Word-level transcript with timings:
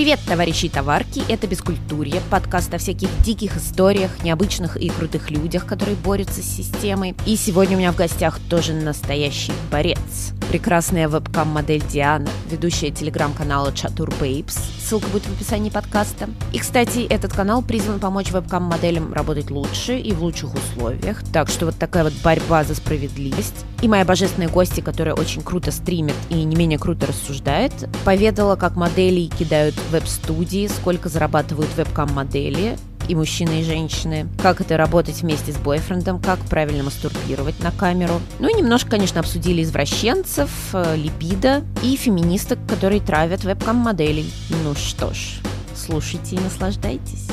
Привет, 0.00 0.20
товарищи 0.26 0.64
и 0.64 0.68
товарки! 0.70 1.22
Это 1.28 1.46
«Бескультурье», 1.46 2.22
подкаст 2.30 2.72
о 2.72 2.78
всяких 2.78 3.10
диких 3.22 3.58
историях, 3.58 4.24
необычных 4.24 4.78
и 4.78 4.88
крутых 4.88 5.30
людях, 5.30 5.66
которые 5.66 5.94
борются 5.94 6.40
с 6.40 6.46
системой. 6.46 7.14
И 7.26 7.36
сегодня 7.36 7.76
у 7.76 7.78
меня 7.80 7.92
в 7.92 7.96
гостях 7.96 8.40
тоже 8.48 8.72
настоящий 8.72 9.52
борец. 9.70 10.32
Прекрасная 10.50 11.08
вебкам-модель 11.08 11.84
Диана, 11.86 12.28
ведущая 12.50 12.90
телеграм-канала 12.90 13.72
Чатур 13.72 14.08
Babes. 14.20 14.58
Ссылка 14.80 15.06
будет 15.06 15.22
в 15.22 15.32
описании 15.36 15.70
подкаста. 15.70 16.28
И, 16.52 16.58
кстати, 16.58 17.06
этот 17.08 17.32
канал 17.32 17.62
призван 17.62 18.00
помочь 18.00 18.32
вебкам-моделям 18.32 19.12
работать 19.12 19.52
лучше 19.52 19.96
и 19.96 20.10
в 20.10 20.24
лучших 20.24 20.52
условиях. 20.52 21.22
Так 21.32 21.50
что 21.50 21.66
вот 21.66 21.76
такая 21.76 22.02
вот 22.02 22.14
борьба 22.24 22.64
за 22.64 22.74
справедливость. 22.74 23.64
И 23.80 23.86
моя 23.86 24.04
божественная 24.04 24.48
гостья, 24.48 24.82
которая 24.82 25.14
очень 25.14 25.42
круто 25.42 25.70
стримит 25.70 26.16
и 26.30 26.42
не 26.42 26.56
менее 26.56 26.80
круто 26.80 27.06
рассуждает, 27.06 27.72
поведала, 28.04 28.56
как 28.56 28.74
модели 28.74 29.26
кидают 29.26 29.76
веб-студии, 29.92 30.66
сколько 30.66 31.08
зарабатывают 31.08 31.70
вебкам-модели, 31.76 32.76
и 33.10 33.14
мужчины, 33.14 33.60
и 33.60 33.64
женщины, 33.64 34.28
как 34.40 34.60
это 34.60 34.76
работать 34.76 35.22
вместе 35.22 35.52
с 35.52 35.56
бойфрендом, 35.56 36.20
как 36.20 36.38
правильно 36.48 36.84
мастурбировать 36.84 37.58
на 37.60 37.72
камеру. 37.72 38.20
Ну 38.38 38.48
и 38.48 38.54
немножко, 38.54 38.90
конечно, 38.90 39.20
обсудили 39.20 39.62
извращенцев, 39.62 40.50
э, 40.72 40.96
либидо 40.96 41.64
и 41.82 41.96
феминисток, 41.96 42.58
которые 42.68 43.00
травят 43.00 43.42
вебкам-моделей. 43.42 44.30
Ну 44.64 44.74
что 44.74 45.12
ж, 45.12 45.40
слушайте 45.74 46.36
и 46.36 46.40
наслаждайтесь. 46.40 47.28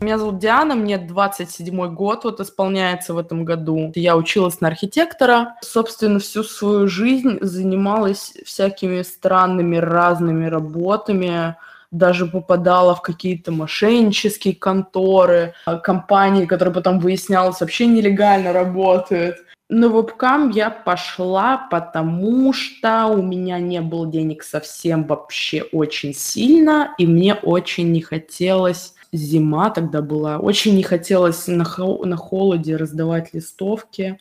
Меня 0.00 0.18
зовут 0.18 0.40
Диана, 0.40 0.74
мне 0.74 0.98
27 0.98 1.94
год 1.94 2.24
вот 2.24 2.40
исполняется 2.40 3.14
в 3.14 3.18
этом 3.18 3.44
году. 3.44 3.92
Я 3.94 4.16
училась 4.16 4.60
на 4.60 4.66
архитектора. 4.66 5.54
Собственно, 5.60 6.18
всю 6.18 6.42
свою 6.42 6.88
жизнь 6.88 7.38
занималась 7.40 8.34
всякими 8.44 9.02
странными 9.02 9.76
разными 9.76 10.46
работами, 10.46 11.54
даже 11.92 12.26
попадала 12.26 12.94
в 12.96 13.02
какие-то 13.02 13.52
мошеннические 13.52 14.56
конторы, 14.56 15.54
а, 15.66 15.76
компании, 15.76 16.46
которые 16.46 16.74
потом 16.74 16.98
выяснялось 16.98 17.60
вообще 17.60 17.86
нелегально 17.86 18.52
работают. 18.52 19.36
На 19.68 19.86
вебкам 19.86 20.50
я 20.50 20.70
пошла, 20.70 21.68
потому 21.70 22.52
что 22.52 23.06
у 23.06 23.22
меня 23.22 23.58
не 23.58 23.80
было 23.80 24.10
денег 24.10 24.42
совсем 24.42 25.04
вообще 25.04 25.62
очень 25.62 26.14
сильно, 26.14 26.94
и 26.98 27.06
мне 27.06 27.34
очень 27.34 27.92
не 27.92 28.00
хотелось 28.00 28.94
зима 29.12 29.70
тогда 29.70 30.02
была. 30.02 30.38
Очень 30.38 30.76
не 30.76 30.82
хотелось 30.82 31.46
на, 31.46 31.64
хо- 31.64 32.04
на 32.04 32.16
холоде 32.16 32.76
раздавать 32.76 33.34
листовки. 33.34 34.18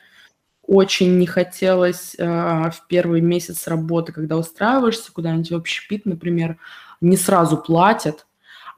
Очень 0.67 1.17
не 1.17 1.25
хотелось 1.25 2.15
э, 2.17 2.25
в 2.25 2.87
первый 2.87 3.21
месяц 3.21 3.67
работы, 3.67 4.13
когда 4.13 4.37
устраиваешься 4.37 5.11
куда-нибудь 5.11 5.51
в 5.51 5.55
общепит, 5.55 6.05
например, 6.05 6.57
не 7.01 7.17
сразу 7.17 7.57
платят, 7.57 8.25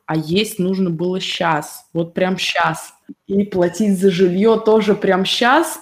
а 0.06 0.16
есть 0.16 0.60
нужно 0.60 0.90
было 0.90 1.20
сейчас, 1.20 1.88
вот 1.94 2.14
прям 2.14 2.38
сейчас. 2.38 2.94
И 3.28 3.44
платить 3.44 4.00
за 4.00 4.12
жилье 4.12 4.62
тоже 4.64 4.96
прям 4.96 5.26
сейчас. 5.26 5.80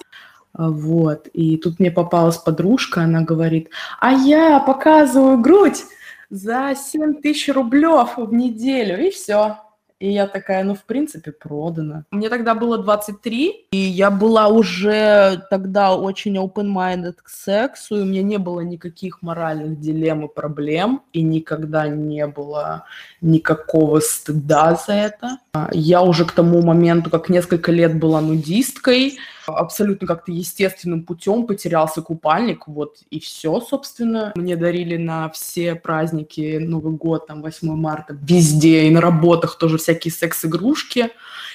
Вот. 0.53 1.27
И 1.27 1.57
тут 1.57 1.79
мне 1.79 1.91
попалась 1.91 2.37
подружка, 2.37 3.01
она 3.01 3.21
говорит, 3.21 3.69
а 3.99 4.11
я 4.11 4.59
показываю 4.59 5.39
грудь 5.39 5.83
за 6.29 6.73
7 6.75 7.21
тысяч 7.21 7.49
рублев 7.53 8.17
в 8.17 8.33
неделю, 8.33 9.05
и 9.05 9.11
все. 9.11 9.57
И 10.01 10.11
я 10.11 10.25
такая, 10.25 10.63
ну, 10.63 10.73
в 10.73 10.83
принципе, 10.83 11.31
продана. 11.31 12.05
Мне 12.09 12.29
тогда 12.29 12.55
было 12.55 12.79
23, 12.79 13.67
и 13.71 13.77
я 13.77 14.09
была 14.09 14.47
уже 14.47 15.43
тогда 15.51 15.95
очень 15.95 16.37
open-minded 16.37 17.17
к 17.21 17.29
сексу, 17.29 17.97
и 17.97 18.01
у 18.01 18.05
меня 18.05 18.23
не 18.23 18.37
было 18.37 18.61
никаких 18.61 19.21
моральных 19.21 19.79
дилемм 19.79 20.25
и 20.25 20.33
проблем, 20.33 21.03
и 21.13 21.21
никогда 21.21 21.87
не 21.87 22.25
было 22.25 22.85
никакого 23.21 23.99
стыда 23.99 24.75
за 24.87 24.93
это. 24.93 25.37
Я 25.73 26.01
уже 26.01 26.23
к 26.23 26.31
тому 26.31 26.61
моменту, 26.61 27.09
как 27.09 27.27
несколько 27.27 27.73
лет 27.73 27.99
была 27.99 28.21
нудисткой, 28.21 29.19
абсолютно 29.45 30.07
как-то 30.07 30.31
естественным 30.31 31.03
путем 31.03 31.45
потерялся 31.45 32.01
купальник, 32.01 32.69
вот 32.69 32.99
и 33.09 33.19
все, 33.19 33.59
собственно. 33.59 34.31
Мне 34.35 34.55
дарили 34.55 34.95
на 34.95 35.29
все 35.29 35.75
праздники, 35.75 36.57
Новый 36.57 36.93
год, 36.93 37.27
там, 37.27 37.41
8 37.41 37.75
марта, 37.75 38.17
везде, 38.21 38.85
и 38.85 38.91
на 38.91 39.01
работах 39.01 39.57
тоже 39.57 39.77
всякие 39.77 40.13
секс-игрушки. 40.13 41.09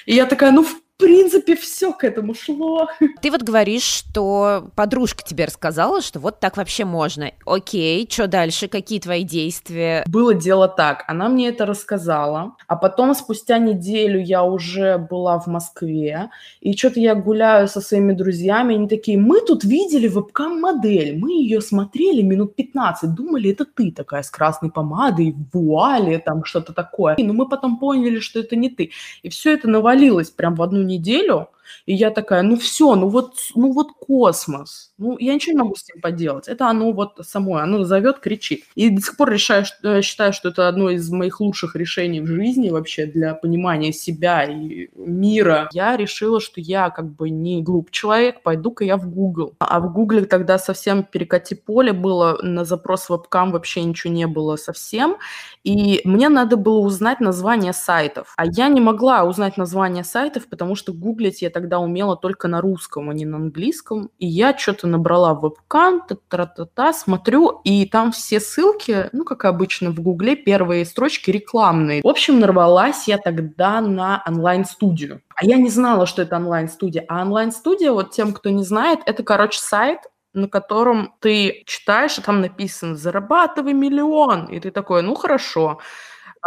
И 0.05 0.13
я 0.13 0.27
такая, 0.27 0.51
ну, 0.51 0.63
в 0.63 0.75
принципе, 0.97 1.55
все 1.55 1.93
к 1.93 2.03
этому 2.03 2.33
шло. 2.33 2.87
Ты 3.21 3.31
вот 3.31 3.43
говоришь, 3.43 3.83
что 3.83 4.69
подружка 4.75 5.23
тебе 5.23 5.45
рассказала, 5.45 6.01
что 6.01 6.19
вот 6.19 6.39
так 6.39 6.57
вообще 6.57 6.85
можно. 6.85 7.31
Окей, 7.45 8.07
что 8.09 8.27
дальше? 8.27 8.67
Какие 8.67 8.99
твои 8.99 9.23
действия? 9.23 10.03
Было 10.07 10.33
дело 10.33 10.67
так. 10.67 11.03
Она 11.07 11.29
мне 11.29 11.49
это 11.49 11.65
рассказала, 11.65 12.55
а 12.67 12.75
потом 12.75 13.13
спустя 13.13 13.59
неделю 13.59 14.19
я 14.19 14.43
уже 14.43 14.97
была 14.97 15.39
в 15.39 15.47
Москве, 15.47 16.29
и 16.61 16.75
что-то 16.75 16.99
я 16.99 17.15
гуляю 17.15 17.67
со 17.67 17.81
своими 17.81 18.13
друзьями, 18.13 18.75
они 18.75 18.87
такие, 18.87 19.17
мы 19.17 19.41
тут 19.41 19.63
видели 19.63 20.07
вебкам-модель, 20.07 21.17
мы 21.17 21.31
ее 21.33 21.61
смотрели 21.61 22.21
минут 22.21 22.55
15, 22.55 23.13
думали, 23.13 23.51
это 23.51 23.65
ты 23.65 23.91
такая 23.91 24.23
с 24.23 24.29
красной 24.29 24.71
помадой, 24.71 25.33
в 25.33 25.55
вуале, 25.55 26.19
там 26.19 26.43
что-то 26.43 26.73
такое. 26.73 27.15
Но 27.19 27.33
мы 27.33 27.47
потом 27.47 27.77
поняли, 27.77 28.19
что 28.19 28.39
это 28.39 28.55
не 28.55 28.69
ты. 28.69 28.91
И 29.21 29.29
все 29.29 29.53
это 29.53 29.67
навалилось 29.67 30.31
прям 30.31 30.55
в 30.55 30.61
одну 30.61 30.86
неделю, 30.87 31.49
и 31.85 31.93
я 31.93 32.11
такая, 32.11 32.41
ну 32.41 32.57
все, 32.57 32.95
ну 32.95 33.09
вот, 33.09 33.35
ну 33.55 33.71
вот 33.71 33.93
космос. 33.93 34.91
Ну, 34.97 35.17
я 35.19 35.33
ничего 35.35 35.53
не 35.53 35.59
могу 35.59 35.75
с 35.75 35.83
этим 35.83 36.01
поделать. 36.01 36.47
Это 36.47 36.67
оно 36.67 36.91
вот 36.91 37.19
само, 37.21 37.57
оно 37.57 37.83
зовет, 37.83 38.19
кричит. 38.19 38.63
И 38.75 38.89
до 38.89 39.01
сих 39.01 39.15
пор 39.15 39.31
решаю, 39.31 39.65
э, 39.83 40.01
считаю, 40.01 40.33
что 40.33 40.49
это 40.49 40.67
одно 40.67 40.89
из 40.89 41.09
моих 41.11 41.39
лучших 41.39 41.75
решений 41.75 42.19
в 42.19 42.25
жизни 42.25 42.69
вообще 42.69 43.05
для 43.05 43.35
понимания 43.35 43.93
себя 43.93 44.43
и 44.43 44.89
мира. 44.95 45.69
Я 45.71 45.97
решила, 45.97 46.41
что 46.41 46.59
я 46.61 46.89
как 46.89 47.15
бы 47.15 47.29
не 47.29 47.61
глуп 47.61 47.91
человек, 47.91 48.41
пойду-ка 48.41 48.83
я 48.85 48.97
в 48.97 49.07
Google. 49.09 49.53
А 49.59 49.79
в 49.79 49.93
Google 49.93 50.25
тогда 50.25 50.57
совсем 50.57 51.03
перекати 51.03 51.55
поле 51.55 51.93
было, 51.93 52.39
на 52.41 52.65
запрос 52.65 53.09
вебкам 53.09 53.51
вообще 53.51 53.83
ничего 53.83 54.13
не 54.13 54.25
было 54.27 54.55
совсем. 54.55 55.17
И 55.63 56.01
мне 56.05 56.29
надо 56.29 56.57
было 56.57 56.79
узнать 56.79 57.19
название 57.19 57.73
сайтов. 57.73 58.33
А 58.37 58.45
я 58.45 58.67
не 58.67 58.81
могла 58.81 59.23
узнать 59.23 59.57
название 59.57 60.03
сайтов, 60.03 60.47
потому 60.47 60.75
что 60.75 60.93
гуглить 60.93 61.41
я 61.41 61.49
тогда 61.57 61.79
умела 61.79 62.15
только 62.15 62.47
на 62.47 62.61
русском, 62.61 63.09
а 63.09 63.15
не 63.15 63.25
на 63.25 63.37
английском. 63.37 64.11
И 64.19 64.27
я 64.27 64.55
что-то 64.55 64.85
набрала 64.85 65.33
вебкам, 65.33 66.03
та-та-та-та, 66.07 66.93
смотрю, 66.93 67.61
и 67.63 67.87
там 67.87 68.11
все 68.11 68.39
ссылки, 68.39 69.09
ну, 69.11 69.23
как 69.23 69.45
обычно 69.45 69.89
в 69.89 69.99
Гугле, 69.99 70.35
первые 70.35 70.85
строчки 70.85 71.31
рекламные. 71.31 72.03
В 72.03 72.07
общем, 72.07 72.39
нарвалась 72.39 73.07
я 73.07 73.17
тогда 73.17 73.81
на 73.81 74.23
онлайн-студию. 74.27 75.21
А 75.35 75.45
я 75.45 75.55
не 75.55 75.71
знала, 75.71 76.05
что 76.05 76.21
это 76.21 76.35
онлайн-студия. 76.35 77.05
А 77.07 77.23
онлайн-студия, 77.23 77.91
вот 77.91 78.11
тем, 78.11 78.33
кто 78.33 78.51
не 78.51 78.63
знает, 78.63 78.99
это, 79.07 79.23
короче, 79.23 79.59
сайт, 79.59 80.01
на 80.33 80.47
котором 80.47 81.15
ты 81.21 81.63
читаешь, 81.65 82.19
и 82.19 82.21
там 82.21 82.41
написано 82.41 82.95
«Зарабатывай 82.95 83.73
миллион». 83.73 84.45
И 84.45 84.59
ты 84.59 84.69
такой, 84.69 85.01
ну, 85.01 85.15
хорошо. 85.15 85.79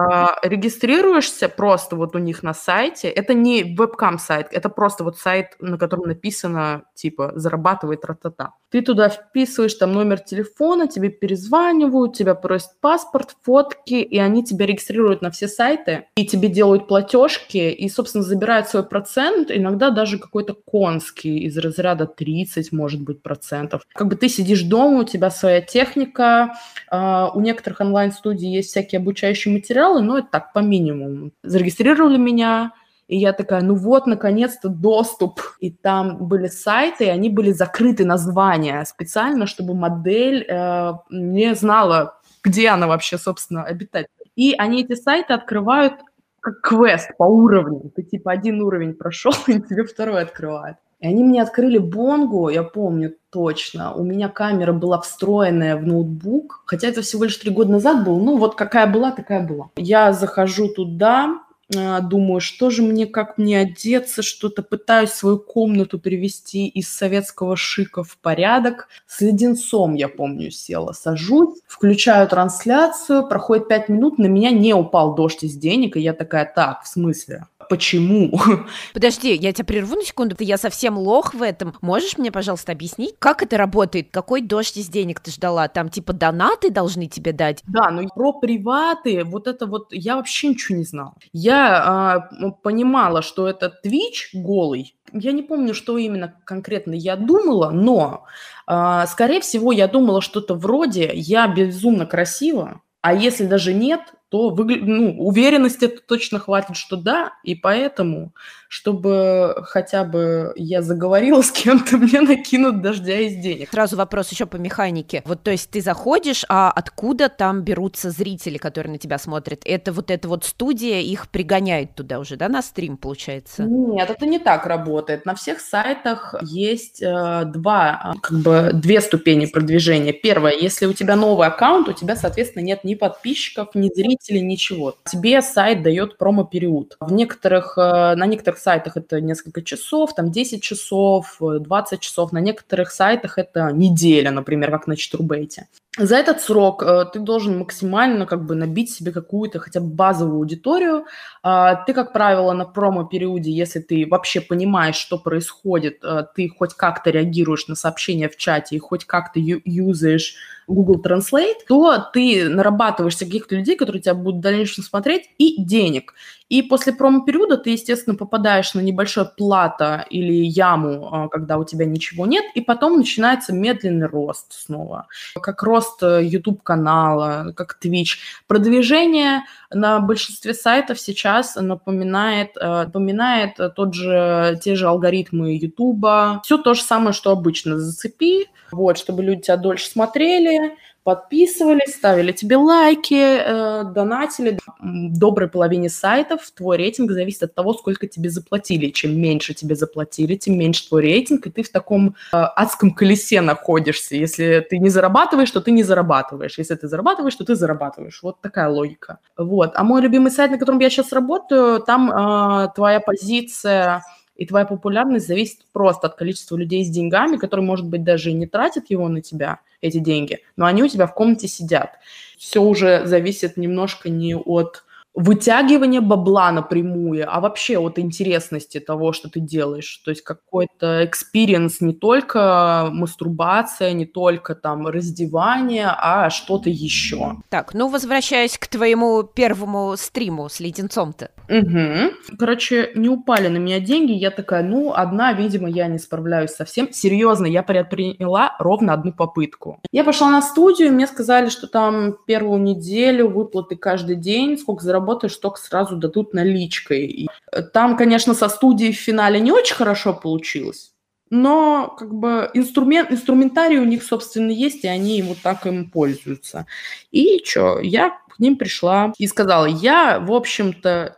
А, 0.01 0.39
регистрируешься 0.43 1.49
просто 1.49 1.97
вот 1.97 2.17
у 2.17 2.19
них 2.19 2.43
на 2.43 2.55
сайте. 2.55 3.09
Это 3.09 3.35
не 3.35 3.65
вебкам-сайт, 3.65 4.49
это 4.51 4.71
просто 4.71 5.05
вот 5.05 5.19
сайт, 5.19 5.57
на 5.61 5.77
котором 5.77 6.07
написано, 6.07 6.85
типа, 6.95 7.33
зарабатывай 7.35 7.97
тра-та-та. 7.97 8.55
Ты 8.71 8.83
туда 8.83 9.09
вписываешь 9.09 9.75
там 9.75 9.93
номер 9.93 10.21
телефона, 10.21 10.87
тебе 10.87 11.11
перезванивают, 11.11 12.17
тебя 12.17 12.35
просят 12.35 12.81
паспорт, 12.81 13.37
фотки, 13.43 13.95
и 13.95 14.19
они 14.19 14.45
тебя 14.45 14.65
регистрируют 14.65 15.23
на 15.23 15.31
все 15.31 15.49
сайты, 15.49 16.07
и 16.15 16.25
тебе 16.25 16.49
делают 16.49 16.89
платежки, 16.89 17.71
и, 17.71 17.89
собственно, 17.89 18.25
забирают 18.25 18.69
свой 18.69 18.85
процент, 18.85 19.51
иногда 19.51 19.91
даже 19.91 20.19
какой-то 20.19 20.55
конский, 20.55 21.41
из 21.41 21.59
разряда 21.59 22.07
30, 22.07 22.73
может 22.73 23.03
быть, 23.03 23.23
процентов. 23.23 23.83
Как 23.93 24.07
бы 24.09 24.17
ты 24.17 24.29
сидишь 24.29 24.63
дома, 24.63 25.01
у 25.01 25.05
тебя 25.05 25.31
своя 25.31 25.61
техника, 25.61 26.55
э, 26.91 27.27
у 27.35 27.41
некоторых 27.41 27.81
онлайн-студий 27.81 28.51
есть 28.51 28.71
всякие 28.71 29.01
обучающие 29.01 29.53
материалы, 29.53 29.90
но 29.99 30.19
это 30.19 30.29
так, 30.31 30.53
по 30.53 30.61
минимуму. 30.61 31.33
Зарегистрировали 31.43 32.17
меня, 32.17 32.73
и 33.09 33.17
я 33.17 33.33
такая, 33.33 33.61
ну 33.63 33.75
вот, 33.75 34.07
наконец-то 34.07 34.69
доступ. 34.69 35.41
И 35.59 35.71
там 35.71 36.29
были 36.29 36.47
сайты, 36.47 37.07
и 37.07 37.09
они 37.09 37.29
были 37.29 37.51
закрыты 37.51 38.05
названия 38.05 38.85
специально, 38.85 39.47
чтобы 39.47 39.75
модель 39.75 40.47
э, 40.49 40.93
не 41.11 41.55
знала, 41.57 42.21
где 42.45 42.69
она 42.69 42.87
вообще, 42.87 43.19
собственно, 43.19 43.65
обитает. 43.65 44.07
И 44.37 44.55
они 44.57 44.83
эти 44.83 44.95
сайты 44.95 45.33
открывают 45.33 45.95
как 46.41 46.61
квест 46.61 47.11
по 47.19 47.25
уровню. 47.25 47.91
Ты 47.95 48.05
типа 48.05 48.31
один 48.31 48.63
уровень 48.63 48.95
прошел, 48.95 49.33
и 49.49 49.61
тебе 49.61 49.85
второй 49.85 50.23
открывают. 50.23 50.79
И 51.01 51.07
они 51.07 51.25
мне 51.25 51.43
открыли 51.43 51.79
бонгу, 51.79 52.51
я 52.51 52.63
помню 52.63 53.15
точно. 53.31 53.95
У 53.95 54.05
меня 54.05 54.29
камера 54.29 54.73
была 54.73 55.01
встроенная 55.01 55.77
в 55.77 55.87
ноутбук, 55.87 56.63
хотя 56.67 56.89
это 56.89 57.01
всего 57.03 57.25
лишь 57.25 57.37
три 57.37 57.51
года 57.51 57.73
назад 57.73 58.05
было. 58.05 58.19
Ну, 58.19 58.37
вот 58.37 58.55
какая 58.55 58.87
была, 58.87 59.11
такая 59.11 59.47
была. 59.47 59.71
Я 59.77 60.13
захожу 60.13 60.69
туда, 60.69 61.41
а, 61.77 62.01
думаю, 62.01 62.41
что 62.41 62.71
же 62.71 62.83
мне, 62.83 63.07
как 63.07 63.39
мне 63.39 63.61
одеться, 63.61 64.23
что-то 64.23 64.63
пытаюсь 64.63 65.11
свою 65.11 65.39
комнату 65.39 65.99
привести 65.99 66.67
из 66.67 66.89
советского 66.89 67.57
шика 67.57 68.03
в 68.03 68.19
порядок. 68.19 68.89
С 69.07 69.21
леденцом, 69.21 69.95
я 69.95 70.09
помню, 70.09 70.51
села, 70.51 70.93
сажусь, 70.93 71.61
включаю 71.69 72.29
трансляцию, 72.29 73.27
проходит 73.29 73.69
пять 73.69 73.89
минут, 73.89 74.19
на 74.19 74.27
меня 74.27 74.51
не 74.51 74.75
упал 74.75 75.15
дождь 75.15 75.45
из 75.45 75.57
денег, 75.57 75.97
и 75.97 76.01
я 76.01 76.13
такая, 76.13 76.51
так, 76.53 76.83
в 76.83 76.89
смысле? 76.89 77.47
Почему. 77.71 78.39
Подожди, 78.93 79.33
я 79.35 79.53
тебя 79.53 79.65
прерву 79.65 79.95
на 79.95 80.03
секунду. 80.03 80.35
Ты 80.35 80.45
я 80.45 80.59
совсем 80.59 80.99
лох 80.99 81.33
в 81.33 81.41
этом. 81.41 81.75
Можешь 81.81 82.19
мне, 82.19 82.33
пожалуйста, 82.33 82.73
объяснить, 82.73 83.15
как 83.19 83.43
это 83.43 83.57
работает? 83.57 84.09
Какой 84.11 84.43
дождь 84.43 84.77
из 84.77 84.89
денег 84.89 85.21
ты 85.21 85.31
ждала? 85.31 85.69
Там 85.69 85.89
типа 85.89 86.13
донаты 86.13 86.71
должны 86.71 87.07
тебе 87.07 87.33
дать? 87.33 87.63
Да, 87.69 87.91
ну 87.91 88.09
про 88.13 88.33
приваты, 88.33 89.25
вот 89.25 89.47
это 89.47 89.67
вот 89.67 89.93
я 89.93 90.17
вообще 90.17 90.49
ничего 90.49 90.79
не 90.79 90.85
знала. 90.85 91.15
Я 91.33 91.83
а, 91.85 92.51
понимала, 92.63 93.23
что 93.23 93.49
это 93.49 93.73
Twitch 93.85 94.35
голый. 94.35 94.97
Я 95.13 95.31
не 95.31 95.43
помню, 95.43 95.73
что 95.73 95.97
именно 95.97 96.35
конкретно 96.45 96.95
я 96.95 97.15
думала, 97.15 97.71
но, 97.71 98.25
а, 98.67 99.07
скорее 99.07 99.41
всего, 99.41 99.71
я 99.71 99.87
думала 99.87 100.21
что-то 100.21 100.55
вроде 100.55 101.11
«я 101.15 101.47
безумно 101.47 102.05
красива», 102.05 102.81
а 103.03 103.15
если 103.15 103.47
даже 103.47 103.73
нет, 103.73 104.01
то 104.31 104.51
выгля... 104.51 104.79
ну, 104.81 105.19
уверенности 105.19 105.89
точно 105.89 106.39
хватит, 106.39 106.77
что 106.77 106.97
да, 106.97 107.35
и 107.43 107.55
поэтому 107.55 108.33
чтобы 108.71 109.57
хотя 109.65 110.05
бы 110.05 110.53
я 110.55 110.81
заговорила 110.81 111.43
с 111.43 111.51
кем-то, 111.51 111.97
мне 111.97 112.21
накинут 112.21 112.81
дождя 112.81 113.19
из 113.19 113.35
денег. 113.35 113.69
Сразу 113.71 113.97
вопрос 113.97 114.31
еще 114.31 114.47
по 114.47 114.57
механике. 114.57 115.23
Вот, 115.25 115.43
то 115.43 115.51
есть 115.51 115.71
ты 115.71 115.81
заходишь, 115.81 116.45
а 116.49 116.71
откуда 116.71 117.29
там 117.29 117.63
берутся 117.63 118.11
зрители, 118.11 118.59
которые 118.59 118.93
на 118.93 118.99
тебя 118.99 119.19
смотрят? 119.19 119.63
Это 119.65 119.93
вот 119.93 120.13
эта 120.13 120.29
вот 120.29 120.45
студия 120.45 121.01
их 121.01 121.29
пригоняет 121.29 121.97
туда 121.97 122.21
уже, 122.21 122.37
да, 122.37 122.49
на 122.49 122.63
стрим, 122.63 122.97
получается? 122.97 123.65
Нет, 123.65 124.09
это 124.09 124.25
не 124.25 124.39
так 124.39 124.67
работает. 124.67 125.27
На 125.27 125.35
всех 125.35 125.59
сайтах 125.61 126.37
есть 126.43 127.03
э, 127.03 127.43
два, 127.47 128.15
как 128.23 128.39
бы, 128.39 128.71
две 128.73 129.01
ступени 129.01 129.47
продвижения. 129.47 130.13
Первое, 130.13 130.53
если 130.53 130.87
у 130.87 130.93
тебя 130.93 131.17
новый 131.17 131.49
аккаунт, 131.49 131.89
у 131.89 131.93
тебя, 131.93 132.15
соответственно, 132.15 132.63
нет 132.63 132.85
ни 132.85 132.95
подписчиков, 132.95 133.75
ни 133.75 133.91
зрителей, 133.93 134.43
ничего. 134.43 134.95
Тебе 135.11 135.43
сайт 135.43 135.83
дает 135.83 136.19
промо-период. 136.19 136.97
В 137.01 137.13
некоторых, 137.13 137.77
э, 137.77 138.15
на 138.15 138.27
некоторых 138.27 138.60
сайтах 138.61 138.97
это 138.97 139.21
несколько 139.21 139.63
часов, 139.63 140.15
там 140.15 140.31
10 140.31 140.63
часов, 140.63 141.37
20 141.41 141.93
э, 141.93 142.03
часов. 142.03 142.33
На 142.33 142.39
некоторых 142.39 142.91
сайтах 142.91 143.39
это 143.39 143.71
неделя, 143.73 144.31
например, 144.31 144.71
как 144.71 144.87
на 144.87 144.97
Читурбейте. 144.97 145.67
За 145.99 146.17
этот 146.17 146.41
срок 146.41 146.85
э, 146.85 147.05
ты 147.13 147.19
должен 147.19 147.59
максимально 147.59 148.25
как 148.25 148.47
бы 148.47 148.55
набить 148.55 148.93
себе 148.93 149.11
какую-то 149.11 149.59
хотя 149.59 149.81
бы 149.81 149.89
базовую 149.89 150.37
аудиторию. 150.37 151.07
Э, 151.43 151.75
ты, 151.85 151.95
как 151.95 152.13
правило, 152.13 152.53
на 152.53 152.65
промо-периоде, 152.65 153.51
если 153.51 153.81
ты 153.81 154.07
вообще 154.09 154.41
понимаешь, 154.41 154.95
что 154.95 155.19
происходит, 155.19 155.99
э, 156.05 156.27
ты 156.37 156.49
хоть 156.49 156.75
как-то 156.75 157.11
реагируешь 157.11 157.67
на 157.67 157.75
сообщения 157.75 158.29
в 158.29 158.37
чате 158.37 158.77
и 158.77 158.79
хоть 158.79 159.05
как-то 159.05 159.41
юзаешь 159.41 160.37
Google 160.71 161.03
Translate, 161.05 161.59
то 161.67 161.99
ты 162.13 162.49
нарабатываешь 162.49 163.17
каких-то 163.17 163.57
людей, 163.57 163.77
которые 163.77 164.01
тебя 164.01 164.15
будут 164.15 164.39
в 164.39 164.43
дальнейшем 164.43 164.85
смотреть, 164.85 165.29
и 165.39 165.61
денег. 165.61 166.15
И 166.49 166.63
после 166.63 166.93
промо-периода 166.93 167.59
ты, 167.59 167.71
естественно, 167.71 168.17
попадаешь 168.17 168.75
на 168.75 168.81
небольшое 168.81 169.31
плато 169.37 170.05
или 170.11 170.33
яму, 170.33 171.09
а, 171.13 171.29
когда 171.29 171.59
у 171.59 171.65
тебя 171.65 171.85
ничего 171.85 172.27
нет, 172.27 172.45
и 172.55 172.61
потом 172.61 172.97
начинается 172.97 173.53
медленный 173.53 174.07
рост 174.07 174.53
снова. 174.53 175.07
Как 175.41 175.63
рост 175.63 175.80
э, 176.03 176.21
YouTube-канала, 176.25 177.53
как 177.57 177.79
Twitch. 177.83 178.19
Продвижение 178.47 179.43
на 179.71 180.01
большинстве 180.01 180.55
сайтов 180.55 181.01
сейчас 181.01 181.57
напоминает, 181.57 182.57
э, 182.57 182.85
напоминает 182.85 183.59
тот 183.77 183.95
же, 183.95 184.59
те 184.63 184.75
же 184.75 184.89
алгоритмы 184.89 185.57
YouTube. 185.57 186.43
Все 186.45 186.59
то 186.59 186.75
же 186.75 186.83
самое, 186.83 187.13
что 187.13 187.31
обычно. 187.31 187.79
Зацепи, 187.79 188.47
вот, 188.73 188.99
чтобы 188.99 189.23
люди 189.23 189.43
тебя 189.43 189.57
дольше 189.57 189.89
смотрели, 189.89 190.77
подписывались, 191.03 191.95
ставили 191.95 192.33
тебе 192.33 192.57
лайки, 192.57 193.15
э, 193.15 193.85
донатили. 193.85 194.59
Доброй 194.81 195.49
половине 195.49 195.89
сайтов 195.89 196.51
твой 196.55 196.77
рейтинг 196.77 197.11
зависит 197.13 197.43
от 197.43 197.55
того, 197.55 197.75
сколько 197.75 198.07
тебе 198.07 198.31
заплатили. 198.31 198.91
Чем 198.91 199.19
меньше 199.19 199.55
тебе 199.55 199.75
заплатили, 199.75 200.35
тем 200.37 200.59
меньше 200.59 200.89
твой 200.89 201.03
рейтинг, 201.03 201.47
и 201.47 201.51
ты 201.51 201.63
в 201.63 201.71
таком 201.71 202.17
э, 202.33 202.37
адском 202.37 202.93
колесе 202.93 203.41
находишься. 203.41 204.17
Если 204.17 204.67
ты 204.69 204.79
не 204.79 204.91
зарабатываешь, 204.91 205.51
то 205.51 205.61
ты 205.61 205.71
не 205.71 205.83
зарабатываешь. 205.83 206.59
Если 206.59 206.75
ты 206.75 206.87
зарабатываешь, 206.89 207.35
то 207.35 207.45
ты 207.45 207.55
зарабатываешь. 207.55 208.23
Вот 208.23 208.41
такая 208.41 208.69
логика. 208.69 209.19
Вот. 209.37 209.73
А 209.75 209.85
мой 209.85 210.03
любимый 210.03 210.31
сайт, 210.31 210.51
на 210.51 210.59
котором 210.59 210.81
я 210.81 210.91
сейчас 210.91 211.13
работаю, 211.13 211.81
там 211.81 212.11
э, 212.11 212.69
твоя 212.75 213.01
позиция 213.01 214.03
и 214.41 214.47
твоя 214.47 214.65
популярность 214.65 215.29
зависит 215.29 215.67
просто 215.71 216.07
от 216.07 216.15
количества 216.15 216.57
людей 216.57 216.83
с 216.83 216.89
деньгами, 216.89 217.37
которые, 217.37 217.65
может 217.65 217.87
быть, 217.87 218.03
даже 218.03 218.31
и 218.31 218.33
не 218.33 218.47
тратят 218.47 218.89
его 218.89 219.07
на 219.07 219.21
тебя, 219.21 219.61
эти 219.83 219.99
деньги, 219.99 220.39
но 220.57 220.65
они 220.65 220.83
у 220.83 220.89
тебя 220.89 221.07
в 221.07 221.15
комнате 221.15 221.47
сидят. 221.47 221.99
Все 222.39 222.63
уже 222.63 223.07
зависит 223.07 223.59
немножко 223.59 224.09
не 224.09 224.35
от 224.35 224.85
вытягивание 225.15 226.01
бабла 226.01 226.53
напрямую, 226.53 227.27
а 227.29 227.41
вообще 227.41 227.79
от 227.79 227.99
интересности 227.99 228.79
того, 228.81 229.13
что 229.13 229.29
ты 229.29 229.41
делаешь. 229.41 230.01
То 230.05 230.11
есть 230.11 230.23
какой-то 230.23 231.05
experience, 231.05 231.81
не 231.81 231.95
только 231.95 232.89
мастурбация, 232.93 233.93
не 233.93 234.07
только 234.07 234.55
там 234.55 234.87
раздевание, 234.87 235.89
а 235.89 236.31
что-то 236.31 236.71
еще. 236.71 237.37
Так, 237.49 237.75
ну 237.75 237.89
возвращаясь 237.89 238.57
к 238.57 238.69
твоему 238.69 239.23
первому 239.23 239.95
стриму 239.97 240.49
с 240.49 240.61
леденцом-то. 240.61 241.31
Угу. 241.49 242.37
Короче, 242.39 242.93
не 242.95 243.09
упали 243.09 243.49
на 243.49 243.59
меня 243.59 243.81
деньги, 243.81 244.13
я 244.13 244.31
такая, 244.31 244.63
ну, 244.63 244.93
одна, 244.95 245.33
видимо, 245.33 245.69
я 245.69 245.89
не 245.89 245.99
справляюсь 245.99 246.51
совсем. 246.51 246.93
Серьезно, 246.93 247.47
я 247.47 247.63
предприняла 247.65 248.55
ровно 248.61 248.93
одну 248.93 249.13
попытку. 249.13 249.81
Я 249.91 250.05
пошла 250.05 250.31
на 250.31 250.43
студию, 250.43 250.93
мне 250.93 251.07
сказали, 251.09 251.49
что 251.49 251.67
там 251.67 252.17
первую 252.27 252.61
неделю 252.61 253.29
выплаты 253.29 253.75
каждый 253.75 254.15
день, 254.17 254.57
сколько 254.57 254.85
заработать 254.85 255.00
заработаешь, 255.01 255.37
только 255.37 255.59
сразу 255.61 255.97
дадут 255.97 256.35
наличкой. 256.35 257.07
И 257.07 257.29
там, 257.73 257.97
конечно, 257.97 258.35
со 258.35 258.49
студией 258.49 258.93
в 258.93 258.97
финале 258.99 259.41
не 259.41 259.53
очень 259.53 259.75
хорошо 259.75 260.13
получилось, 260.13 260.93
но 261.31 261.95
как 261.99 262.13
бы 262.15 262.51
инструмент, 262.55 263.11
инструментарий 263.11 263.79
у 263.79 263.85
них, 263.85 264.03
собственно, 264.03 264.51
есть, 264.51 264.85
и 264.85 264.89
они 264.89 265.23
вот 265.23 265.39
так 265.43 265.67
им 265.67 265.91
пользуются. 265.91 266.67
И 267.11 267.43
что, 267.45 267.81
я 267.81 268.11
к 268.11 268.39
ним 268.39 268.57
пришла 268.57 269.13
и 269.19 269.27
сказала, 269.27 269.67
я, 269.67 270.19
в 270.21 270.33
общем-то, 270.33 271.17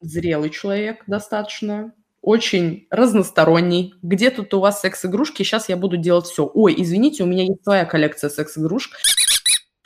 зрелый 0.00 0.50
человек 0.50 1.02
достаточно, 1.06 1.92
очень 2.20 2.86
разносторонний. 2.90 3.94
Где 4.02 4.30
тут 4.30 4.54
у 4.54 4.60
вас 4.60 4.80
секс-игрушки? 4.80 5.42
Сейчас 5.42 5.68
я 5.68 5.76
буду 5.76 5.98
делать 5.98 6.24
все. 6.24 6.50
Ой, 6.54 6.74
извините, 6.78 7.22
у 7.22 7.26
меня 7.26 7.42
есть 7.42 7.62
своя 7.62 7.84
коллекция 7.84 8.30
секс-игрушек. 8.30 8.94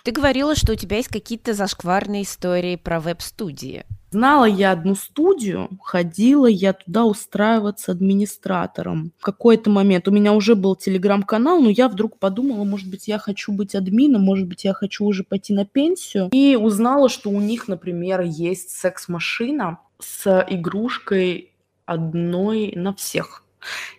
Ты 0.08 0.12
говорила, 0.12 0.56
что 0.56 0.72
у 0.72 0.74
тебя 0.74 0.96
есть 0.96 1.10
какие-то 1.10 1.52
зашкварные 1.52 2.22
истории 2.22 2.76
про 2.76 2.98
веб-студии. 2.98 3.84
Знала 4.10 4.46
я 4.46 4.72
одну 4.72 4.94
студию, 4.94 5.68
ходила 5.82 6.46
я 6.46 6.72
туда 6.72 7.04
устраиваться 7.04 7.92
администратором. 7.92 9.12
В 9.18 9.22
какой-то 9.22 9.68
момент 9.68 10.08
у 10.08 10.10
меня 10.10 10.32
уже 10.32 10.54
был 10.54 10.76
телеграм-канал, 10.76 11.60
но 11.60 11.68
я 11.68 11.90
вдруг 11.90 12.18
подумала, 12.18 12.64
может 12.64 12.88
быть, 12.88 13.06
я 13.06 13.18
хочу 13.18 13.52
быть 13.52 13.74
админом, 13.74 14.22
может 14.22 14.46
быть, 14.46 14.64
я 14.64 14.72
хочу 14.72 15.04
уже 15.04 15.24
пойти 15.24 15.52
на 15.52 15.66
пенсию. 15.66 16.30
И 16.32 16.56
узнала, 16.56 17.10
что 17.10 17.28
у 17.28 17.38
них, 17.38 17.68
например, 17.68 18.22
есть 18.22 18.70
секс-машина 18.70 19.78
с 20.00 20.42
игрушкой 20.48 21.52
одной 21.84 22.72
на 22.74 22.94
всех 22.94 23.44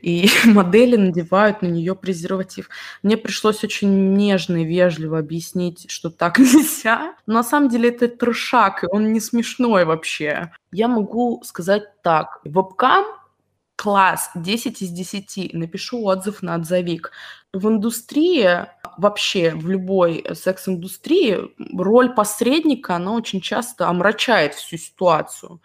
и 0.02 0.30
модели 0.46 0.96
надевают 0.96 1.62
на 1.62 1.68
нее 1.68 1.96
презерватив. 1.96 2.70
Мне 3.04 3.18
пришлось 3.18 3.64
очень 3.64 4.14
нежно 4.16 4.64
и 4.64 4.66
вежливо 4.66 5.20
объяснить, 5.20 5.90
что 5.90 6.10
так 6.10 6.40
нельзя. 6.40 7.16
Но 7.26 7.36
на 7.36 7.44
самом 7.44 7.70
деле 7.70 7.90
это 7.90 8.08
трешак, 8.08 8.84
и 8.84 8.88
он 8.88 9.14
не 9.14 9.20
смешной 9.20 9.86
вообще. 9.86 10.52
Я 10.72 10.88
могу 10.88 11.42
сказать 11.44 12.02
так. 12.02 12.40
Вебкам 12.44 13.06
класс 13.80 14.30
10 14.36 14.82
из 14.82 14.90
10. 14.90 15.54
Напишу 15.54 16.04
отзыв 16.04 16.42
на 16.42 16.56
отзовик. 16.56 17.12
В 17.54 17.70
индустрии, 17.70 18.68
вообще 18.98 19.52
в 19.56 19.70
любой 19.70 20.26
секс-индустрии, 20.36 21.40
роль 21.78 22.14
посредника, 22.14 22.98
она 22.98 23.14
очень 23.14 23.40
часто 23.40 23.88
омрачает 23.88 24.54
всю 24.54 24.78
ситуацию. 24.78 25.62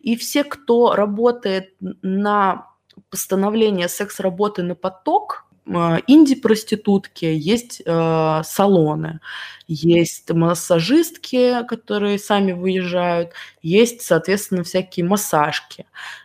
И 0.00 0.16
все, 0.16 0.44
кто 0.44 0.94
работает 0.94 1.74
на 1.80 2.68
постановление 3.10 3.88
секс-работы 3.88 4.62
на 4.62 4.74
поток, 4.74 5.46
инди-проститутки, 5.68 7.26
есть 7.26 7.82
э, 7.84 8.40
салоны, 8.44 9.20
есть 9.68 10.30
массажистки, 10.32 11.62
которые 11.68 12.18
сами 12.18 12.52
выезжают, 12.52 13.32
есть, 13.60 14.00
соответственно, 14.00 14.64
всякие 14.64 15.04
массажки, 15.04 15.84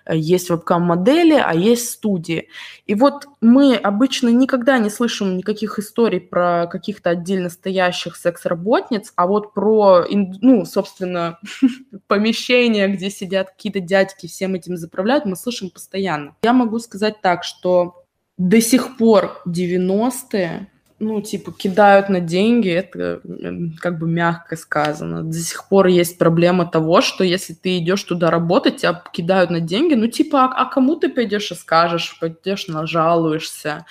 есть 0.09 0.49
вебкам-модели, 0.49 1.33
а 1.33 1.53
есть 1.53 1.89
студии. 1.89 2.47
И 2.85 2.95
вот 2.95 3.25
мы 3.41 3.75
обычно 3.75 4.29
никогда 4.29 4.77
не 4.77 4.89
слышим 4.89 5.35
никаких 5.35 5.77
историй 5.77 6.21
про 6.21 6.67
каких-то 6.67 7.09
отдельно 7.09 7.49
стоящих 7.49 8.15
секс-работниц, 8.15 9.11
а 9.17 9.27
вот 9.27 9.53
про, 9.53 10.05
ну, 10.09 10.65
собственно, 10.65 11.37
помещения, 12.07 12.87
где 12.87 13.09
сидят 13.09 13.51
какие-то 13.51 13.81
дядьки, 13.81 14.27
всем 14.27 14.55
этим 14.55 14.77
заправляют, 14.77 15.25
мы 15.25 15.35
слышим 15.35 15.69
постоянно. 15.69 16.35
Я 16.43 16.53
могу 16.53 16.79
сказать 16.79 17.19
так, 17.21 17.43
что 17.43 18.02
до 18.37 18.61
сих 18.61 18.97
пор 18.97 19.41
90-е 19.47 20.67
ну, 21.03 21.21
типа, 21.21 21.51
кидают 21.51 22.09
на 22.09 22.19
деньги, 22.19 22.69
это 22.69 23.21
как 23.79 23.99
бы 23.99 24.07
мягко 24.07 24.55
сказано. 24.55 25.23
До 25.23 25.37
сих 25.37 25.67
пор 25.67 25.87
есть 25.87 26.17
проблема 26.17 26.65
того, 26.65 27.01
что 27.01 27.23
если 27.23 27.53
ты 27.53 27.77
идешь 27.77 28.03
туда 28.03 28.31
работать, 28.31 28.77
тебя 28.77 29.03
кидают 29.11 29.49
на 29.49 29.59
деньги, 29.59 29.95
ну, 29.95 30.07
типа, 30.07 30.45
а, 30.45 30.63
а 30.63 30.65
кому 30.65 30.95
ты 30.95 31.09
пойдешь 31.09 31.51
и 31.51 31.55
скажешь, 31.55 32.17
пойдешь 32.19 32.67
нажалуешься. 32.67 33.85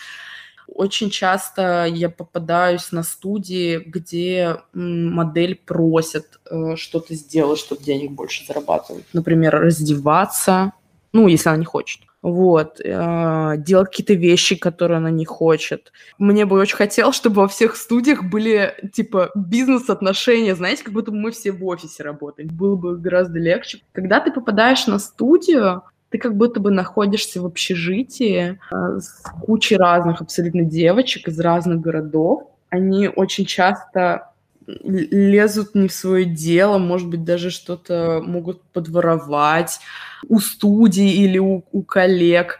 Очень 0.66 1.10
часто 1.10 1.86
я 1.86 2.08
попадаюсь 2.08 2.92
на 2.92 3.02
студии, 3.02 3.78
где 3.78 4.56
модель 4.72 5.56
просит 5.56 6.40
э, 6.50 6.76
что-то 6.76 7.14
сделать, 7.14 7.58
чтобы 7.58 7.82
денег 7.82 8.12
больше 8.12 8.46
зарабатывать. 8.46 9.04
Например, 9.12 9.54
раздеваться, 9.54 10.72
ну, 11.12 11.28
если 11.28 11.50
она 11.50 11.58
не 11.58 11.66
хочет 11.66 12.00
вот, 12.22 12.80
э, 12.80 13.54
делать 13.58 13.90
какие-то 13.90 14.14
вещи, 14.14 14.54
которые 14.56 14.98
она 14.98 15.10
не 15.10 15.24
хочет. 15.24 15.92
Мне 16.18 16.46
бы 16.46 16.58
очень 16.58 16.76
хотелось, 16.76 17.16
чтобы 17.16 17.42
во 17.42 17.48
всех 17.48 17.76
студиях 17.76 18.22
были, 18.24 18.74
типа, 18.92 19.30
бизнес-отношения, 19.34 20.54
знаете, 20.54 20.84
как 20.84 20.94
будто 20.94 21.10
бы 21.10 21.18
мы 21.18 21.32
все 21.32 21.50
в 21.50 21.64
офисе 21.66 22.04
работали. 22.04 22.46
Было 22.46 22.76
бы 22.76 22.96
гораздо 22.96 23.38
легче. 23.40 23.82
Когда 23.92 24.20
ты 24.20 24.30
попадаешь 24.30 24.86
на 24.86 25.00
студию, 25.00 25.82
ты 26.10 26.18
как 26.18 26.36
будто 26.36 26.60
бы 26.60 26.70
находишься 26.70 27.40
в 27.40 27.46
общежитии 27.46 28.58
э, 28.70 28.98
с 29.00 29.22
кучей 29.44 29.76
разных 29.76 30.20
абсолютно 30.20 30.62
девочек 30.62 31.26
из 31.26 31.40
разных 31.40 31.80
городов. 31.80 32.44
Они 32.70 33.08
очень 33.08 33.46
часто 33.46 34.31
лезут 34.66 35.74
не 35.74 35.88
в 35.88 35.92
свое 35.92 36.24
дело, 36.24 36.78
может 36.78 37.08
быть, 37.08 37.24
даже 37.24 37.50
что-то 37.50 38.22
могут 38.24 38.62
подворовать 38.72 39.80
у 40.28 40.40
студии 40.40 41.12
или 41.24 41.38
у, 41.38 41.64
у 41.72 41.82
коллег. 41.82 42.58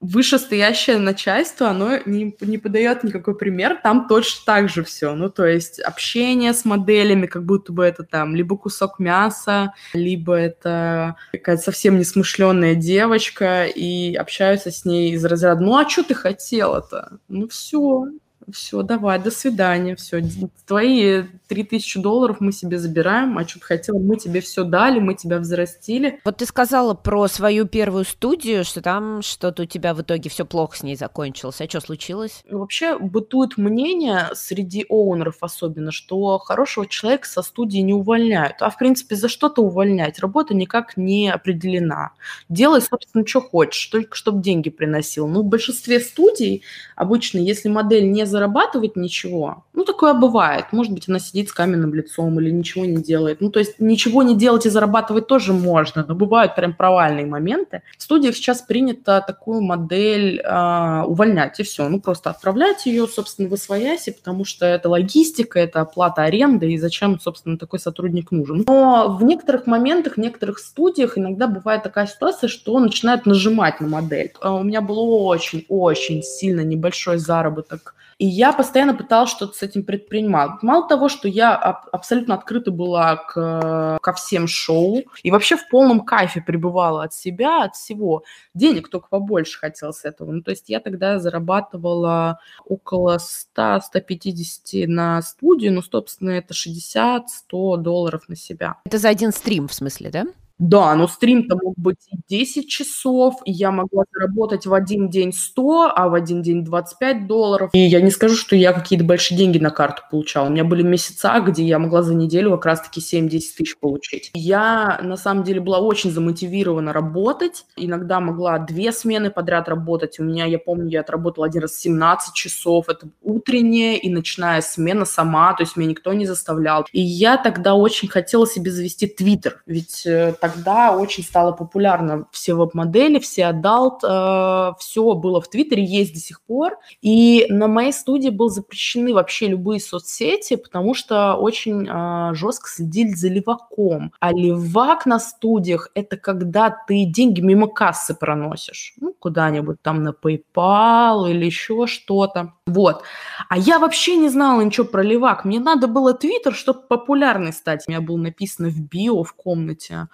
Вышестоящее 0.00 0.98
начальство, 0.98 1.70
оно 1.70 1.98
не, 2.06 2.32
не 2.40 2.58
подает 2.58 3.02
никакой 3.02 3.36
пример, 3.36 3.80
там 3.82 4.06
точно 4.06 4.42
так 4.46 4.68
же 4.68 4.84
все. 4.84 5.12
Ну, 5.16 5.28
то 5.28 5.44
есть 5.44 5.80
общение 5.80 6.52
с 6.52 6.64
моделями, 6.64 7.26
как 7.26 7.44
будто 7.44 7.72
бы 7.72 7.84
это 7.84 8.04
там 8.04 8.36
либо 8.36 8.56
кусок 8.56 9.00
мяса, 9.00 9.74
либо 9.92 10.34
это 10.34 11.16
какая-то 11.32 11.62
совсем 11.62 11.98
несмышленная 11.98 12.76
девочка, 12.76 13.64
и 13.64 14.14
общаются 14.14 14.70
с 14.70 14.84
ней 14.84 15.14
из 15.14 15.24
разряда, 15.24 15.60
ну, 15.62 15.76
а 15.76 15.88
что 15.88 16.04
ты 16.04 16.14
хотела-то? 16.14 17.18
Ну, 17.26 17.48
все, 17.48 18.06
все, 18.52 18.82
давай, 18.82 19.18
до 19.18 19.30
свидания, 19.30 19.96
все, 19.96 20.22
твои 20.66 21.22
3000 21.48 22.00
долларов 22.00 22.36
мы 22.40 22.52
себе 22.52 22.78
забираем, 22.78 23.38
а 23.38 23.46
что 23.46 23.58
ты 23.60 23.66
хотела, 23.66 23.98
мы 23.98 24.16
тебе 24.16 24.40
все 24.40 24.64
дали, 24.64 25.00
мы 25.00 25.14
тебя 25.14 25.38
взрастили. 25.38 26.20
Вот 26.24 26.38
ты 26.38 26.46
сказала 26.46 26.94
про 26.94 27.28
свою 27.28 27.66
первую 27.66 28.04
студию, 28.04 28.64
что 28.64 28.80
там 28.82 29.22
что-то 29.22 29.62
у 29.62 29.66
тебя 29.66 29.94
в 29.94 30.02
итоге 30.02 30.30
все 30.30 30.44
плохо 30.44 30.76
с 30.76 30.82
ней 30.82 30.96
закончилось, 30.96 31.60
а 31.60 31.68
что 31.68 31.80
случилось? 31.80 32.44
Вообще 32.50 32.98
бытует 32.98 33.56
мнение 33.56 34.28
среди 34.34 34.84
оунеров 34.88 35.38
особенно, 35.40 35.92
что 35.92 36.38
хорошего 36.38 36.86
человека 36.86 37.28
со 37.28 37.42
студии 37.42 37.78
не 37.78 37.94
увольняют, 37.94 38.56
а 38.60 38.70
в 38.70 38.78
принципе 38.78 39.16
за 39.16 39.28
что-то 39.28 39.62
увольнять, 39.62 40.18
работа 40.18 40.54
никак 40.54 40.96
не 40.96 41.30
определена. 41.30 42.12
Делай, 42.48 42.80
собственно, 42.80 43.26
что 43.26 43.40
хочешь, 43.40 43.86
только 43.86 44.16
чтобы 44.16 44.42
деньги 44.42 44.70
приносил. 44.70 45.26
Ну, 45.28 45.42
в 45.42 45.46
большинстве 45.46 46.00
студий 46.00 46.62
обычно, 46.96 47.38
если 47.38 47.68
модель 47.68 48.10
не 48.10 48.26
за 48.26 48.37
зарабатывать 48.38 48.96
ничего. 48.96 49.64
Ну, 49.74 49.84
такое 49.84 50.14
бывает. 50.14 50.66
Может 50.72 50.92
быть, 50.92 51.08
она 51.08 51.18
сидит 51.18 51.48
с 51.48 51.52
каменным 51.52 51.92
лицом 51.92 52.38
или 52.38 52.50
ничего 52.50 52.84
не 52.84 53.02
делает. 53.02 53.40
Ну, 53.40 53.50
то 53.50 53.58
есть 53.58 53.80
ничего 53.80 54.22
не 54.22 54.36
делать 54.36 54.66
и 54.66 54.70
зарабатывать 54.70 55.26
тоже 55.26 55.52
можно, 55.52 56.04
но 56.06 56.14
бывают 56.14 56.54
прям 56.54 56.72
провальные 56.72 57.26
моменты. 57.26 57.82
В 57.98 58.02
студиях 58.02 58.36
сейчас 58.36 58.62
принято 58.62 59.24
такую 59.26 59.60
модель 59.62 60.40
э, 60.40 61.02
увольнять, 61.04 61.58
и 61.58 61.64
все. 61.64 61.88
Ну, 61.88 62.00
просто 62.00 62.30
отправлять 62.30 62.86
ее, 62.86 63.08
собственно, 63.08 63.48
в 63.48 63.54
освояси, 63.54 64.12
потому 64.12 64.44
что 64.44 64.66
это 64.66 64.88
логистика, 64.88 65.58
это 65.58 65.80
оплата 65.80 66.22
аренды, 66.22 66.72
и 66.72 66.78
зачем, 66.78 67.18
собственно, 67.18 67.58
такой 67.58 67.80
сотрудник 67.80 68.30
нужен. 68.30 68.64
Но 68.68 69.16
в 69.18 69.24
некоторых 69.24 69.66
моментах, 69.66 70.14
в 70.14 70.20
некоторых 70.20 70.60
студиях 70.60 71.18
иногда 71.18 71.48
бывает 71.48 71.82
такая 71.82 72.06
ситуация, 72.06 72.48
что 72.48 72.78
начинают 72.78 73.26
нажимать 73.26 73.80
на 73.80 73.88
модель. 73.88 74.32
А 74.40 74.54
у 74.54 74.62
меня 74.62 74.80
был 74.80 75.26
очень-очень 75.26 76.22
сильно 76.22 76.60
небольшой 76.60 77.18
заработок 77.18 77.94
и 78.18 78.26
я 78.26 78.52
постоянно 78.52 78.94
пыталась 78.94 79.30
что-то 79.30 79.56
с 79.56 79.62
этим 79.62 79.84
предпринимать. 79.84 80.62
Мало 80.62 80.88
того, 80.88 81.08
что 81.08 81.28
я 81.28 81.54
аб- 81.54 81.88
абсолютно 81.92 82.34
открыта 82.34 82.72
была 82.72 83.16
к, 83.16 83.98
ко 84.02 84.12
всем 84.12 84.48
шоу 84.48 85.02
и 85.22 85.30
вообще 85.30 85.56
в 85.56 85.68
полном 85.68 86.00
кайфе 86.00 86.40
пребывала 86.40 87.04
от 87.04 87.14
себя, 87.14 87.64
от 87.64 87.76
всего. 87.76 88.24
Денег 88.54 88.88
только 88.88 89.08
побольше 89.08 89.58
хотел 89.58 89.92
с 89.92 90.04
этого. 90.04 90.32
Ну, 90.32 90.42
то 90.42 90.50
есть 90.50 90.68
я 90.68 90.80
тогда 90.80 91.20
зарабатывала 91.20 92.40
около 92.64 93.18
100-150 93.56 94.86
на 94.88 95.22
студию, 95.22 95.72
ну, 95.74 95.82
собственно, 95.82 96.30
это 96.30 96.54
60-100 96.54 97.76
долларов 97.76 98.28
на 98.28 98.34
себя. 98.34 98.76
Это 98.84 98.98
за 98.98 99.10
один 99.10 99.32
стрим, 99.32 99.68
в 99.68 99.74
смысле, 99.74 100.10
да? 100.10 100.26
Да, 100.58 100.94
но 100.96 101.06
стрим-то 101.06 101.56
мог 101.56 101.74
быть 101.76 101.98
и 102.10 102.16
10 102.28 102.68
часов, 102.68 103.36
и 103.44 103.52
я 103.52 103.70
могла 103.70 104.04
заработать 104.12 104.66
в 104.66 104.74
один 104.74 105.08
день 105.08 105.32
100, 105.32 105.92
а 105.94 106.08
в 106.08 106.14
один 106.14 106.42
день 106.42 106.64
25 106.64 107.26
долларов. 107.26 107.70
И 107.72 107.78
я 107.78 108.00
не 108.00 108.10
скажу, 108.10 108.34
что 108.34 108.56
я 108.56 108.72
какие-то 108.72 109.04
большие 109.04 109.38
деньги 109.38 109.58
на 109.58 109.70
карту 109.70 110.02
получала. 110.10 110.48
У 110.48 110.50
меня 110.50 110.64
были 110.64 110.82
месяца, 110.82 111.38
где 111.40 111.64
я 111.64 111.78
могла 111.78 112.02
за 112.02 112.14
неделю 112.14 112.50
как 112.52 112.66
раз-таки 112.66 113.00
7-10 113.00 113.28
тысяч 113.28 113.78
получить. 113.78 114.30
Я, 114.34 115.00
на 115.02 115.16
самом 115.16 115.44
деле, 115.44 115.60
была 115.60 115.78
очень 115.78 116.10
замотивирована 116.10 116.92
работать. 116.92 117.64
Иногда 117.76 118.20
могла 118.20 118.58
две 118.58 118.92
смены 118.92 119.30
подряд 119.30 119.68
работать. 119.68 120.18
У 120.18 120.24
меня, 120.24 120.44
я 120.46 120.58
помню, 120.58 120.88
я 120.88 121.00
отработала 121.00 121.46
один 121.46 121.62
раз 121.62 121.76
17 121.76 122.34
часов. 122.34 122.88
Это 122.88 123.08
утренняя 123.22 123.96
и 123.96 124.08
ночная 124.08 124.60
смена 124.60 125.04
сама, 125.04 125.54
то 125.54 125.62
есть 125.62 125.76
меня 125.76 125.90
никто 125.90 126.12
не 126.12 126.26
заставлял. 126.26 126.86
И 126.92 127.00
я 127.00 127.36
тогда 127.36 127.74
очень 127.74 128.08
хотела 128.08 128.46
себе 128.46 128.70
завести 128.70 129.06
твиттер, 129.06 129.62
ведь 129.66 130.04
э, 130.06 130.34
тогда 130.48 130.96
очень 130.96 131.22
стало 131.22 131.52
популярно 131.52 132.26
все 132.30 132.54
веб-модели, 132.54 133.18
все 133.18 133.46
adult, 133.46 134.02
э, 134.04 134.72
все 134.78 135.14
было 135.14 135.40
в 135.40 135.48
Твиттере, 135.48 135.84
есть 135.84 136.14
до 136.14 136.20
сих 136.20 136.42
пор. 136.42 136.78
И 137.02 137.46
на 137.48 137.66
моей 137.66 137.92
студии 137.92 138.30
был 138.30 138.48
запрещены 138.48 139.14
вообще 139.14 139.48
любые 139.48 139.80
соцсети, 139.80 140.56
потому 140.56 140.94
что 140.94 141.34
очень 141.34 141.86
э, 141.88 142.34
жестко 142.34 142.68
следили 142.68 143.14
за 143.14 143.28
леваком. 143.28 144.12
А 144.20 144.32
левак 144.32 145.06
на 145.06 145.18
студиях– 145.18 145.90
это 145.94 146.16
когда 146.16 146.70
ты 146.86 147.04
деньги 147.04 147.40
мимо 147.40 147.68
кассы 147.68 148.14
проносишь. 148.14 148.94
Ну, 149.00 149.14
куда-нибудь 149.18 149.80
там 149.82 150.02
на 150.02 150.10
PayPal 150.10 151.30
или 151.30 151.44
еще 151.44 151.86
что-то. 151.86 152.54
Вот. 152.68 153.02
А 153.48 153.58
я 153.58 153.78
вообще 153.78 154.16
не 154.16 154.28
знала 154.28 154.60
ничего 154.60 154.86
про 154.86 155.02
левак. 155.02 155.44
Мне 155.44 155.60
надо 155.60 155.86
было 155.86 156.14
Твиттер, 156.14 156.54
чтобы 156.54 156.80
популярный 156.82 157.52
стать. 157.52 157.84
У 157.86 157.90
меня 157.90 158.00
было 158.00 158.16
написано 158.16 158.68
в 158.68 158.80
био 158.80 159.22
в 159.24 159.32
комнате 159.32 160.08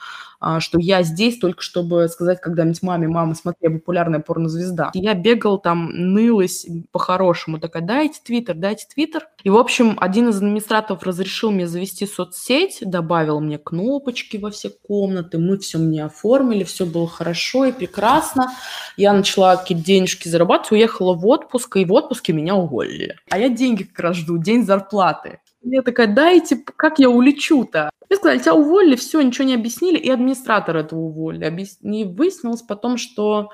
а, 0.46 0.61
что 0.61 0.78
я 0.78 1.02
здесь 1.02 1.38
только 1.38 1.62
чтобы 1.62 2.06
сказать 2.08 2.38
когда-нибудь 2.38 2.82
маме, 2.82 3.08
мама, 3.08 3.34
смотри, 3.34 3.61
я 3.62 3.70
популярная 3.70 4.20
порнозвезда. 4.20 4.90
Я 4.92 5.14
бегал 5.14 5.58
там, 5.58 5.88
нылась 5.90 6.66
по-хорошему, 6.92 7.58
такая, 7.58 7.82
дайте 7.82 8.20
твиттер, 8.23 8.54
дайте 8.54 8.84
твиттер. 8.92 9.26
И, 9.42 9.49
в 9.49 9.56
общем, 9.56 9.96
один 9.99 10.28
из 10.28 10.37
администраторов 10.37 11.02
разрешил 11.02 11.50
мне 11.50 11.66
завести 11.66 12.06
соцсеть, 12.06 12.80
добавил 12.82 13.40
мне 13.40 13.56
кнопочки 13.56 14.37
во 14.37 14.50
все 14.50 14.68
комнаты, 14.68 15.38
мы 15.38 15.56
все 15.56 15.78
мне 15.78 16.04
оформили, 16.04 16.64
все 16.64 16.84
было 16.84 17.08
хорошо 17.08 17.64
и 17.64 17.73
прекрасно. 17.73 18.52
Я 18.99 19.14
начала 19.14 19.56
какие-то 19.56 19.82
денежки 19.82 20.28
зарабатывать, 20.28 20.73
уехала 20.73 21.14
в 21.14 21.26
отпуск, 21.26 21.78
и 21.78 21.87
в 21.87 21.92
отпуске 21.94 22.34
меня 22.34 22.43
уволили. 22.52 23.16
А 23.30 23.38
я 23.38 23.48
деньги 23.48 23.84
как 23.84 24.00
раз 24.00 24.16
жду, 24.16 24.38
день 24.38 24.64
зарплаты. 24.64 25.40
Я 25.62 25.82
такая, 25.82 26.06
дайте, 26.06 26.56
как 26.56 26.98
я 26.98 27.08
улечу-то? 27.08 27.90
Мне 28.08 28.16
сказали, 28.18 28.38
тебя 28.38 28.54
уволили, 28.54 28.96
все, 28.96 29.20
ничего 29.22 29.46
не 29.46 29.54
объяснили, 29.54 29.98
и 29.98 30.10
администратор 30.10 30.76
этого 30.76 31.00
уволили. 31.00 31.44
Объяс... 31.44 31.78
И 31.82 32.04
выяснилось 32.04 32.62
потом, 32.62 32.98
что 32.98 33.50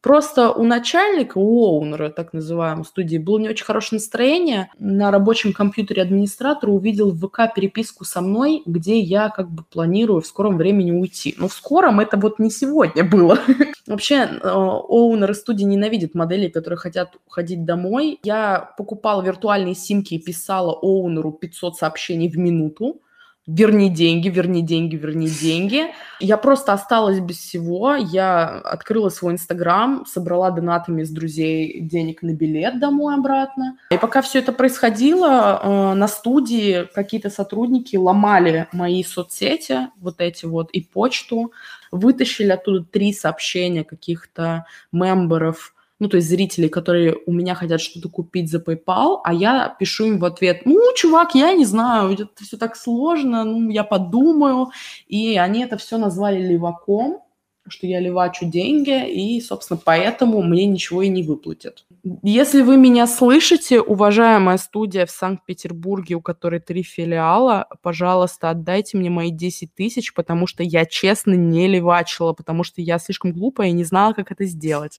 Просто 0.00 0.52
у 0.52 0.62
начальника, 0.62 1.38
у 1.38 1.64
оунера, 1.64 2.08
так 2.10 2.32
называемой 2.32 2.84
студии, 2.84 3.18
было 3.18 3.38
не 3.38 3.48
очень 3.48 3.64
хорошее 3.64 3.98
настроение. 3.98 4.70
На 4.78 5.10
рабочем 5.10 5.52
компьютере 5.52 6.02
администратора 6.02 6.70
увидел 6.70 7.10
в 7.10 7.18
ВК 7.18 7.52
переписку 7.52 8.04
со 8.04 8.20
мной, 8.20 8.62
где 8.64 9.00
я 9.00 9.28
как 9.28 9.50
бы 9.50 9.64
планирую 9.64 10.20
в 10.20 10.26
скором 10.26 10.56
времени 10.56 10.92
уйти. 10.92 11.34
Но 11.36 11.48
в 11.48 11.52
скором 11.52 11.98
это 11.98 12.16
вот 12.16 12.38
не 12.38 12.50
сегодня 12.50 13.02
было. 13.02 13.38
Вообще, 13.88 14.14
э, 14.14 14.48
оунеры 14.48 15.34
студии 15.34 15.64
ненавидят 15.64 16.14
моделей, 16.14 16.48
которые 16.48 16.78
хотят 16.78 17.16
уходить 17.26 17.64
домой. 17.64 18.20
Я 18.22 18.72
покупала 18.76 19.20
виртуальные 19.22 19.74
симки 19.74 20.14
и 20.14 20.22
писала 20.22 20.72
оунеру 20.74 21.32
500 21.32 21.76
сообщений 21.76 22.30
в 22.30 22.38
минуту 22.38 23.00
верни 23.48 23.88
деньги, 23.88 24.28
верни 24.28 24.62
деньги, 24.62 24.94
верни 24.96 25.28
деньги. 25.28 25.86
Я 26.20 26.36
просто 26.36 26.74
осталась 26.74 27.18
без 27.18 27.38
всего. 27.38 27.94
Я 27.94 28.58
открыла 28.58 29.08
свой 29.08 29.32
Инстаграм, 29.32 30.04
собрала 30.06 30.50
донатами 30.50 31.02
с 31.02 31.10
друзей 31.10 31.80
денег 31.80 32.22
на 32.22 32.34
билет 32.34 32.78
домой 32.78 33.14
обратно. 33.14 33.78
И 33.90 33.96
пока 33.96 34.20
все 34.20 34.40
это 34.40 34.52
происходило, 34.52 35.60
э, 35.62 35.94
на 35.94 36.08
студии 36.08 36.86
какие-то 36.94 37.30
сотрудники 37.30 37.96
ломали 37.96 38.68
мои 38.72 39.02
соцсети, 39.02 39.88
вот 39.96 40.20
эти 40.20 40.44
вот, 40.44 40.70
и 40.72 40.82
почту, 40.82 41.52
вытащили 41.90 42.50
оттуда 42.50 42.84
три 42.84 43.14
сообщения 43.14 43.82
каких-то 43.82 44.66
мемберов 44.92 45.74
ну, 46.00 46.08
то 46.08 46.16
есть 46.16 46.28
зрителей, 46.28 46.68
которые 46.68 47.16
у 47.26 47.32
меня 47.32 47.54
хотят 47.54 47.80
что-то 47.80 48.08
купить 48.08 48.50
за 48.50 48.58
PayPal, 48.58 49.20
а 49.24 49.34
я 49.34 49.74
пишу 49.78 50.06
им 50.06 50.18
в 50.18 50.24
ответ, 50.24 50.62
ну, 50.64 50.80
чувак, 50.94 51.34
я 51.34 51.52
не 51.52 51.64
знаю, 51.64 52.12
это 52.12 52.28
все 52.44 52.56
так 52.56 52.76
сложно, 52.76 53.44
ну, 53.44 53.70
я 53.70 53.84
подумаю. 53.84 54.70
И 55.08 55.36
они 55.36 55.64
это 55.64 55.76
все 55.76 55.98
назвали 55.98 56.40
леваком, 56.40 57.22
что 57.70 57.86
я 57.86 58.00
левачу 58.00 58.46
деньги, 58.46 59.08
и, 59.10 59.40
собственно, 59.40 59.80
поэтому 59.84 60.42
мне 60.42 60.64
ничего 60.66 61.02
и 61.02 61.08
не 61.08 61.22
выплатят. 61.22 61.84
Если 62.22 62.62
вы 62.62 62.76
меня 62.76 63.06
слышите, 63.06 63.80
уважаемая 63.80 64.56
студия 64.56 65.04
в 65.04 65.10
Санкт-Петербурге, 65.10 66.14
у 66.14 66.20
которой 66.20 66.60
три 66.60 66.82
филиала, 66.82 67.66
пожалуйста, 67.82 68.50
отдайте 68.50 68.96
мне 68.96 69.10
мои 69.10 69.30
10 69.30 69.74
тысяч, 69.74 70.14
потому 70.14 70.46
что 70.46 70.62
я 70.62 70.86
честно 70.86 71.34
не 71.34 71.66
левачила, 71.66 72.32
потому 72.32 72.64
что 72.64 72.80
я 72.80 72.98
слишком 72.98 73.32
глупая 73.32 73.68
и 73.68 73.72
не 73.72 73.84
знала, 73.84 74.12
как 74.12 74.32
это 74.32 74.44
сделать. 74.44 74.98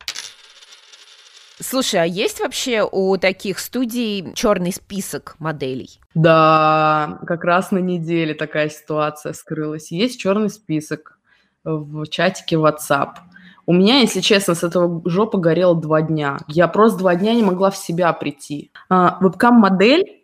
Слушай, 1.62 2.01
а 2.01 2.06
есть 2.06 2.39
вообще 2.39 2.88
у 2.89 3.18
таких 3.18 3.60
студий 3.60 4.34
черный 4.34 4.72
список 4.72 5.36
моделей? 5.39 6.00
Да, 6.16 7.20
как 7.28 7.44
раз 7.44 7.72
на 7.72 7.80
неделе 7.80 8.34
такая 8.34 8.70
ситуация 8.70 9.34
скрылась. 9.34 9.92
Есть 9.92 10.20
черный 10.20 10.50
список 10.50 11.20
в 11.63 12.06
чатике 12.08 12.56
WhatsApp. 12.56 13.10
У 13.66 13.74
меня, 13.74 14.00
если 14.00 14.22
честно, 14.22 14.56
с 14.56 14.63
этого 14.63 15.01
жопа 15.08 15.38
горела 15.38 15.75
два 15.75 16.01
дня. 16.01 16.39
Я 16.48 16.68
просто 16.68 17.00
два 17.00 17.16
дня 17.16 17.34
не 17.34 17.44
могла 17.44 17.70
в 17.70 17.78
себя 17.78 18.12
прийти. 18.13 18.72
А, 18.89 19.18
вебкам-модель, 19.20 20.22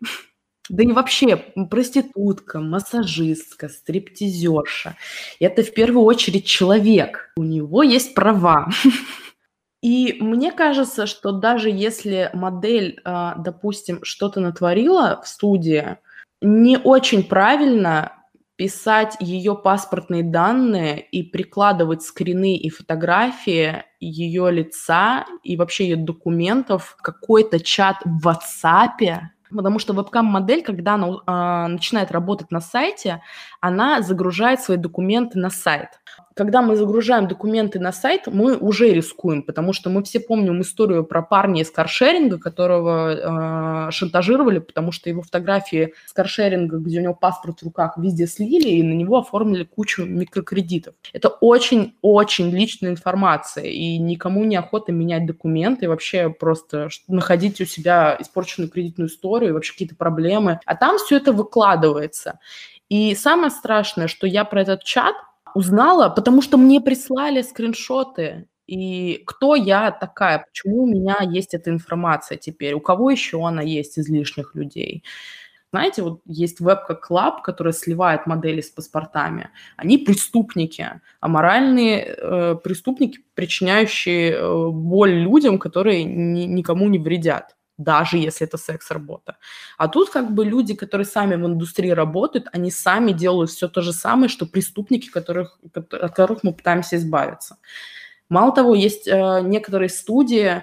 да 0.68 0.82
и 0.82 0.90
вообще 0.90 1.36
проститутка, 1.36 2.60
массажистка, 2.60 3.68
стриптизерша. 3.68 4.96
Это 5.38 5.62
в 5.62 5.72
первую 5.72 6.04
очередь 6.04 6.46
человек. 6.46 7.30
У 7.36 7.44
него 7.44 7.82
есть 7.82 8.14
права. 8.14 8.68
И 9.82 10.16
мне 10.20 10.52
кажется, 10.52 11.06
что 11.06 11.32
даже 11.32 11.70
если 11.70 12.30
модель, 12.32 13.00
а, 13.04 13.34
допустим, 13.36 14.00
что-то 14.02 14.40
натворила 14.40 15.20
в 15.22 15.28
студии, 15.28 15.98
не 16.40 16.78
очень 16.78 17.24
правильно 17.24 18.12
писать 18.56 19.16
ее 19.20 19.54
паспортные 19.54 20.22
данные 20.22 21.00
и 21.00 21.22
прикладывать 21.22 22.02
скрины 22.02 22.56
и 22.56 22.70
фотографии 22.70 23.84
ее 24.00 24.50
лица 24.50 25.26
и 25.42 25.56
вообще 25.56 25.88
ее 25.88 25.96
документов 25.96 26.96
в 26.98 27.02
какой-то 27.02 27.60
чат 27.60 27.96
в 28.04 28.26
WhatsApp, 28.26 29.20
Потому 29.48 29.78
что 29.78 29.92
вебкам-модель, 29.92 30.64
когда 30.64 30.94
она 30.94 31.06
э, 31.08 31.68
начинает 31.68 32.10
работать 32.10 32.50
на 32.50 32.60
сайте, 32.60 33.22
она 33.60 34.02
загружает 34.02 34.60
свои 34.60 34.76
документы 34.76 35.38
на 35.38 35.50
сайт 35.50 36.00
когда 36.36 36.60
мы 36.60 36.76
загружаем 36.76 37.28
документы 37.28 37.80
на 37.80 37.92
сайт, 37.92 38.26
мы 38.26 38.58
уже 38.58 38.92
рискуем, 38.92 39.42
потому 39.42 39.72
что 39.72 39.88
мы 39.88 40.02
все 40.02 40.20
помним 40.20 40.60
историю 40.60 41.02
про 41.02 41.22
парня 41.22 41.62
из 41.62 41.70
каршеринга, 41.70 42.38
которого 42.38 43.86
э, 43.88 43.90
шантажировали, 43.90 44.58
потому 44.58 44.92
что 44.92 45.08
его 45.08 45.22
фотографии 45.22 45.94
с 46.04 46.12
каршеринга, 46.12 46.76
где 46.76 47.00
у 47.00 47.02
него 47.02 47.14
паспорт 47.14 47.60
в 47.60 47.64
руках, 47.64 47.96
везде 47.96 48.26
слили, 48.26 48.68
и 48.68 48.82
на 48.82 48.92
него 48.92 49.16
оформили 49.16 49.64
кучу 49.64 50.04
микрокредитов. 50.04 50.94
Это 51.14 51.30
очень-очень 51.30 52.50
личная 52.50 52.90
информация, 52.90 53.64
и 53.64 53.96
никому 53.96 54.44
не 54.44 54.56
охота 54.56 54.92
менять 54.92 55.24
документы, 55.24 55.86
и 55.86 55.88
вообще 55.88 56.28
просто 56.28 56.90
находить 57.08 57.62
у 57.62 57.64
себя 57.64 58.14
испорченную 58.20 58.70
кредитную 58.70 59.08
историю, 59.08 59.50
и 59.50 59.52
вообще 59.54 59.72
какие-то 59.72 59.96
проблемы. 59.96 60.60
А 60.66 60.76
там 60.76 60.98
все 60.98 61.16
это 61.16 61.32
выкладывается. 61.32 62.40
И 62.90 63.14
самое 63.14 63.50
страшное, 63.50 64.06
что 64.06 64.26
я 64.26 64.44
про 64.44 64.60
этот 64.60 64.84
чат 64.84 65.14
Узнала, 65.56 66.10
потому 66.10 66.42
что 66.42 66.58
мне 66.58 66.82
прислали 66.82 67.40
скриншоты. 67.40 68.46
И 68.66 69.22
кто 69.24 69.54
я 69.54 69.90
такая? 69.90 70.44
Почему 70.46 70.82
у 70.82 70.86
меня 70.86 71.16
есть 71.22 71.54
эта 71.54 71.70
информация 71.70 72.36
теперь? 72.36 72.74
У 72.74 72.80
кого 72.80 73.10
еще 73.10 73.42
она 73.42 73.62
есть 73.62 73.96
из 73.96 74.06
лишних 74.10 74.54
людей? 74.54 75.02
Знаете, 75.72 76.02
вот 76.02 76.20
есть 76.26 76.60
вебка 76.60 76.92
Club, 76.92 77.40
которая 77.42 77.72
сливает 77.72 78.26
модели 78.26 78.60
с 78.60 78.68
паспортами. 78.68 79.48
Они 79.78 79.96
преступники, 79.96 81.00
аморальные 81.20 82.04
э, 82.04 82.56
преступники, 82.62 83.20
причиняющие 83.32 84.32
э, 84.32 84.68
боль 84.70 85.14
людям, 85.14 85.58
которые 85.58 86.04
ни, 86.04 86.42
никому 86.42 86.86
не 86.90 86.98
вредят 86.98 87.55
даже 87.78 88.18
если 88.18 88.46
это 88.46 88.56
секс-работа. 88.56 89.36
А 89.76 89.88
тут 89.88 90.10
как 90.10 90.32
бы 90.32 90.44
люди, 90.44 90.74
которые 90.74 91.06
сами 91.06 91.36
в 91.36 91.46
индустрии 91.46 91.90
работают, 91.90 92.48
они 92.52 92.70
сами 92.70 93.12
делают 93.12 93.50
все 93.50 93.68
то 93.68 93.82
же 93.82 93.92
самое, 93.92 94.28
что 94.28 94.46
преступники, 94.46 95.08
которых, 95.08 95.58
от 95.74 95.88
которых 96.14 96.42
мы 96.42 96.52
пытаемся 96.52 96.96
избавиться. 96.96 97.58
Мало 98.28 98.52
того, 98.52 98.74
есть 98.74 99.06
э, 99.06 99.40
некоторые 99.42 99.88
студии, 99.88 100.62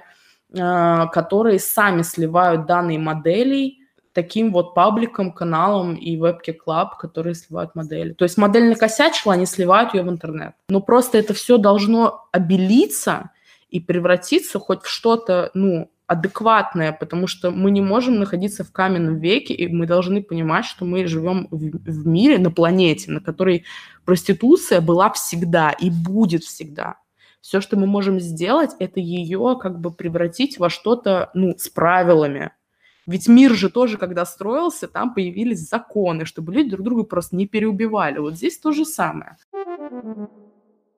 э, 0.54 1.08
которые 1.12 1.60
сами 1.60 2.02
сливают 2.02 2.66
данные 2.66 3.00
моделей 3.00 3.80
таким 4.14 4.52
вот 4.52 4.76
пабликом, 4.76 5.32
каналом 5.32 5.96
и 5.96 6.16
вебки 6.18 6.52
клаб, 6.52 6.98
которые 6.98 7.34
сливают 7.36 7.76
модели. 7.76 8.14
То 8.14 8.24
есть 8.24 8.38
модель 8.38 8.70
накосячила, 8.70 9.34
они 9.34 9.46
сливают 9.46 9.94
ее 9.94 10.04
в 10.04 10.10
интернет. 10.10 10.54
Но 10.70 10.82
просто 10.82 11.18
это 11.18 11.34
все 11.34 11.58
должно 11.58 12.28
обелиться 12.32 13.32
и 13.70 13.80
превратиться 13.80 14.60
хоть 14.60 14.84
в 14.84 14.88
что-то, 14.88 15.50
ну, 15.56 15.90
адекватное, 16.14 16.92
потому 16.92 17.28
что 17.28 17.52
мы 17.52 17.70
не 17.72 17.82
можем 17.82 18.20
находиться 18.20 18.64
в 18.64 18.72
каменном 18.72 19.20
веке, 19.20 19.54
и 19.54 19.68
мы 19.68 19.86
должны 19.86 20.24
понимать, 20.24 20.66
что 20.66 20.86
мы 20.86 21.06
живем 21.06 21.48
в, 21.52 21.58
в 21.58 22.08
мире, 22.08 22.40
на 22.40 22.52
планете, 22.52 23.12
на 23.12 23.20
которой 23.20 23.66
проституция 24.06 24.82
была 24.82 25.12
всегда 25.12 25.72
и 25.72 25.90
будет 25.90 26.44
всегда. 26.44 26.96
Все, 27.42 27.60
что 27.60 27.78
мы 27.78 27.88
можем 27.88 28.20
сделать, 28.20 28.72
это 28.80 29.00
ее 29.00 29.60
как 29.62 29.80
бы 29.80 29.92
превратить 29.92 30.60
во 30.60 30.70
что-то, 30.70 31.30
ну, 31.34 31.54
с 31.58 31.68
правилами. 31.68 32.52
Ведь 33.06 33.28
мир 33.28 33.54
же 33.54 33.70
тоже, 33.70 33.98
когда 33.98 34.26
строился, 34.26 34.88
там 34.88 35.14
появились 35.14 35.68
законы, 35.68 36.26
чтобы 36.26 36.54
люди 36.54 36.70
друг 36.70 36.86
друга 36.86 37.04
просто 37.04 37.36
не 37.36 37.48
переубивали. 37.48 38.20
Вот 38.20 38.36
здесь 38.36 38.58
то 38.58 38.72
же 38.72 38.86
самое. 38.86 39.36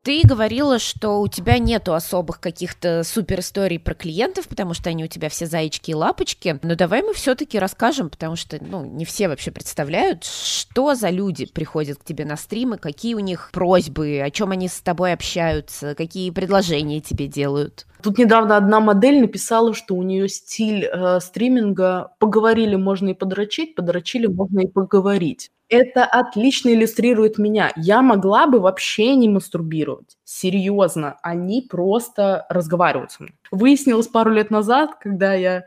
Ты 0.05 0.21
говорила, 0.23 0.77
что 0.77 1.19
у 1.19 1.27
тебя 1.27 1.57
нету 1.57 1.95
особых 1.95 2.39
каких-то 2.39 3.01
супер 3.03 3.39
историй 3.39 3.79
про 3.79 3.95
клиентов, 3.95 4.47
потому 4.47 4.75
что 4.75 4.91
они 4.91 5.03
у 5.03 5.07
тебя 5.07 5.29
все 5.29 5.47
заячки 5.47 5.89
и 5.89 5.95
лапочки. 5.95 6.59
Но 6.61 6.75
давай 6.75 7.01
мы 7.01 7.15
все-таки 7.15 7.57
расскажем, 7.57 8.11
потому 8.11 8.35
что, 8.35 8.59
ну, 8.63 8.85
не 8.85 9.03
все 9.03 9.27
вообще 9.27 9.49
представляют, 9.49 10.23
что 10.23 10.93
за 10.93 11.09
люди 11.09 11.47
приходят 11.47 11.97
к 11.97 12.03
тебе 12.03 12.23
на 12.23 12.37
стримы, 12.37 12.77
какие 12.77 13.15
у 13.15 13.19
них 13.19 13.49
просьбы, 13.51 14.21
о 14.23 14.29
чем 14.29 14.51
они 14.51 14.67
с 14.67 14.79
тобой 14.79 15.11
общаются, 15.11 15.95
какие 15.95 16.29
предложения 16.29 17.01
тебе 17.01 17.25
делают. 17.25 17.87
Тут 18.03 18.19
недавно 18.19 18.57
одна 18.57 18.79
модель 18.81 19.19
написала, 19.19 19.73
что 19.73 19.95
у 19.95 20.03
нее 20.03 20.29
стиль 20.29 20.85
э, 20.85 21.19
стриминга 21.19 22.11
«поговорили, 22.19 22.75
можно 22.75 23.09
и 23.09 23.13
подрочить, 23.15 23.73
подрочили, 23.73 24.27
можно 24.27 24.59
и 24.59 24.67
поговорить». 24.67 25.49
Это 25.69 26.06
отлично 26.06 26.69
иллюстрирует 26.69 27.38
меня. 27.39 27.71
Я 27.75 28.01
могла 28.04 28.45
бы 28.45 28.60
вообще 28.60 29.15
не 29.15 29.28
мастурбировать. 29.28 30.17
Серьезно, 30.23 31.17
они 31.23 31.62
просто 31.67 32.45
разговаривают 32.49 33.12
со 33.12 33.23
мной. 33.23 33.36
Выяснилось 33.51 34.08
пару 34.08 34.32
лет 34.32 34.51
назад, 34.51 34.95
когда 34.99 35.34
я 35.34 35.65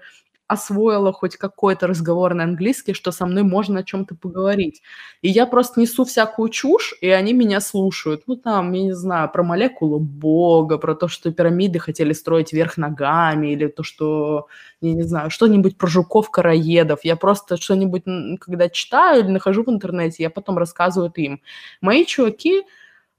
освоила 0.49 1.13
хоть 1.13 1.37
какой-то 1.37 1.87
разговор 1.87 2.35
на 2.35 2.45
английский, 2.45 2.95
что 2.95 3.13
со 3.13 3.27
мной 3.27 3.43
можно 3.45 3.81
о 3.81 3.85
чем-то 3.85 4.15
поговорить. 4.17 4.83
И 5.23 5.29
я 5.29 5.47
просто 5.47 5.81
несу 5.81 6.05
всякую 6.05 6.49
чушь, 6.49 6.95
и 7.01 7.09
они 7.09 7.33
меня 7.35 7.61
слушают. 7.61 8.23
Ну, 8.27 8.37
там, 8.37 8.73
я 8.73 8.83
не 8.83 8.93
знаю, 8.95 9.31
про 9.31 9.43
молекулу 9.45 9.99
Бога, 10.01 10.79
про 10.79 10.95
то, 10.95 11.09
что 11.09 11.31
пирамиды 11.33 11.79
хотели 11.79 12.13
строить 12.13 12.53
вверх 12.53 12.77
ногами, 12.79 13.49
или 13.53 13.67
то, 13.69 13.83
что, 13.83 14.47
я 14.81 14.93
не 14.95 15.03
знаю, 15.03 15.31
что-нибудь 15.31 15.77
про 15.79 15.87
жуков-караедов. 15.89 17.01
Я 17.05 17.17
просто 17.17 17.57
что-нибудь, 17.57 18.05
когда 18.41 18.69
читаю 18.69 19.21
или 19.25 19.29
нахожу 19.31 19.65
в 19.65 19.71
интернете, 19.71 20.23
я 20.23 20.31
потом 20.31 20.59
рассказываю 20.59 21.13
им. 21.17 21.41
Мои 21.81 22.05
чуваки 22.05 22.63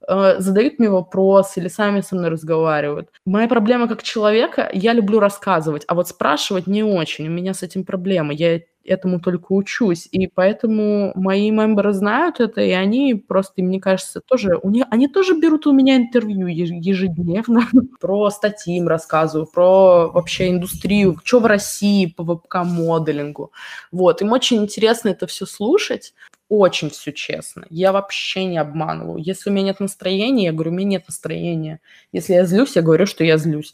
задают 0.08 0.78
мне 0.78 0.90
вопрос 0.90 1.56
или 1.56 1.68
сами 1.68 2.00
со 2.00 2.16
мной 2.16 2.30
разговаривают. 2.30 3.08
Моя 3.26 3.48
проблема 3.48 3.88
как 3.88 4.02
человека, 4.02 4.70
я 4.72 4.92
люблю 4.92 5.20
рассказывать, 5.20 5.84
а 5.86 5.94
вот 5.94 6.08
спрашивать 6.08 6.66
не 6.66 6.82
очень. 6.82 7.28
У 7.28 7.30
меня 7.30 7.54
с 7.54 7.62
этим 7.62 7.84
проблема. 7.84 8.32
Я 8.32 8.60
этому 8.84 9.20
только 9.20 9.52
учусь. 9.52 10.08
И 10.10 10.26
поэтому 10.26 11.12
мои 11.14 11.50
мемберы 11.50 11.92
знают 11.92 12.40
это, 12.40 12.60
и 12.60 12.70
они 12.70 13.14
просто, 13.14 13.62
мне 13.62 13.80
кажется, 13.80 14.20
тоже, 14.20 14.58
у 14.62 14.70
них, 14.70 14.86
они 14.90 15.08
тоже 15.08 15.38
берут 15.38 15.66
у 15.66 15.72
меня 15.72 15.96
интервью 15.96 16.46
ежедневно. 16.46 17.68
Про 18.00 18.30
статьи 18.30 18.78
им 18.78 18.88
рассказываю, 18.88 19.46
про 19.46 20.08
вообще 20.08 20.50
индустрию, 20.50 21.18
что 21.24 21.40
в 21.40 21.46
России 21.46 22.06
по 22.06 22.22
вебкам-моделингу. 22.24 23.52
Вот, 23.92 24.22
им 24.22 24.32
очень 24.32 24.62
интересно 24.62 25.10
это 25.10 25.26
все 25.26 25.46
слушать 25.46 26.14
очень 26.50 26.90
все 26.90 27.12
честно. 27.12 27.64
Я 27.70 27.92
вообще 27.92 28.44
не 28.44 28.58
обманываю. 28.58 29.22
Если 29.22 29.48
у 29.48 29.52
меня 29.52 29.66
нет 29.66 29.80
настроения, 29.80 30.46
я 30.46 30.52
говорю, 30.52 30.72
у 30.72 30.74
меня 30.74 30.88
нет 30.88 31.04
настроения. 31.06 31.80
Если 32.12 32.34
я 32.34 32.44
злюсь, 32.44 32.74
я 32.74 32.82
говорю, 32.82 33.06
что 33.06 33.24
я 33.24 33.38
злюсь. 33.38 33.72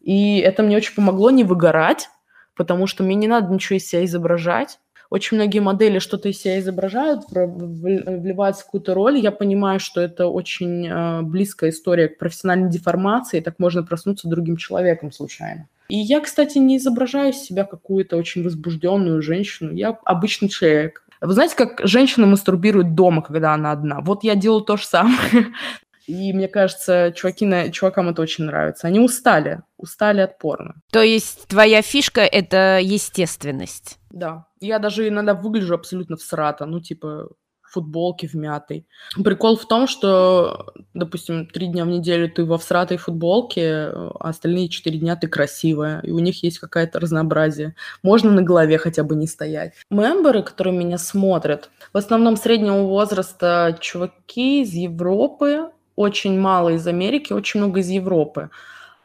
И 0.00 0.38
это 0.38 0.62
мне 0.62 0.76
очень 0.76 0.94
помогло 0.94 1.30
не 1.30 1.42
выгорать, 1.42 2.10
потому 2.54 2.86
что 2.86 3.02
мне 3.02 3.14
не 3.14 3.28
надо 3.28 3.52
ничего 3.52 3.78
из 3.78 3.88
себя 3.88 4.04
изображать. 4.04 4.78
Очень 5.10 5.38
многие 5.38 5.60
модели 5.60 6.00
что-то 6.00 6.28
из 6.28 6.38
себя 6.38 6.58
изображают, 6.60 7.22
вливаются 7.30 8.62
в 8.62 8.66
какую-то 8.66 8.92
роль. 8.92 9.18
Я 9.18 9.32
понимаю, 9.32 9.80
что 9.80 10.02
это 10.02 10.26
очень 10.26 10.86
э, 10.86 11.22
близкая 11.22 11.70
история 11.70 12.08
к 12.08 12.18
профессиональной 12.18 12.68
деформации, 12.70 13.40
так 13.40 13.58
можно 13.58 13.82
проснуться 13.82 14.28
другим 14.28 14.58
человеком 14.58 15.10
случайно. 15.12 15.66
И 15.88 15.96
я, 15.96 16.20
кстати, 16.20 16.58
не 16.58 16.76
изображаю 16.76 17.30
из 17.30 17.40
себя 17.40 17.64
какую-то 17.64 18.18
очень 18.18 18.44
возбужденную 18.44 19.22
женщину. 19.22 19.72
Я 19.72 19.98
обычный 20.04 20.50
человек. 20.50 21.02
Вы 21.20 21.32
знаете, 21.32 21.56
как 21.56 21.80
женщина 21.84 22.26
мастурбирует 22.26 22.94
дома, 22.94 23.22
когда 23.22 23.54
она 23.54 23.72
одна? 23.72 24.00
Вот 24.00 24.24
я 24.24 24.34
делаю 24.34 24.62
то 24.62 24.76
же 24.76 24.84
самое. 24.84 25.18
И 26.06 26.32
мне 26.32 26.48
кажется, 26.48 27.12
чуваки, 27.14 27.70
чувакам 27.70 28.08
это 28.08 28.22
очень 28.22 28.44
нравится. 28.44 28.86
Они 28.86 28.98
устали, 28.98 29.60
устали 29.76 30.22
от 30.22 30.38
порно. 30.38 30.76
То 30.90 31.02
есть 31.02 31.46
твоя 31.48 31.82
фишка— 31.82 32.20
это 32.22 32.80
естественность? 32.82 33.98
Да. 34.10 34.46
Я 34.58 34.78
даже 34.78 35.06
иногда 35.06 35.34
выгляжу 35.34 35.74
абсолютно 35.74 36.16
всрато. 36.16 36.64
Ну, 36.64 36.80
типа, 36.80 37.28
футболки 37.70 38.26
в 38.26 38.34
мятой. 38.34 38.86
Прикол 39.22 39.56
в 39.56 39.66
том, 39.66 39.86
что, 39.86 40.72
допустим, 40.94 41.46
три 41.46 41.66
дня 41.66 41.84
в 41.84 41.88
неделю 41.88 42.30
ты 42.30 42.44
во 42.44 42.58
всратой 42.58 42.96
футболке, 42.96 43.64
а 43.92 44.28
остальные 44.28 44.68
четыре 44.68 44.98
дня 44.98 45.16
ты 45.16 45.28
красивая, 45.28 46.00
и 46.00 46.10
у 46.10 46.18
них 46.18 46.42
есть 46.42 46.58
какое-то 46.58 47.00
разнообразие. 47.00 47.74
Можно 48.02 48.30
на 48.30 48.42
голове 48.42 48.78
хотя 48.78 49.02
бы 49.02 49.14
не 49.14 49.26
стоять. 49.26 49.74
Мемберы, 49.90 50.42
которые 50.42 50.76
меня 50.76 50.98
смотрят, 50.98 51.70
в 51.92 51.96
основном 51.96 52.36
среднего 52.36 52.82
возраста 52.82 53.76
чуваки 53.80 54.62
из 54.62 54.72
Европы, 54.72 55.70
очень 55.96 56.38
мало 56.38 56.70
из 56.70 56.86
Америки, 56.86 57.32
очень 57.32 57.60
много 57.60 57.80
из 57.80 57.88
Европы. 57.88 58.50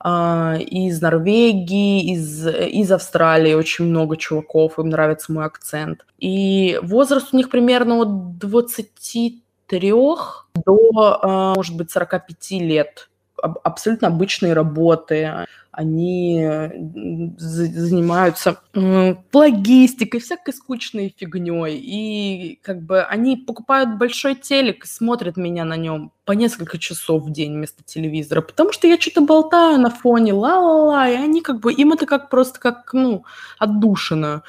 Uh, 0.06 0.62
из 0.62 1.02
Норвегии, 1.02 2.12
из, 2.12 2.46
из 2.46 2.92
Австралии 2.92 3.54
очень 3.54 3.86
много 3.86 4.18
чуваков, 4.18 4.78
им 4.78 4.90
нравится 4.90 5.32
мой 5.32 5.46
акцент. 5.46 6.06
И 6.20 6.78
возраст 6.84 7.34
у 7.34 7.38
них 7.38 7.50
примерно 7.50 8.02
от 8.02 8.38
23 8.38 9.92
до, 9.92 10.40
uh, 11.24 11.56
может 11.56 11.78
быть, 11.78 11.90
45 11.90 12.52
лет. 12.52 13.10
Абсолютно 13.44 14.08
обычные 14.08 14.54
работы 14.54 15.48
они 15.72 16.48
занимаются 17.38 18.60
логистикой, 19.34 20.22
всякой 20.22 20.54
скучной 20.54 21.14
фигней. 21.18 21.78
И 21.78 22.60
как 22.62 22.82
бы 22.84 23.02
они 23.02 23.36
покупают 23.36 23.98
большой 23.98 24.36
телек 24.36 24.86
и 24.86 24.88
смотрят 24.88 25.36
меня 25.36 25.66
на 25.66 25.76
нем 25.76 26.12
по 26.26 26.32
несколько 26.32 26.78
часов 26.78 27.24
в 27.24 27.32
день 27.32 27.54
вместо 27.54 27.84
телевизора, 27.84 28.42
потому 28.42 28.72
что 28.72 28.88
я 28.88 29.00
что-то 29.00 29.22
болтаю 29.22 29.80
на 29.80 29.90
фоне, 29.90 30.34
ла-ла-ла, 30.34 31.10
и 31.10 31.16
они 31.16 31.42
как 31.42 31.60
бы, 31.60 31.74
им 31.74 31.92
это 31.92 32.06
как 32.06 32.30
просто 32.30 32.60
как, 32.60 32.94
ну, 32.94 33.26
отдушина. 33.60 34.44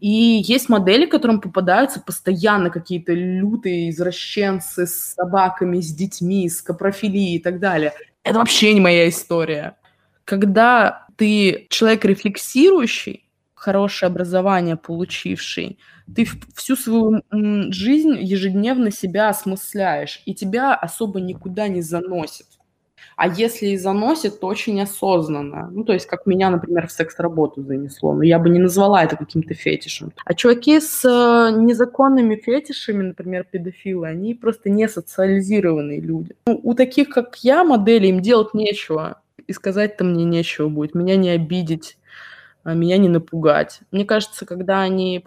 И 0.00 0.42
есть 0.42 0.70
модели, 0.70 1.04
которым 1.04 1.42
попадаются 1.42 2.00
постоянно 2.00 2.70
какие-то 2.70 3.12
лютые 3.12 3.90
извращенцы 3.90 4.86
с 4.86 5.14
собаками, 5.14 5.80
с 5.80 5.92
детьми, 5.94 6.48
с 6.48 6.62
капрофилией 6.62 7.36
и 7.36 7.38
так 7.38 7.60
далее. 7.60 7.92
Это 8.24 8.38
вообще 8.38 8.74
не 8.74 8.80
моя 8.80 9.08
история 9.08 9.76
когда 10.30 11.08
ты 11.16 11.66
человек 11.70 12.04
рефлексирующий, 12.04 13.28
хорошее 13.52 14.08
образование 14.10 14.76
получивший, 14.76 15.80
ты 16.14 16.24
всю 16.54 16.76
свою 16.76 17.20
жизнь 17.32 18.16
ежедневно 18.20 18.92
себя 18.92 19.28
осмысляешь, 19.30 20.22
и 20.26 20.34
тебя 20.34 20.76
особо 20.76 21.20
никуда 21.20 21.66
не 21.66 21.82
заносит. 21.82 22.46
А 23.16 23.28
если 23.28 23.68
и 23.68 23.76
заносит, 23.76 24.40
то 24.40 24.46
очень 24.46 24.80
осознанно. 24.80 25.68
Ну, 25.72 25.84
то 25.84 25.92
есть, 25.92 26.06
как 26.06 26.26
меня, 26.26 26.50
например, 26.50 26.86
в 26.86 26.92
секс-работу 26.92 27.62
занесло. 27.62 28.14
Но 28.14 28.22
я 28.22 28.38
бы 28.38 28.48
не 28.48 28.58
назвала 28.58 29.04
это 29.04 29.16
каким-то 29.16 29.54
фетишем. 29.54 30.12
А 30.24 30.34
чуваки 30.34 30.80
с 30.80 31.04
э, 31.04 31.54
незаконными 31.56 32.36
фетишами, 32.36 33.02
например, 33.02 33.44
педофилы, 33.50 34.08
они 34.08 34.34
просто 34.34 34.70
не 34.70 34.88
социализированные 34.88 36.00
люди. 36.00 36.34
Ну, 36.46 36.60
у 36.62 36.74
таких, 36.74 37.08
как 37.10 37.36
я, 37.42 37.64
модели, 37.64 38.06
им 38.06 38.20
делать 38.20 38.54
нечего 38.54 39.20
и 39.46 39.52
сказать-то 39.52 40.04
мне 40.04 40.24
нечего 40.24 40.68
будет, 40.68 40.94
меня 40.94 41.16
не 41.16 41.30
обидеть, 41.30 41.98
а, 42.62 42.74
меня 42.74 42.98
не 42.98 43.08
напугать. 43.08 43.80
Мне 43.90 44.04
кажется, 44.04 44.46
когда 44.46 44.80
они 44.80 45.24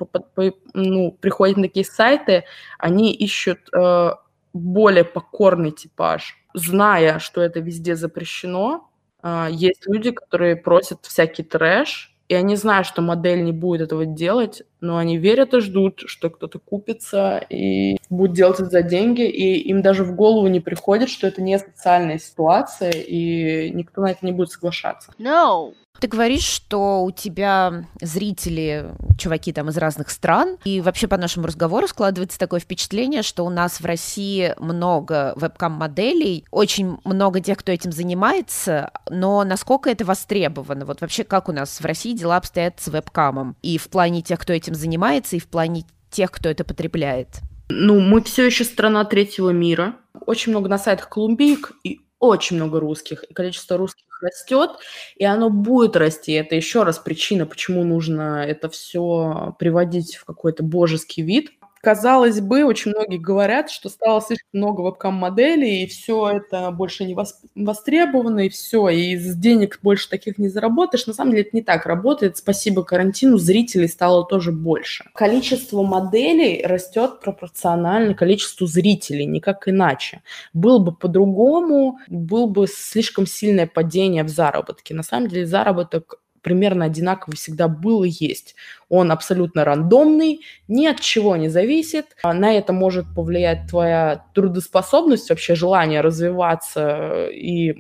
ну, 0.73 1.11
приходят 1.19 1.57
на 1.57 1.63
такие 1.63 1.85
сайты, 1.85 2.45
они 2.77 3.13
ищут 3.13 3.59
э, 3.73 4.11
более 4.53 5.03
покорный 5.03 5.71
типаж, 5.71 6.37
зная, 6.53 7.19
что 7.19 7.41
это 7.41 7.59
везде 7.59 7.95
запрещено. 7.95 8.89
Э, 9.21 9.47
есть 9.49 9.85
люди, 9.87 10.11
которые 10.11 10.55
просят 10.55 10.99
всякий 11.05 11.43
трэш, 11.43 12.13
и 12.29 12.35
они 12.35 12.55
знают, 12.55 12.87
что 12.87 13.01
модель 13.01 13.43
не 13.43 13.51
будет 13.51 13.81
этого 13.81 14.05
делать, 14.05 14.63
но 14.79 14.97
они 14.97 15.17
верят 15.17 15.53
и 15.53 15.59
ждут, 15.59 16.03
что 16.05 16.29
кто-то 16.29 16.57
купится 16.57 17.37
и 17.49 17.97
будет 18.09 18.33
делать 18.33 18.59
это 18.59 18.69
за 18.69 18.81
деньги, 18.81 19.27
и 19.27 19.59
им 19.69 19.81
даже 19.81 20.03
в 20.03 20.15
голову 20.15 20.47
не 20.47 20.59
приходит, 20.59 21.09
что 21.09 21.27
это 21.27 21.41
не 21.41 21.59
социальная 21.59 22.17
ситуация, 22.19 22.91
и 22.91 23.69
никто 23.71 24.01
на 24.01 24.11
это 24.11 24.25
не 24.25 24.31
будет 24.31 24.51
соглашаться. 24.51 25.11
No. 25.19 25.73
Ты 25.99 26.07
говоришь, 26.07 26.43
что 26.43 27.03
у 27.03 27.11
тебя 27.11 27.85
зрители, 28.01 28.91
чуваки 29.17 29.53
там 29.53 29.69
из 29.69 29.77
разных 29.77 30.09
стран, 30.09 30.57
и 30.65 30.81
вообще 30.81 31.07
по 31.07 31.17
нашему 31.17 31.47
разговору 31.47 31.87
складывается 31.87 32.37
такое 32.37 32.59
впечатление, 32.59 33.21
что 33.21 33.45
у 33.45 33.49
нас 33.49 33.79
в 33.79 33.85
России 33.85 34.53
много 34.59 35.33
вебкам-моделей, 35.37 36.45
очень 36.51 36.97
много 37.05 37.39
тех, 37.39 37.57
кто 37.57 37.71
этим 37.71 37.93
занимается, 37.93 38.91
но 39.09 39.43
насколько 39.45 39.89
это 39.89 40.03
востребовано? 40.03 40.85
Вот 40.85 40.99
вообще 40.99 41.23
как 41.23 41.47
у 41.47 41.53
нас 41.53 41.79
в 41.79 41.85
России 41.85 42.13
дела 42.13 42.35
обстоят 42.35 42.81
с 42.81 42.87
вебкамом? 42.87 43.55
И 43.61 43.77
в 43.77 43.87
плане 43.87 44.21
тех, 44.21 44.39
кто 44.39 44.51
этим 44.51 44.75
занимается, 44.75 45.37
и 45.37 45.39
в 45.39 45.47
плане 45.47 45.85
тех, 46.09 46.31
кто 46.31 46.49
это 46.49 46.65
потребляет? 46.65 47.29
Ну, 47.69 47.99
мы 48.01 48.21
все 48.21 48.45
еще 48.45 48.65
страна 48.65 49.05
третьего 49.05 49.51
мира. 49.51 49.95
Очень 50.25 50.51
много 50.51 50.69
на 50.69 50.77
сайтах 50.77 51.09
колумбийк 51.09 51.71
и 51.83 52.01
очень 52.27 52.57
много 52.57 52.79
русских, 52.79 53.23
и 53.23 53.33
количество 53.33 53.77
русских 53.77 54.05
растет, 54.21 54.71
и 55.15 55.25
оно 55.25 55.49
будет 55.49 55.95
расти. 55.95 56.33
Это 56.33 56.55
еще 56.55 56.83
раз 56.83 56.99
причина, 56.99 57.45
почему 57.45 57.83
нужно 57.83 58.45
это 58.45 58.69
все 58.69 59.55
приводить 59.59 60.15
в 60.15 60.25
какой-то 60.25 60.63
божеский 60.63 61.23
вид, 61.23 61.51
Казалось 61.83 62.39
бы, 62.39 62.63
очень 62.63 62.91
многие 62.91 63.17
говорят, 63.17 63.69
что 63.69 63.89
стало 63.89 64.21
слишком 64.21 64.47
много 64.53 64.79
вебкам-моделей, 64.79 65.83
и 65.83 65.85
все 65.85 66.29
это 66.29 66.71
больше 66.71 67.03
не 67.03 67.13
востребовано, 67.55 68.45
и 68.45 68.49
все, 68.49 68.87
и 68.87 69.15
из 69.15 69.35
денег 69.35 69.79
больше 69.81 70.09
таких 70.09 70.37
не 70.37 70.47
заработаешь. 70.47 71.07
На 71.07 71.13
самом 71.13 71.31
деле 71.31 71.43
это 71.43 71.49
не 71.51 71.61
так 71.61 71.85
работает. 71.85 72.37
Спасибо 72.37 72.85
карантину, 72.85 73.37
зрителей 73.37 73.89
стало 73.89 74.25
тоже 74.25 74.53
больше. 74.53 75.03
Количество 75.13 75.83
моделей 75.83 76.65
растет 76.65 77.19
пропорционально 77.19 78.13
количеству 78.13 78.65
зрителей, 78.65 79.25
никак 79.25 79.67
иначе. 79.67 80.21
Было 80.53 80.79
бы 80.79 80.95
по-другому, 80.95 81.99
было 82.07 82.47
бы 82.47 82.65
слишком 82.65 83.27
сильное 83.27 83.67
падение 83.67 84.23
в 84.23 84.29
заработке. 84.29 84.93
На 84.93 85.03
самом 85.03 85.27
деле 85.27 85.45
заработок 85.45 86.22
примерно 86.43 86.85
одинаковый 86.85 87.35
всегда 87.35 87.67
был 87.67 88.03
и 88.03 88.09
есть. 88.09 88.55
Он 88.89 89.11
абсолютно 89.11 89.65
рандомный, 89.65 90.41
ни 90.67 90.85
от 90.85 90.99
чего 90.99 91.35
не 91.35 91.49
зависит. 91.49 92.15
А 92.21 92.33
на 92.33 92.53
это 92.53 92.73
может 92.73 93.05
повлиять 93.15 93.67
твоя 93.69 94.25
трудоспособность, 94.35 95.29
вообще 95.29 95.55
желание 95.55 96.01
развиваться 96.01 97.27
и 97.27 97.73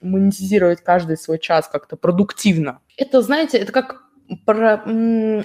монетизировать 0.00 0.82
каждый 0.82 1.16
свой 1.16 1.38
час 1.38 1.68
как-то 1.68 1.96
продуктивно. 1.96 2.80
Это, 2.96 3.22
знаете, 3.22 3.58
это 3.58 3.72
как 3.72 4.02
про, 4.44 4.82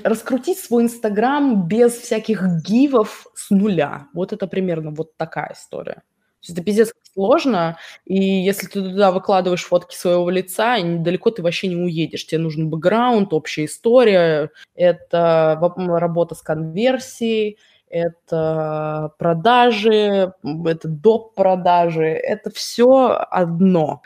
раскрутить 0.03 0.60
свой 0.60 0.84
Инстаграм 0.84 1.67
без 1.67 1.93
всяких 1.93 2.43
гивов 2.63 3.27
с 3.34 3.49
нуля. 3.49 4.08
Вот 4.13 4.34
это 4.34 4.47
примерно 4.47 4.91
вот 4.91 5.17
такая 5.17 5.53
история 5.53 6.03
это 6.47 6.63
пиздец 6.63 6.93
сложно, 7.13 7.78
и 8.06 8.15
если 8.21 8.67
ты 8.67 8.82
туда 8.82 9.12
выкладываешь 9.12 9.63
фотки 9.63 9.95
своего 9.95 10.30
лица, 10.30 10.78
далеко 10.82 11.32
ты 11.32 11.41
вообще 11.41 11.67
не 11.67 11.76
уедешь. 11.76 12.26
Тебе 12.26 12.39
нужен 12.39 12.69
бэкграунд, 12.69 13.34
общая 13.34 13.65
история, 13.65 14.52
это 14.76 15.58
работа 15.78 16.36
с 16.36 16.41
конверсией, 16.41 17.58
это 17.89 19.13
продажи, 19.17 20.34
это 20.43 20.88
доп. 20.88 21.34
продажи, 21.36 22.06
это 22.06 22.50
все 22.52 23.17
одно. 23.30 24.02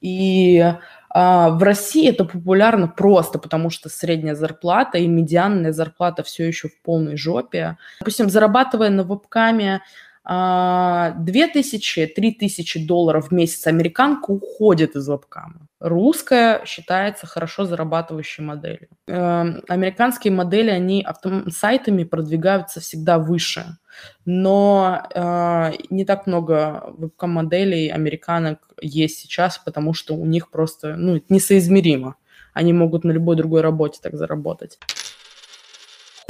И 0.00 0.64
а, 1.12 1.50
в 1.50 1.62
России 1.62 2.08
это 2.08 2.24
популярно 2.24 2.88
просто 2.88 3.38
потому, 3.38 3.68
что 3.70 3.88
средняя 3.88 4.34
зарплата 4.34 4.98
и 4.98 5.06
медианная 5.06 5.72
зарплата 5.72 6.22
все 6.22 6.46
еще 6.46 6.68
в 6.68 6.80
полной 6.82 7.16
жопе. 7.16 7.76
Допустим, 8.00 8.30
зарабатывая 8.30 8.90
на 8.90 9.02
вебкаме 9.02 9.82
2000-3000 10.30 12.86
долларов 12.86 13.28
в 13.28 13.32
месяц 13.32 13.66
американка 13.66 14.30
уходит 14.30 14.94
из 14.94 15.08
вебкама. 15.08 15.66
Русская 15.80 16.64
считается 16.66 17.26
хорошо 17.26 17.64
зарабатывающей 17.64 18.44
моделью. 18.44 18.86
Эм, 19.08 19.64
американские 19.66 20.32
модели, 20.32 20.70
они 20.70 21.04
сайтами 21.48 22.04
продвигаются 22.04 22.78
всегда 22.80 23.18
выше. 23.18 23.78
Но 24.24 25.02
э, 25.12 25.72
не 25.90 26.04
так 26.04 26.28
много 26.28 26.94
вебкам-моделей 26.96 27.88
американок 27.88 28.60
есть 28.80 29.18
сейчас, 29.18 29.58
потому 29.58 29.94
что 29.94 30.14
у 30.14 30.26
них 30.26 30.50
просто 30.50 30.94
ну, 30.96 31.20
несоизмеримо. 31.28 32.14
Они 32.54 32.72
могут 32.72 33.02
на 33.04 33.10
любой 33.10 33.34
другой 33.36 33.62
работе 33.62 33.98
так 34.02 34.16
заработать. 34.16 34.78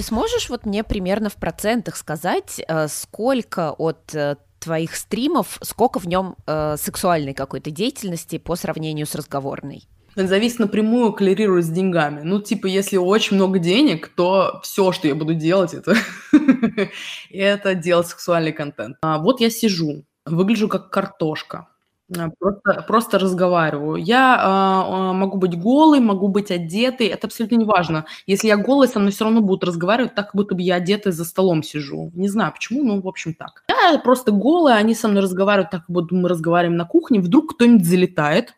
Ты 0.00 0.06
сможешь 0.06 0.48
вот 0.48 0.64
мне 0.64 0.82
примерно 0.82 1.28
в 1.28 1.34
процентах 1.34 1.94
сказать, 1.94 2.58
э, 2.66 2.88
сколько 2.88 3.72
от 3.72 4.14
э, 4.14 4.36
твоих 4.58 4.96
стримов, 4.96 5.58
сколько 5.60 5.98
в 6.00 6.08
нем 6.08 6.36
э, 6.46 6.76
сексуальной 6.78 7.34
какой-то 7.34 7.70
деятельности 7.70 8.38
по 8.38 8.56
сравнению 8.56 9.06
с 9.06 9.14
разговорной? 9.14 9.82
Зависит 10.16 10.58
напрямую 10.58 11.12
коррелирует 11.12 11.66
с 11.66 11.68
деньгами. 11.68 12.22
Ну, 12.22 12.40
типа, 12.40 12.66
если 12.66 12.96
очень 12.96 13.36
много 13.36 13.58
денег, 13.58 14.08
то 14.16 14.60
все, 14.62 14.90
что 14.92 15.06
я 15.06 15.14
буду 15.14 15.34
делать, 15.34 15.74
это, 15.74 15.94
это 17.30 17.74
делать 17.74 18.06
сексуальный 18.06 18.52
контент. 18.52 18.96
А 19.02 19.18
вот 19.18 19.42
я 19.42 19.50
сижу, 19.50 20.06
выгляжу 20.24 20.68
как 20.68 20.88
картошка. 20.88 21.68
А, 22.18 22.30
просто, 22.38 22.84
просто 22.88 23.18
разговариваю. 23.18 23.96
Я 23.96 24.82
э, 24.90 25.12
могу 25.14 25.38
быть 25.38 25.58
голой, 25.58 26.00
могу 26.00 26.28
быть 26.28 26.50
одетой, 26.50 27.06
это 27.06 27.26
абсолютно 27.28 27.56
не 27.56 27.64
важно. 27.64 28.06
Если 28.26 28.48
я 28.48 28.56
голая, 28.56 28.88
со 28.88 28.98
мной 28.98 29.12
все 29.12 29.24
равно 29.24 29.40
будут 29.40 29.64
разговаривать 29.64 30.14
так, 30.14 30.30
будто 30.34 30.54
бы 30.54 30.62
я 30.62 30.76
одетая 30.76 31.12
за 31.12 31.24
столом 31.24 31.62
сижу. 31.62 32.10
Не 32.14 32.28
знаю 32.28 32.52
почему, 32.52 32.82
но 32.82 33.00
в 33.00 33.06
общем 33.06 33.34
так. 33.34 33.62
Я 33.68 33.98
просто 33.98 34.32
голая, 34.32 34.76
они 34.76 34.94
со 34.94 35.08
мной 35.08 35.22
разговаривают 35.22 35.70
так, 35.70 35.82
как 35.82 35.90
будто 35.90 36.14
мы 36.14 36.28
разговариваем 36.28 36.76
на 36.76 36.84
кухне. 36.84 37.20
Вдруг 37.20 37.54
кто-нибудь 37.54 37.86
залетает 37.86 38.54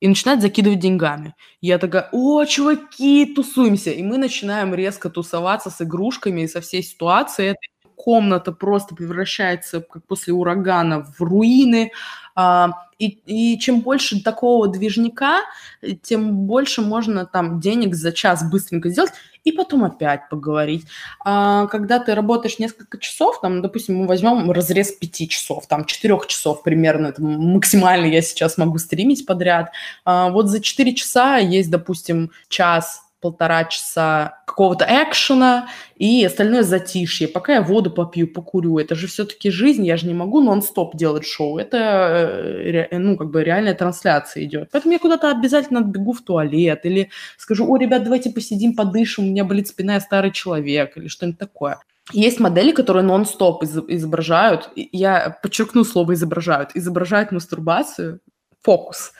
и 0.00 0.08
начинает 0.08 0.40
закидывать 0.40 0.80
деньгами. 0.80 1.34
Я 1.60 1.78
такая, 1.78 2.08
о, 2.12 2.44
чуваки, 2.44 3.26
тусуемся. 3.34 3.90
И 3.90 4.02
мы 4.02 4.18
начинаем 4.18 4.74
резко 4.74 5.10
тусоваться 5.10 5.70
с 5.70 5.80
игрушками 5.82 6.42
и 6.42 6.48
со 6.48 6.60
всей 6.60 6.82
ситуацией. 6.82 7.56
Комната 8.04 8.52
просто 8.52 8.94
превращается, 8.94 9.80
как 9.80 10.04
после 10.04 10.34
урагана, 10.34 11.02
в 11.02 11.22
руины 11.22 11.90
а, 12.34 12.70
и, 12.98 13.18
и 13.24 13.58
чем 13.58 13.80
больше 13.80 14.22
такого 14.22 14.68
движника, 14.68 15.40
тем 16.02 16.46
больше 16.46 16.82
можно 16.82 17.24
там 17.24 17.60
денег 17.60 17.94
за 17.94 18.12
час 18.12 18.48
быстренько 18.50 18.90
сделать 18.90 19.12
и 19.44 19.52
потом 19.52 19.84
опять 19.84 20.28
поговорить. 20.28 20.84
А, 21.24 21.66
когда 21.68 21.98
ты 21.98 22.14
работаешь 22.14 22.58
несколько 22.58 22.98
часов, 22.98 23.40
там, 23.40 23.62
допустим, 23.62 23.96
мы 23.96 24.06
возьмем 24.06 24.50
разрез 24.50 24.92
пяти 24.92 25.26
часов, 25.26 25.66
там, 25.66 25.86
четырех 25.86 26.26
часов 26.26 26.62
примерно, 26.62 27.06
это 27.06 27.22
максимально 27.22 28.04
я 28.04 28.20
сейчас 28.20 28.58
могу 28.58 28.76
стримить 28.76 29.24
подряд. 29.24 29.72
А, 30.04 30.28
вот 30.28 30.48
за 30.48 30.60
четыре 30.60 30.94
часа 30.94 31.38
есть, 31.38 31.70
допустим, 31.70 32.32
час 32.48 33.03
полтора 33.24 33.64
часа 33.64 34.42
какого-то 34.46 34.84
экшена 34.84 35.68
и 35.96 36.22
остальное 36.26 36.62
затишье. 36.62 37.26
Пока 37.26 37.54
я 37.54 37.62
воду 37.62 37.90
попью, 37.90 38.28
покурю. 38.28 38.78
Это 38.78 38.94
же 38.94 39.06
все-таки 39.06 39.50
жизнь, 39.50 39.86
я 39.86 39.96
же 39.96 40.06
не 40.06 40.12
могу 40.12 40.42
нон-стоп 40.42 40.94
делать 40.94 41.26
шоу. 41.26 41.56
Это, 41.56 41.78
э, 41.78 42.98
ну, 42.98 43.16
как 43.16 43.30
бы 43.30 43.42
реальная 43.42 43.72
трансляция 43.74 44.44
идет. 44.44 44.68
Поэтому 44.70 44.92
я 44.92 44.98
куда-то 44.98 45.30
обязательно 45.30 45.80
бегу 45.80 46.12
в 46.12 46.20
туалет 46.20 46.84
или 46.84 47.08
скажу, 47.38 47.66
о, 47.66 47.78
ребят, 47.78 48.04
давайте 48.04 48.28
посидим, 48.28 48.76
подышим, 48.76 49.24
у 49.24 49.28
меня 49.28 49.46
болит 49.46 49.68
спина, 49.68 49.94
я 49.94 50.00
старый 50.00 50.30
человек 50.30 50.98
или 50.98 51.08
что-нибудь 51.08 51.38
такое. 51.38 51.78
Есть 52.12 52.40
модели, 52.40 52.72
которые 52.72 53.04
нон-стоп 53.04 53.64
изображают, 53.64 54.68
я 54.76 55.38
подчеркну 55.42 55.84
слово 55.84 56.12
изображают, 56.12 56.72
изображают 56.74 57.32
мастурбацию, 57.32 58.20
фокус. 58.60 59.12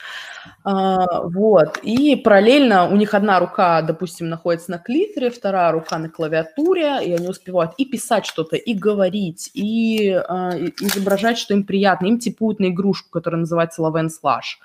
А, 0.63 1.21
вот. 1.23 1.77
И 1.83 2.15
параллельно 2.15 2.89
у 2.89 2.95
них 2.95 3.13
одна 3.13 3.39
рука, 3.39 3.81
допустим, 3.81 4.29
находится 4.29 4.71
на 4.71 4.79
клиторе, 4.79 5.29
вторая 5.29 5.71
рука 5.71 5.97
на 5.97 6.09
клавиатуре, 6.09 7.05
и 7.05 7.13
они 7.13 7.27
успевают 7.27 7.73
и 7.77 7.85
писать 7.85 8.25
что-то, 8.25 8.55
и 8.55 8.73
говорить, 8.73 9.51
и, 9.53 10.11
а, 10.27 10.55
и 10.55 10.71
изображать, 10.79 11.37
что 11.37 11.53
им 11.53 11.63
приятно. 11.63 12.07
Им 12.07 12.19
типуют 12.19 12.59
на 12.59 12.67
игрушку, 12.67 13.09
которая 13.09 13.41
называется 13.41 13.81
Love 13.81 14.01
and 14.01 14.09
Slash 14.09 14.59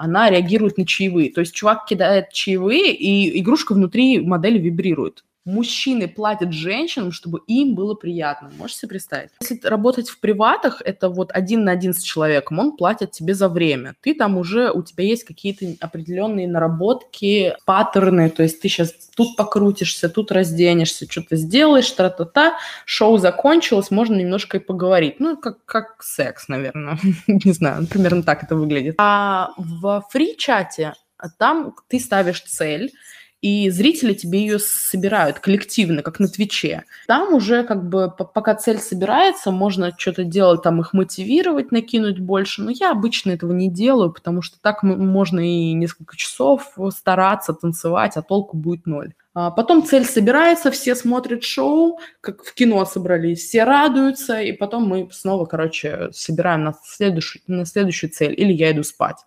она 0.00 0.30
реагирует 0.30 0.78
на 0.78 0.86
чаевые. 0.86 1.32
То 1.32 1.40
есть 1.40 1.52
чувак 1.52 1.86
кидает 1.86 2.30
чаевые, 2.30 2.94
и 2.94 3.40
игрушка 3.40 3.74
внутри 3.74 4.20
модели 4.20 4.56
вибрирует 4.56 5.24
мужчины 5.48 6.08
платят 6.08 6.52
женщинам, 6.52 7.12
чтобы 7.12 7.40
им 7.46 7.74
было 7.74 7.94
приятно. 7.94 8.50
Можете 8.58 8.80
себе 8.80 8.90
представить? 8.90 9.30
Если 9.40 9.60
работать 9.66 10.08
в 10.08 10.20
приватах, 10.20 10.82
это 10.84 11.08
вот 11.08 11.30
один 11.32 11.64
на 11.64 11.72
один 11.72 11.94
с 11.94 12.02
человеком, 12.02 12.58
он 12.58 12.76
платит 12.76 13.12
тебе 13.12 13.34
за 13.34 13.48
время. 13.48 13.94
Ты 14.00 14.14
там 14.14 14.36
уже, 14.36 14.70
у 14.70 14.82
тебя 14.82 15.04
есть 15.04 15.24
какие-то 15.24 15.66
определенные 15.80 16.46
наработки, 16.46 17.54
паттерны, 17.64 18.30
то 18.30 18.42
есть 18.42 18.60
ты 18.60 18.68
сейчас 18.68 18.92
тут 19.16 19.36
покрутишься, 19.36 20.08
тут 20.08 20.30
разденешься, 20.30 21.10
что-то 21.10 21.36
сделаешь, 21.36 21.90
тра-та-та, 21.90 22.58
шоу 22.84 23.18
закончилось, 23.18 23.90
можно 23.90 24.14
немножко 24.14 24.58
и 24.58 24.60
поговорить. 24.60 25.18
Ну, 25.18 25.36
как, 25.36 25.64
как 25.64 26.02
секс, 26.02 26.48
наверное. 26.48 26.98
Не 27.26 27.52
знаю, 27.52 27.86
примерно 27.86 28.22
так 28.22 28.42
это 28.42 28.54
выглядит. 28.54 28.96
А 28.98 29.50
в 29.56 30.04
фри-чате 30.10 30.94
там 31.38 31.74
ты 31.88 31.98
ставишь 31.98 32.42
цель, 32.42 32.92
и 33.40 33.70
зрители 33.70 34.14
тебе 34.14 34.40
ее 34.40 34.58
собирают 34.58 35.38
коллективно, 35.38 36.02
как 36.02 36.18
на 36.18 36.28
Твиче. 36.28 36.84
Там 37.06 37.34
уже 37.34 37.62
как 37.64 37.88
бы 37.88 38.10
пока 38.10 38.54
цель 38.54 38.78
собирается, 38.78 39.50
можно 39.50 39.94
что-то 39.96 40.24
делать, 40.24 40.62
там 40.62 40.80
их 40.80 40.92
мотивировать, 40.92 41.70
накинуть 41.70 42.18
больше, 42.18 42.62
но 42.62 42.70
я 42.70 42.90
обычно 42.90 43.30
этого 43.30 43.52
не 43.52 43.70
делаю, 43.70 44.12
потому 44.12 44.42
что 44.42 44.58
так 44.60 44.82
можно 44.82 45.40
и 45.40 45.72
несколько 45.72 46.16
часов 46.16 46.76
стараться 46.90 47.52
танцевать, 47.52 48.16
а 48.16 48.22
толку 48.22 48.56
будет 48.56 48.86
ноль. 48.86 49.14
А 49.34 49.52
потом 49.52 49.84
цель 49.84 50.04
собирается, 50.04 50.72
все 50.72 50.96
смотрят 50.96 51.44
шоу, 51.44 52.00
как 52.20 52.42
в 52.42 52.52
кино 52.54 52.84
собрались, 52.84 53.44
все 53.44 53.62
радуются, 53.62 54.40
и 54.40 54.50
потом 54.50 54.88
мы 54.88 55.08
снова, 55.12 55.44
короче, 55.44 56.08
собираем 56.12 56.64
на 56.64 56.74
следующую, 56.84 57.42
на 57.46 57.64
следующую 57.64 58.10
цель, 58.10 58.34
или 58.36 58.52
я 58.52 58.72
иду 58.72 58.82
спать. 58.82 59.18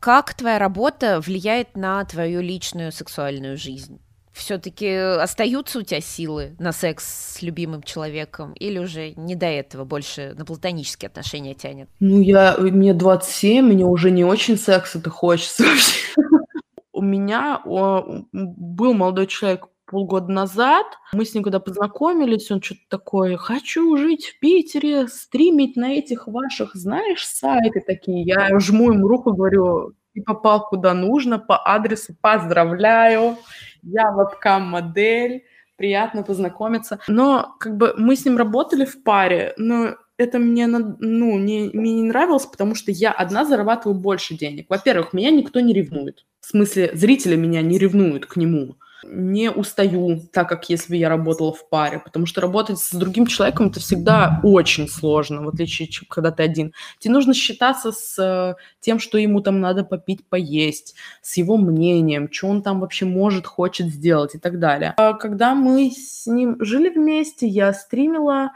Как 0.00 0.34
твоя 0.34 0.58
работа 0.58 1.20
влияет 1.20 1.76
на 1.76 2.04
твою 2.04 2.40
личную 2.40 2.92
сексуальную 2.92 3.56
жизнь? 3.56 4.00
Все-таки 4.32 4.88
остаются 4.88 5.80
у 5.80 5.82
тебя 5.82 6.00
силы 6.00 6.54
на 6.60 6.70
секс 6.70 7.34
с 7.34 7.42
любимым 7.42 7.82
человеком, 7.82 8.52
или 8.52 8.78
уже 8.78 9.12
не 9.16 9.34
до 9.34 9.46
этого, 9.46 9.84
больше 9.84 10.34
на 10.38 10.44
платонические 10.44 11.08
отношения 11.08 11.54
тянет? 11.54 11.88
Ну, 11.98 12.20
я, 12.20 12.56
мне 12.56 12.94
27, 12.94 13.64
мне 13.64 13.84
уже 13.84 14.12
не 14.12 14.24
очень 14.24 14.56
секс 14.56 14.94
это 14.94 15.10
хочется 15.10 15.64
вообще. 15.64 16.00
У 16.92 17.02
меня 17.02 17.60
был 17.64 18.94
молодой 18.94 19.26
человек 19.26 19.66
полгода 19.90 20.30
назад. 20.30 20.86
Мы 21.12 21.24
с 21.24 21.34
ним 21.34 21.42
когда 21.42 21.60
познакомились, 21.60 22.50
он 22.50 22.62
что-то 22.62 22.80
такое, 22.88 23.36
хочу 23.36 23.96
жить 23.96 24.26
в 24.26 24.38
Питере, 24.40 25.08
стримить 25.08 25.76
на 25.76 25.92
этих 25.92 26.26
ваших, 26.26 26.74
знаешь, 26.74 27.26
сайты 27.26 27.82
такие. 27.86 28.22
Я 28.22 28.58
жму 28.60 28.92
ему 28.92 29.08
руку, 29.08 29.32
говорю, 29.32 29.94
ты 30.14 30.22
попал 30.22 30.66
куда 30.68 30.94
нужно, 30.94 31.38
по 31.38 31.60
адресу 31.64 32.14
поздравляю, 32.20 33.36
я 33.82 34.12
вебкам-модель, 34.12 35.44
приятно 35.76 36.22
познакомиться. 36.22 36.98
Но 37.08 37.54
как 37.58 37.76
бы 37.76 37.94
мы 37.96 38.16
с 38.16 38.24
ним 38.24 38.36
работали 38.36 38.84
в 38.84 39.02
паре, 39.02 39.54
но 39.56 39.94
это 40.16 40.38
мне, 40.40 40.66
ну, 40.66 41.38
не, 41.38 41.70
мне 41.72 41.94
не 41.94 42.02
нравилось, 42.02 42.46
потому 42.46 42.74
что 42.74 42.90
я 42.90 43.12
одна 43.12 43.44
зарабатываю 43.44 43.98
больше 43.98 44.36
денег. 44.36 44.66
Во-первых, 44.68 45.12
меня 45.12 45.30
никто 45.30 45.60
не 45.60 45.72
ревнует. 45.72 46.26
В 46.40 46.46
смысле, 46.46 46.90
зрители 46.94 47.36
меня 47.36 47.62
не 47.62 47.78
ревнуют 47.78 48.26
к 48.26 48.36
нему 48.36 48.76
не 49.04 49.50
устаю, 49.50 50.20
так 50.32 50.48
как 50.48 50.68
если 50.68 50.90
бы 50.90 50.96
я 50.96 51.08
работала 51.08 51.52
в 51.52 51.68
паре, 51.68 51.98
потому 51.98 52.26
что 52.26 52.40
работать 52.40 52.78
с 52.78 52.92
другим 52.92 53.26
человеком 53.26 53.68
это 53.68 53.80
всегда 53.80 54.40
очень 54.42 54.88
сложно, 54.88 55.42
в 55.42 55.48
отличие, 55.48 55.88
от 55.88 56.08
когда 56.08 56.30
ты 56.30 56.42
один. 56.42 56.72
Тебе 56.98 57.14
нужно 57.14 57.34
считаться 57.34 57.92
с 57.92 58.18
э, 58.18 58.54
тем, 58.80 58.98
что 58.98 59.18
ему 59.18 59.40
там 59.40 59.60
надо 59.60 59.84
попить, 59.84 60.26
поесть, 60.26 60.94
с 61.22 61.36
его 61.36 61.56
мнением, 61.56 62.30
что 62.30 62.48
он 62.48 62.62
там 62.62 62.80
вообще 62.80 63.04
может, 63.04 63.46
хочет 63.46 63.86
сделать 63.86 64.34
и 64.34 64.38
так 64.38 64.58
далее. 64.58 64.94
А 64.96 65.14
когда 65.14 65.54
мы 65.54 65.90
с 65.90 66.26
ним 66.26 66.56
жили 66.60 66.88
вместе, 66.88 67.46
я 67.46 67.72
стримила, 67.72 68.52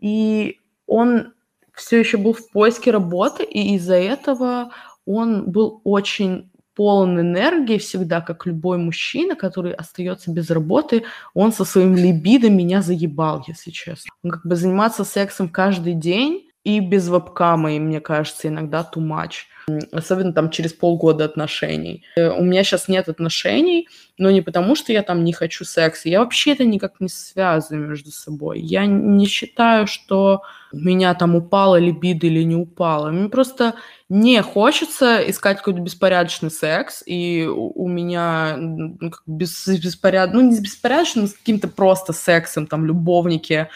и 0.00 0.60
он 0.86 1.32
все 1.72 1.98
еще 1.98 2.18
был 2.18 2.32
в 2.32 2.50
поиске 2.50 2.90
работы, 2.90 3.44
и 3.44 3.74
из-за 3.76 3.96
этого 3.96 4.70
он 5.06 5.50
был 5.50 5.80
очень 5.84 6.50
полон 6.74 7.20
энергии 7.20 7.78
всегда, 7.78 8.20
как 8.20 8.46
любой 8.46 8.78
мужчина, 8.78 9.36
который 9.36 9.72
остается 9.72 10.30
без 10.30 10.50
работы, 10.50 11.04
он 11.34 11.52
со 11.52 11.64
своим 11.64 11.96
либидо 11.96 12.50
меня 12.50 12.82
заебал, 12.82 13.44
если 13.46 13.70
честно. 13.70 14.10
Он 14.22 14.30
как 14.30 14.44
бы 14.44 14.56
заниматься 14.56 15.04
сексом 15.04 15.48
каждый 15.48 15.94
день 15.94 16.50
и 16.64 16.80
без 16.80 17.08
вебкама, 17.08 17.74
и 17.74 17.78
мне 17.78 18.00
кажется, 18.00 18.48
иногда 18.48 18.88
too 18.94 19.02
much. 19.02 19.46
Особенно 19.92 20.32
там 20.32 20.50
через 20.50 20.74
полгода 20.74 21.24
отношений. 21.24 22.04
Э, 22.16 22.30
у 22.30 22.42
меня 22.42 22.64
сейчас 22.64 22.88
нет 22.88 23.08
отношений, 23.08 23.88
но 24.18 24.30
не 24.30 24.42
потому, 24.42 24.74
что 24.74 24.92
я 24.92 25.02
там 25.02 25.24
не 25.24 25.32
хочу 25.32 25.64
секса. 25.64 26.08
Я 26.08 26.20
вообще 26.20 26.52
это 26.52 26.64
никак 26.64 27.00
не 27.00 27.08
связываю 27.08 27.88
между 27.88 28.10
собой. 28.10 28.60
Я 28.60 28.84
не 28.84 29.26
считаю, 29.26 29.86
что 29.86 30.42
у 30.72 30.76
меня 30.76 31.14
там 31.14 31.34
упала 31.34 31.76
либидо 31.76 32.26
или 32.26 32.42
не 32.42 32.56
упала. 32.56 33.10
Мне 33.10 33.28
просто 33.30 33.74
не 34.10 34.42
хочется 34.42 35.18
искать 35.30 35.58
какой-то 35.58 35.80
беспорядочный 35.80 36.50
секс, 36.50 37.02
и 37.06 37.46
у 37.46 37.88
меня 37.88 38.56
ну, 38.58 38.98
беспоряд... 39.26 40.34
ну 40.34 40.42
не 40.42 40.60
беспорядочным, 40.60 41.26
с 41.26 41.34
каким-то 41.34 41.68
просто 41.68 42.12
сексом, 42.12 42.66
там, 42.66 42.84
любовники, 42.84 43.68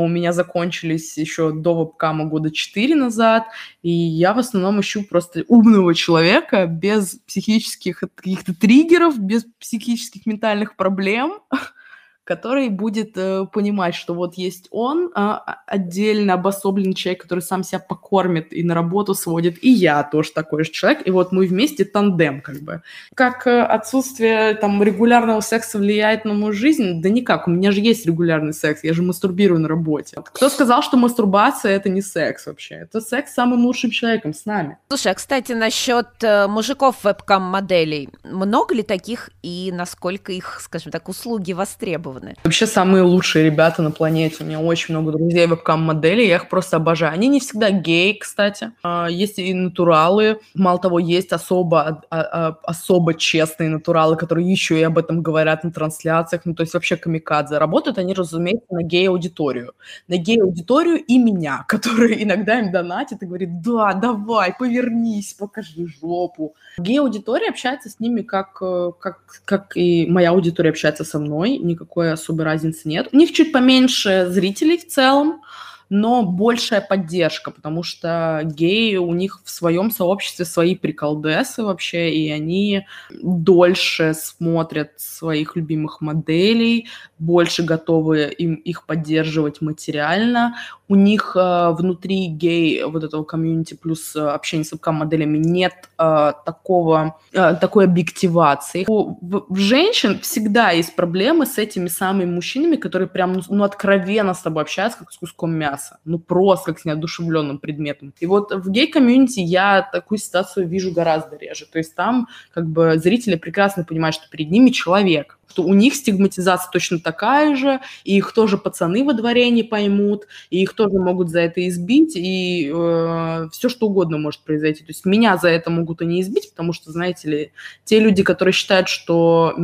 у 0.00 0.08
меня 0.08 0.32
закончились 0.32 1.16
еще 1.18 1.52
до 1.52 1.78
вебкама 1.78 2.24
года 2.24 2.50
4 2.50 2.94
назад, 2.94 3.44
и 3.82 3.90
я 3.90 4.32
в 4.32 4.38
основном 4.38 4.80
ищу 4.80 5.04
просто 5.04 5.44
умного 5.48 5.94
человека 5.94 6.66
без 6.66 7.16
психических 7.26 8.02
каких-то 8.14 8.54
триггеров, 8.54 9.18
без 9.18 9.44
психических 9.60 10.26
ментальных 10.26 10.76
проблем, 10.76 11.40
который 12.24 12.68
будет 12.68 13.16
э, 13.16 13.46
понимать, 13.52 13.94
что 13.94 14.14
вот 14.14 14.34
есть 14.34 14.68
он, 14.70 15.10
а, 15.14 15.62
отдельно 15.66 16.34
обособленный 16.34 16.94
человек, 16.94 17.22
который 17.22 17.40
сам 17.40 17.64
себя 17.64 17.80
покормит 17.80 18.52
и 18.52 18.62
на 18.62 18.74
работу 18.74 19.14
сводит, 19.14 19.62
и 19.62 19.70
я 19.70 20.04
тоже 20.04 20.30
такой 20.32 20.64
же 20.64 20.70
человек, 20.70 21.06
и 21.06 21.10
вот 21.10 21.32
мы 21.32 21.46
вместе 21.46 21.84
тандем 21.84 22.40
как 22.40 22.60
бы. 22.60 22.82
Как 23.14 23.46
э, 23.46 23.62
отсутствие 23.62 24.54
там 24.54 24.82
регулярного 24.82 25.40
секса 25.40 25.78
влияет 25.78 26.24
на 26.24 26.34
мою 26.34 26.52
жизнь? 26.52 27.02
Да 27.02 27.08
никак, 27.08 27.48
у 27.48 27.50
меня 27.50 27.72
же 27.72 27.80
есть 27.80 28.06
регулярный 28.06 28.54
секс, 28.54 28.84
я 28.84 28.94
же 28.94 29.02
мастурбирую 29.02 29.60
на 29.60 29.68
работе. 29.68 30.18
Кто 30.32 30.48
сказал, 30.48 30.82
что 30.82 30.96
мастурбация 30.96 31.72
это 31.72 31.88
не 31.88 32.02
секс 32.02 32.46
вообще? 32.46 32.76
Это 32.76 33.00
секс 33.00 33.32
с 33.32 33.34
самым 33.34 33.64
лучшим 33.64 33.90
человеком, 33.90 34.32
с 34.32 34.44
нами. 34.46 34.78
Слушай, 34.88 35.12
а 35.12 35.14
кстати, 35.14 35.52
насчет 35.52 36.06
э, 36.22 36.46
мужиков 36.46 37.02
вебкам-моделей, 37.02 38.10
много 38.22 38.74
ли 38.74 38.82
таких 38.82 39.30
и 39.42 39.70
насколько 39.74 40.30
их, 40.30 40.60
скажем 40.60 40.92
так, 40.92 41.08
услуги 41.08 41.52
востребованы? 41.52 42.11
Востребованы. 42.12 42.36
Вообще 42.44 42.66
самые 42.66 43.02
лучшие 43.02 43.44
ребята 43.44 43.82
на 43.82 43.90
планете. 43.90 44.36
У 44.40 44.44
меня 44.44 44.60
очень 44.60 44.94
много 44.94 45.12
друзей 45.12 45.46
вебкам-моделей, 45.46 46.28
я 46.28 46.36
их 46.36 46.48
просто 46.48 46.76
обожаю. 46.76 47.12
Они 47.12 47.28
не 47.28 47.40
всегда 47.40 47.70
геи, 47.70 48.12
кстати. 48.12 48.72
А, 48.82 49.08
есть 49.10 49.38
и 49.38 49.54
натуралы. 49.54 50.40
Мало 50.54 50.78
того, 50.78 50.98
есть 50.98 51.32
особо, 51.32 52.02
а, 52.10 52.20
а, 52.20 52.56
особо 52.64 53.14
честные 53.14 53.70
натуралы, 53.70 54.16
которые 54.16 54.50
еще 54.50 54.78
и 54.78 54.82
об 54.82 54.98
этом 54.98 55.22
говорят 55.22 55.64
на 55.64 55.72
трансляциях. 55.72 56.42
Ну, 56.44 56.54
то 56.54 56.62
есть 56.62 56.74
вообще 56.74 56.96
камикадзе. 56.96 57.58
Работают 57.58 57.98
они, 57.98 58.14
разумеется, 58.14 58.66
на 58.70 58.82
гей-аудиторию. 58.82 59.72
На 60.08 60.16
гей-аудиторию 60.16 60.96
и 60.96 61.18
меня, 61.18 61.64
который 61.68 62.22
иногда 62.22 62.58
им 62.58 62.72
донатит 62.72 63.22
и 63.22 63.26
говорит, 63.26 63.60
да, 63.62 63.92
давай, 63.94 64.54
повернись, 64.58 65.34
покажи 65.34 65.86
жопу. 65.86 66.54
Гей-аудитория 66.78 67.48
общается 67.48 67.88
с 67.88 68.00
ними 68.00 68.22
как, 68.22 68.58
э, 68.60 68.90
как, 68.98 69.20
как 69.44 69.76
и 69.76 70.06
моя 70.06 70.30
аудитория 70.30 70.70
общается 70.70 71.04
со 71.04 71.18
мной. 71.18 71.58
Никакой 71.58 72.01
никакой 72.02 72.12
особой 72.12 72.44
разницы 72.44 72.88
нет. 72.88 73.08
У 73.12 73.16
них 73.16 73.32
чуть 73.32 73.52
поменьше 73.52 74.26
зрителей 74.28 74.78
в 74.78 74.86
целом, 74.86 75.42
но 75.88 76.22
большая 76.22 76.80
поддержка, 76.80 77.50
потому 77.50 77.82
что 77.82 78.40
геи, 78.44 78.96
у 78.96 79.12
них 79.12 79.42
в 79.44 79.50
своем 79.50 79.90
сообществе 79.90 80.46
свои 80.46 80.74
приколдесы 80.74 81.62
вообще, 81.62 82.10
и 82.10 82.30
они 82.30 82.86
дольше 83.10 84.14
смотрят 84.14 84.92
своих 84.96 85.54
любимых 85.54 86.00
моделей, 86.00 86.88
больше 87.18 87.62
готовы 87.62 88.34
им 88.38 88.54
их 88.54 88.86
поддерживать 88.86 89.60
материально. 89.60 90.54
У 90.92 90.94
них 90.94 91.32
э, 91.36 91.70
внутри 91.70 92.26
гей 92.26 92.84
вот 92.84 93.02
этого 93.02 93.24
комьюнити 93.24 93.72
плюс 93.72 94.14
э, 94.14 94.20
общение 94.20 94.66
с 94.66 94.72
вебкам-моделями 94.72 95.38
нет 95.38 95.72
э, 95.98 96.32
такого, 96.44 97.16
э, 97.32 97.54
такой 97.54 97.84
объективации. 97.84 98.84
У 98.86 99.16
в, 99.22 99.56
женщин 99.56 100.18
всегда 100.18 100.70
есть 100.70 100.94
проблемы 100.94 101.46
с 101.46 101.56
этими 101.56 101.88
самыми 101.88 102.26
мужчинами, 102.26 102.76
которые 102.76 103.08
прям 103.08 103.40
ну, 103.48 103.64
откровенно 103.64 104.34
с 104.34 104.42
тобой 104.42 104.64
общаются, 104.64 104.98
как 104.98 105.12
с 105.12 105.16
куском 105.16 105.54
мяса. 105.54 105.98
Ну, 106.04 106.18
просто 106.18 106.72
как 106.72 106.80
с 106.80 106.84
неодушевленным 106.84 107.58
предметом. 107.58 108.12
И 108.20 108.26
вот 108.26 108.52
в 108.52 108.70
гей-комьюнити 108.70 109.40
я 109.40 109.88
такую 109.90 110.18
ситуацию 110.18 110.68
вижу 110.68 110.92
гораздо 110.92 111.36
реже. 111.36 111.64
То 111.72 111.78
есть 111.78 111.94
там 111.94 112.28
как 112.52 112.66
бы 112.66 112.98
зрители 112.98 113.36
прекрасно 113.36 113.84
понимают, 113.84 114.16
что 114.16 114.28
перед 114.28 114.50
ними 114.50 114.68
человек, 114.68 115.38
что 115.52 115.62
у 115.64 115.74
них 115.74 115.94
стигматизация 115.94 116.70
точно 116.72 116.98
такая 116.98 117.56
же, 117.56 117.80
и 118.04 118.16
их 118.16 118.32
тоже 118.32 118.56
пацаны 118.56 119.04
во 119.04 119.12
дворе 119.12 119.50
не 119.50 119.62
поймут, 119.62 120.26
и 120.48 120.62
их 120.62 120.72
тоже 120.72 120.98
могут 120.98 121.28
за 121.28 121.40
это 121.40 121.68
избить, 121.68 122.16
и 122.16 122.72
э, 122.74 123.48
все 123.52 123.68
что 123.68 123.88
угодно 123.88 124.16
может 124.16 124.40
произойти. 124.40 124.80
То 124.80 124.88
есть 124.90 125.04
меня 125.04 125.36
за 125.36 125.48
это 125.48 125.70
могут 125.70 126.00
и 126.00 126.06
не 126.06 126.22
избить, 126.22 126.50
потому 126.50 126.72
что, 126.72 126.90
знаете 126.90 127.28
ли, 127.28 127.52
те 127.84 128.00
люди, 128.00 128.22
которые 128.22 128.54
считают, 128.54 128.88
что 128.88 129.54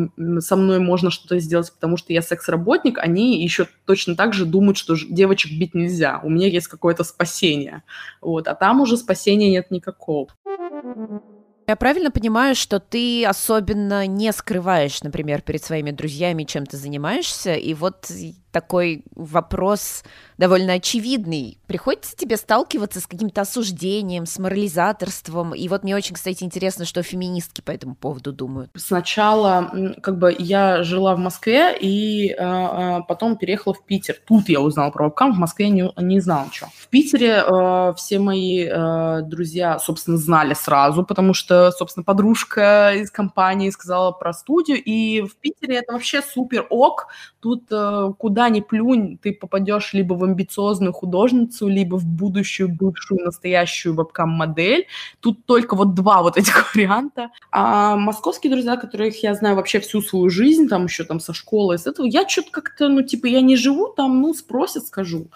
со 0.41 0.57
мной 0.57 0.79
можно 0.79 1.11
что-то 1.11 1.39
сделать, 1.39 1.73
потому 1.73 1.97
что 1.97 2.13
я 2.13 2.21
секс-работник, 2.21 2.99
они 2.99 3.43
еще 3.43 3.67
точно 3.87 4.15
так 4.15 4.35
же 4.35 4.45
думают, 4.45 4.77
что 4.77 4.95
девочек 4.95 5.59
бить 5.59 5.75
нельзя. 5.75 6.21
У 6.23 6.29
меня 6.29 6.49
есть 6.49 6.69
какое-то 6.69 7.03
спасение. 7.03 7.83
Вот. 8.21 8.47
А 8.47 8.55
там 8.55 8.83
уже 8.83 8.99
спасения 8.99 9.51
нет 9.51 9.71
никакого. 9.71 10.29
Я 11.69 11.77
правильно 11.77 12.11
понимаю, 12.11 12.55
что 12.55 12.81
ты 12.81 13.27
особенно 13.27 14.07
не 14.07 14.33
скрываешь, 14.33 15.03
например, 15.03 15.43
перед 15.43 15.63
своими 15.63 15.91
друзьями, 15.91 16.45
чем 16.45 16.65
ты 16.65 16.79
занимаешься, 16.79 17.57
и 17.57 17.75
вот 17.75 18.11
такой 18.51 19.05
вопрос 19.15 20.05
довольно 20.39 20.75
очевидный. 20.75 21.59
Приходится 21.67 22.17
тебе 22.17 22.37
сталкиваться 22.37 23.01
с 23.01 23.07
каким-то 23.07 23.43
осуждением, 23.43 24.27
с 24.27 24.39
морализаторством? 24.39 25.55
И 25.55 25.69
вот 25.69 25.83
мне 25.83 25.95
очень, 25.97 26.15
кстати, 26.15 26.45
интересно, 26.45 26.85
что 26.85 27.03
феминистки 27.03 27.61
по 27.61 27.71
этому 27.71 27.95
поводу 27.95 28.33
думают. 28.33 28.71
Сначала 28.77 29.71
как 30.03 30.19
бы 30.19 30.35
я 30.39 30.83
жила 30.83 31.15
в 31.15 31.19
Москве 31.19 31.77
и 31.79 32.31
э, 32.31 33.01
потом 33.09 33.37
переехала 33.37 33.75
в 33.75 33.85
Питер. 33.85 34.17
Тут 34.27 34.49
я 34.49 34.61
узнала 34.61 34.91
про 34.91 35.07
вебкам, 35.07 35.33
в 35.33 35.39
Москве 35.39 35.71
не, 35.71 35.91
не 35.99 36.21
знала 36.21 36.47
ничего. 36.47 36.71
В 36.77 36.89
Питере 36.89 37.45
э, 37.45 37.93
все 37.97 38.19
мои 38.19 38.65
э, 38.65 39.23
друзья, 39.23 39.79
собственно, 39.79 40.17
знали 40.17 40.55
сразу, 40.55 41.05
потому 41.05 41.35
что, 41.35 41.71
собственно, 41.73 42.05
подружка 42.05 42.93
из 42.95 43.11
компании 43.11 43.71
сказала 43.71 44.13
про 44.13 44.33
студию, 44.33 44.83
и 44.83 45.23
в 45.23 45.37
Питере 45.37 45.77
это 45.77 45.93
вообще 45.93 46.23
супер 46.23 46.67
ок. 46.71 47.09
Тут 47.41 47.65
э, 47.71 48.13
куда 48.19 48.49
ни 48.49 48.61
плюнь, 48.61 49.17
ты 49.17 49.33
попадешь 49.33 49.93
либо 49.93 50.15
в 50.15 50.25
амбициозную 50.25 50.93
художницу, 50.93 51.69
либо 51.69 51.95
в 51.97 52.05
будущую 52.05 52.69
бывшую 52.69 53.25
настоящую 53.25 53.95
вебкам-модель. 53.95 54.87
Тут 55.21 55.47
только 55.47 55.77
вот 55.77 55.95
два 55.95 56.23
вот 56.23 56.37
этих 56.37 56.55
варианта. 56.75 57.31
А 57.53 57.95
московские 57.97 58.53
друзья, 58.53 58.77
которых 58.77 59.23
я 59.23 59.35
знаю 59.35 59.55
вообще 59.55 59.79
всю 59.79 60.03
свою 60.03 60.31
жизнь, 60.31 60.69
там 60.69 60.87
еще 60.87 61.05
там 61.05 61.21
со 61.21 61.33
школы, 61.33 61.79
с 61.79 61.87
этого, 61.87 62.07
я 62.07 62.29
что-то 62.29 62.51
как-то, 62.51 62.89
ну, 62.89 63.03
типа, 63.03 63.27
я 63.27 63.41
не 63.41 63.57
живу 63.57 63.87
там, 63.97 64.21
ну, 64.21 64.35
спросят, 64.35 64.87
скажу. 64.87 65.29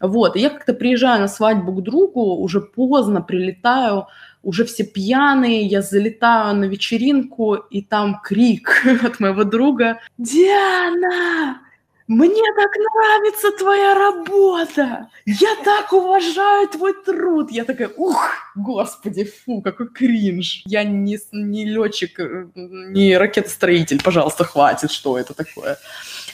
Вот, 0.00 0.34
и 0.34 0.40
я 0.40 0.50
как-то 0.50 0.74
приезжаю 0.74 1.20
на 1.20 1.28
свадьбу 1.28 1.72
к 1.72 1.82
другу, 1.82 2.36
уже 2.36 2.60
поздно 2.60 3.22
прилетаю, 3.22 4.08
уже 4.44 4.64
все 4.64 4.84
пьяные, 4.84 5.66
я 5.66 5.82
залетаю 5.82 6.56
на 6.56 6.64
вечеринку, 6.64 7.54
и 7.54 7.82
там 7.82 8.20
крик 8.22 8.84
от 9.02 9.20
моего 9.20 9.44
друга 9.44 10.00
«Диана, 10.18 11.60
мне 12.06 12.42
так 12.54 12.70
нравится 12.76 13.50
твоя 13.52 13.94
работа! 13.94 15.08
Я 15.24 15.56
так 15.64 15.90
уважаю 15.92 16.68
твой 16.68 16.92
труд! 17.02 17.50
Я 17.50 17.64
такая, 17.64 17.88
ух, 17.96 18.30
господи, 18.54 19.24
фу, 19.24 19.62
какой 19.62 19.88
кринж. 19.88 20.62
Я 20.66 20.84
не, 20.84 21.18
не 21.32 21.64
летчик, 21.64 22.20
э, 22.20 22.46
не 22.54 23.16
ракетостроитель, 23.16 24.02
пожалуйста, 24.02 24.44
хватит, 24.44 24.90
что 24.90 25.16
это 25.16 25.32
такое. 25.32 25.78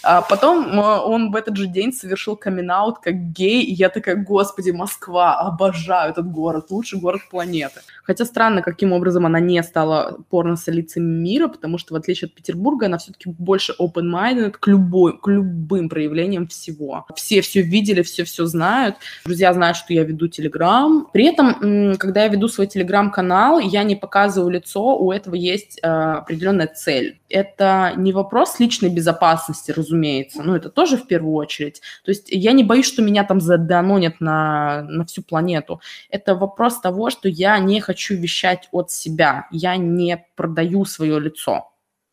А 0.03 0.23
потом 0.23 0.79
э, 0.79 1.01
он 1.01 1.31
в 1.31 1.37
этот 1.37 1.57
же 1.57 1.67
день 1.67 1.93
совершил 1.93 2.37
камин 2.37 2.71
как 3.03 3.15
гей, 3.33 3.63
и 3.65 3.73
я 3.73 3.89
такая, 3.89 4.17
господи, 4.17 4.71
Москва, 4.71 5.41
обожаю 5.41 6.13
этот 6.13 6.31
город, 6.31 6.67
лучший 6.71 7.01
город 7.01 7.23
планеты. 7.31 7.81
Хотя 8.05 8.25
странно, 8.25 8.63
каким 8.63 8.93
образом 8.93 9.27
она 9.27 9.41
не 9.41 9.63
стала 9.63 10.19
порно-столицей 10.31 11.03
мира, 11.03 11.49
потому 11.49 11.79
что, 11.79 11.95
в 11.95 11.97
отличие 11.97 12.27
от 12.27 12.35
Петербурга, 12.35 12.87
она 12.87 12.99
все-таки 12.99 13.29
больше 13.31 13.75
open-minded 13.79 14.53
к, 14.53 14.67
любой, 14.67 15.19
к 15.19 15.29
любым 15.29 15.89
проявлениям 15.89 16.47
всего. 16.47 17.07
Все 17.15 17.41
все 17.41 17.63
видели, 17.63 18.03
все 18.03 18.25
все 18.25 18.47
знают. 18.47 18.97
Друзья 19.25 19.53
знают, 19.53 19.77
что 19.77 19.93
я 19.93 20.05
веду 20.05 20.29
Телеграм. 20.29 21.09
При 21.13 21.27
этом, 21.27 21.97
когда 21.99 22.25
я 22.25 22.29
веду 22.29 22.49
свой 22.49 22.67
Телеграм-канал, 22.67 23.59
я 23.59 23.83
не 23.83 23.97
показываю 23.97 24.51
лицо, 24.51 24.97
у 24.97 25.13
этого 25.13 25.35
есть 25.35 25.79
э, 25.83 25.89
определенная 25.89 26.67
цель. 26.67 27.21
Это 27.29 27.93
не 27.97 28.13
вопрос 28.13 28.59
личной 28.59 28.89
безопасности, 28.89 29.71
разумеется, 29.71 29.89
разумеется. 29.90 30.42
Ну, 30.42 30.55
это 30.55 30.70
тоже 30.70 30.96
в 30.96 31.07
первую 31.07 31.35
очередь. 31.35 31.81
То 32.05 32.11
есть 32.11 32.29
я 32.31 32.53
не 32.53 32.64
боюсь, 32.64 32.87
что 32.87 33.03
меня 33.03 33.24
там 33.24 33.40
заданонят 33.40 34.20
на, 34.20 34.83
на 34.88 35.05
всю 35.05 35.22
планету. 35.22 35.81
Это 36.11 36.35
вопрос 36.35 36.81
того, 36.81 37.11
что 37.11 37.29
я 37.29 37.59
не 37.59 37.81
хочу 37.81 38.14
вещать 38.14 38.68
от 38.72 38.90
себя. 38.90 39.46
Я 39.50 39.76
не 39.76 40.24
продаю 40.37 40.85
свое 40.85 41.18
лицо 41.20 41.66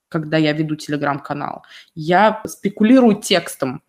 когда 0.09 0.37
я 0.37 0.53
веду 0.53 0.77
телеграм-канал. 0.77 1.63
Я 1.93 2.41
спекулирую 2.47 3.15
текстом, 3.15 3.81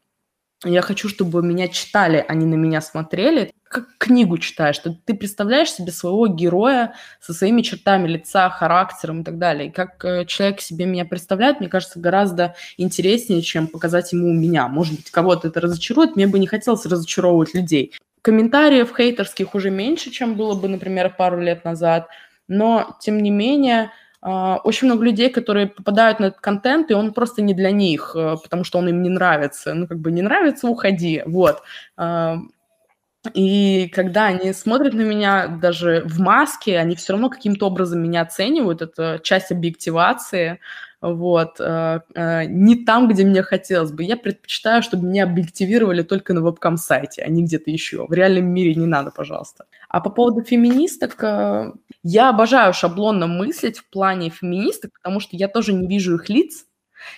я 0.65 0.83
хочу, 0.83 1.09
чтобы 1.09 1.43
меня 1.43 1.69
читали, 1.69 2.25
а 2.27 2.35
не 2.35 2.45
на 2.45 2.55
меня 2.55 2.81
смотрели. 2.81 3.53
Как 3.63 3.87
книгу 3.99 4.39
читаешь, 4.39 4.75
что 4.75 4.93
ты 4.93 5.15
представляешь 5.15 5.71
себе 5.71 5.93
своего 5.93 6.27
героя 6.27 6.95
со 7.21 7.33
своими 7.33 7.63
чертами 7.63 8.09
лица, 8.09 8.51
характером 8.51 9.21
и 9.21 9.25
так 9.25 9.39
далее. 9.39 9.69
И 9.69 9.73
как 9.73 10.05
э, 10.05 10.25
человек 10.25 10.61
себе 10.61 10.87
меня 10.87 11.05
представляет, 11.05 11.61
мне 11.61 11.69
кажется, 11.69 12.01
гораздо 12.01 12.57
интереснее, 12.77 13.43
чем 13.43 13.69
показать 13.69 14.13
ему 14.13 14.33
меня. 14.33 14.67
Может 14.69 14.97
быть, 14.97 15.11
кого-то 15.11 15.49
это 15.49 15.61
разочарует, 15.61 16.17
мне 16.17 16.27
бы 16.27 16.39
не 16.41 16.47
хотелось 16.49 16.87
разочаровывать 16.87 17.55
людей. 17.55 17.93
Комментариев 18.23 18.93
хейтерских 18.97 19.55
уже 19.55 19.71
меньше, 19.71 20.11
чем 20.11 20.35
было 20.35 20.55
бы, 20.55 20.67
например, 20.69 21.15
пару 21.17 21.41
лет 21.41 21.65
назад. 21.65 22.09
Но, 22.49 22.97
тем 23.01 23.23
не 23.23 23.31
менее, 23.31 23.93
очень 24.21 24.89
много 24.89 25.05
людей, 25.05 25.31
которые 25.31 25.69
попадают 25.69 26.19
на 26.21 26.27
этот 26.27 26.41
контент, 26.41 26.91
и 26.91 26.95
он 26.95 27.13
просто 27.13 27.41
не 27.41 27.55
для 27.55 27.71
них, 27.71 28.17
э, 28.17 28.37
потому 28.43 28.65
что 28.65 28.79
он 28.79 28.89
им 28.89 29.03
не 29.03 29.11
нравится. 29.11 29.75
Ну, 29.75 29.87
как 29.87 29.99
бы 30.01 30.11
не 30.11 30.23
нравится, 30.23 30.67
уходи, 30.67 31.23
вот. 31.25 31.63
А, 31.97 32.39
и 33.35 33.89
когда 33.95 34.27
они 34.27 34.53
смотрят 34.53 34.95
на 34.95 35.03
меня 35.03 35.49
даже 35.49 36.03
в 36.05 36.21
маске, 36.21 36.79
они 36.79 36.97
все 36.97 37.13
равно 37.13 37.31
каким-то 37.31 37.67
образом 37.67 38.03
меня 38.03 38.23
оценивают. 38.23 38.83
Это 38.83 39.21
часть 39.23 39.51
объективации 39.53 40.61
вот, 41.01 41.61
э, 41.61 42.01
э, 42.15 42.45
не 42.47 42.85
там, 42.85 43.09
где 43.09 43.25
мне 43.25 43.43
хотелось 43.43 43.93
бы. 43.93 44.03
Я 44.03 44.17
предпочитаю, 44.17 44.83
чтобы 44.83 45.07
меня 45.07 45.25
объективировали 45.25 46.03
только 46.03 46.35
на 46.35 46.41
вебкам-сайте, 46.41 47.23
а 47.23 47.29
не 47.29 47.45
где-то 47.45 47.71
еще. 47.71 48.07
В 48.07 48.13
реальном 48.13 48.47
мире 48.47 48.75
не 48.75 48.87
надо, 48.87 49.11
пожалуйста. 49.11 49.67
А 49.89 50.01
по 50.01 50.11
поводу 50.11 50.43
феминисток, 50.43 51.23
э, 51.23 51.73
я 52.03 52.31
обожаю 52.31 52.73
шаблонно 52.73 53.27
мыслить 53.29 53.79
в 53.79 53.89
плане 53.91 54.31
феминисток, 54.31 54.93
потому 54.93 55.21
что 55.21 55.37
я 55.37 55.49
тоже 55.49 55.73
не 55.73 55.87
вижу 55.87 56.17
их 56.17 56.29
лиц, 56.29 56.65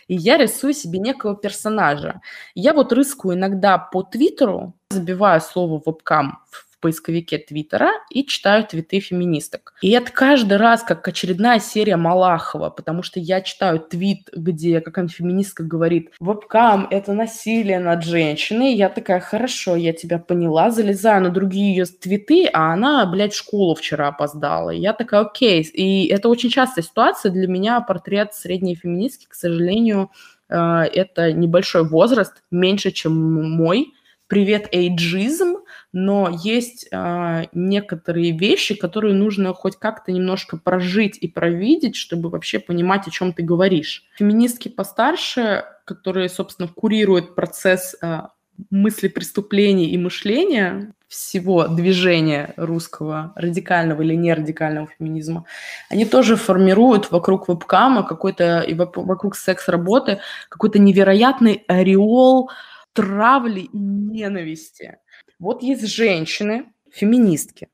и 0.09 0.15
я 0.15 0.37
рисую 0.37 0.75
себе 0.75 0.99
некого 0.99 1.35
персонажа. 1.35 2.21
Я 2.55 2.75
вот 2.75 2.93
рыскаю 2.93 3.35
иногда 3.35 3.79
по 3.79 4.03
Твиттеру, 4.03 4.75
забиваю 4.91 5.41
слово 5.41 5.83
вебкам 5.85 6.39
поисковике 6.81 7.39
Твиттера 7.39 7.91
и 8.11 8.25
читаю 8.25 8.65
твиты 8.65 9.01
феминисток. 9.01 9.75
И 9.83 9.91
это 9.91 10.11
каждый 10.13 10.57
раз 10.57 10.83
как 10.83 11.07
очередная 11.07 11.61
серия 11.61 11.97
Малахова, 11.97 12.71
потому 12.71 13.03
что 13.03 13.21
я 13.21 13.41
читаю 13.43 13.81
твит, 13.81 14.29
где 14.35 14.81
какая-нибудь 14.81 15.17
феминистка 15.17 15.63
говорит, 15.63 16.11
вебкам– 16.21 16.87
это 16.91 17.13
насилие 17.13 17.79
над 17.79 18.05
женщиной. 18.05 18.75
Я 18.75 18.89
такая, 18.89 19.21
хорошо, 19.21 19.77
я 19.77 19.93
тебя 19.93 20.19
поняла, 20.19 20.71
залезаю 20.71 21.23
на 21.23 21.31
другие 21.31 21.75
ее 21.75 21.85
твиты, 21.85 22.47
а 22.53 22.73
она, 22.73 23.05
блядь, 23.07 23.35
в 23.35 23.39
школу 23.39 23.75
вчера 23.75 24.09
опоздала. 24.09 24.71
И 24.71 24.81
я 24.81 24.93
такая, 24.93 25.23
окей. 25.23 25.63
И 25.63 26.07
это 26.07 26.29
очень 26.29 26.51
частая 26.51 26.85
ситуация. 26.85 27.31
Для 27.31 27.47
меня 27.47 27.81
портрет 27.81 28.35
средней 28.35 28.75
феминистки, 28.75 29.27
к 29.29 29.35
сожалению, 29.35 30.11
э, 30.49 30.57
это 30.57 31.33
небольшой 31.33 31.89
возраст, 31.89 32.43
меньше, 32.51 32.91
чем 32.91 33.13
мой. 33.51 33.93
Привет, 34.27 34.69
эйджизм 34.71 35.57
но 35.93 36.31
есть 36.43 36.87
э, 36.91 37.47
некоторые 37.53 38.37
вещи, 38.37 38.75
которые 38.75 39.15
нужно 39.15 39.53
хоть 39.55 39.77
как-то 39.77 40.13
немножко 40.13 40.57
прожить 40.57 41.19
и 41.21 41.27
провидеть, 41.29 41.97
чтобы 41.97 42.29
вообще 42.29 42.59
понимать, 42.59 43.09
о 43.09 43.11
чем 43.11 43.33
ты 43.33 43.43
говоришь. 43.43 44.05
Феминистки 44.17 44.69
постарше, 44.69 45.65
которые, 45.85 46.29
собственно, 46.29 46.69
курируют 46.69 47.35
процесс 47.35 47.97
э, 48.01 48.21
мысли 48.71 49.09
преступлений 49.09 49.91
и 49.91 49.99
мышления 49.99 50.93
всего 51.09 51.67
движения 51.67 52.55
русского 52.57 53.33
радикального 53.35 54.03
или 54.03 54.15
нерадикального 54.15 54.89
феминизма, 54.97 55.45
они 55.89 56.05
тоже 56.05 56.37
формируют 56.37 57.11
вокруг 57.11 57.49
вебкама 57.49 58.05
какой-то 58.05 58.61
и 58.61 58.75
вокруг 58.75 59.35
секс-работы 59.35 60.21
какой-то 60.49 60.79
невероятный 60.79 61.65
ореол 61.67 62.51
травли 63.01 63.61
и 63.61 63.79
ненависти. 63.79 64.99
Вот 65.39 65.63
есть 65.63 65.87
женщины, 65.87 66.67
феминистки. 66.93 67.69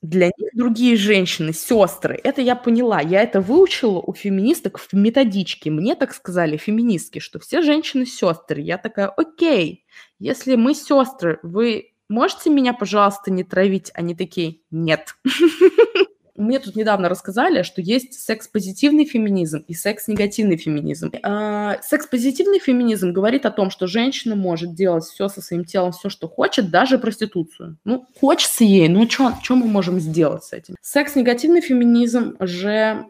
Для 0.00 0.26
них 0.26 0.50
другие 0.54 0.96
женщины, 0.96 1.52
сестры. 1.52 2.20
Это 2.22 2.40
я 2.40 2.54
поняла. 2.54 3.00
Я 3.00 3.22
это 3.22 3.40
выучила 3.40 3.98
у 3.98 4.14
феминисток 4.14 4.78
в 4.78 4.92
методичке. 4.92 5.70
Мне 5.70 5.96
так 5.96 6.14
сказали 6.14 6.56
феминистки, 6.56 7.18
что 7.18 7.40
все 7.40 7.62
женщины 7.62 8.06
сестры. 8.06 8.60
Я 8.60 8.78
такая, 8.78 9.08
окей, 9.08 9.84
если 10.20 10.54
мы 10.54 10.74
сестры, 10.74 11.40
вы 11.42 11.94
можете 12.08 12.50
меня, 12.50 12.72
пожалуйста, 12.72 13.32
не 13.32 13.42
травить? 13.42 13.90
Они 13.94 14.14
такие, 14.14 14.60
нет. 14.70 15.16
Мне 16.38 16.58
тут 16.60 16.76
недавно 16.76 17.08
рассказали, 17.08 17.62
что 17.62 17.82
есть 17.82 18.14
секс-позитивный 18.14 19.04
феминизм 19.04 19.64
и 19.66 19.74
секс-негативный 19.74 20.56
феминизм. 20.56 21.12
А, 21.22 21.78
секс-позитивный 21.82 22.60
феминизм 22.60 23.12
говорит 23.12 23.44
о 23.44 23.50
том, 23.50 23.70
что 23.70 23.86
женщина 23.86 24.36
может 24.36 24.74
делать 24.74 25.04
все 25.04 25.28
со 25.28 25.42
своим 25.42 25.64
телом, 25.64 25.92
все, 25.92 26.08
что 26.08 26.28
хочет, 26.28 26.70
даже 26.70 26.98
проституцию. 26.98 27.76
Ну, 27.84 28.06
хочется 28.20 28.64
ей, 28.64 28.88
ну 28.88 29.08
что 29.08 29.34
мы 29.50 29.66
можем 29.66 29.98
сделать 30.00 30.44
с 30.44 30.52
этим? 30.52 30.76
Секс-негативный 30.80 31.60
феминизм 31.60 32.36
же 32.40 33.04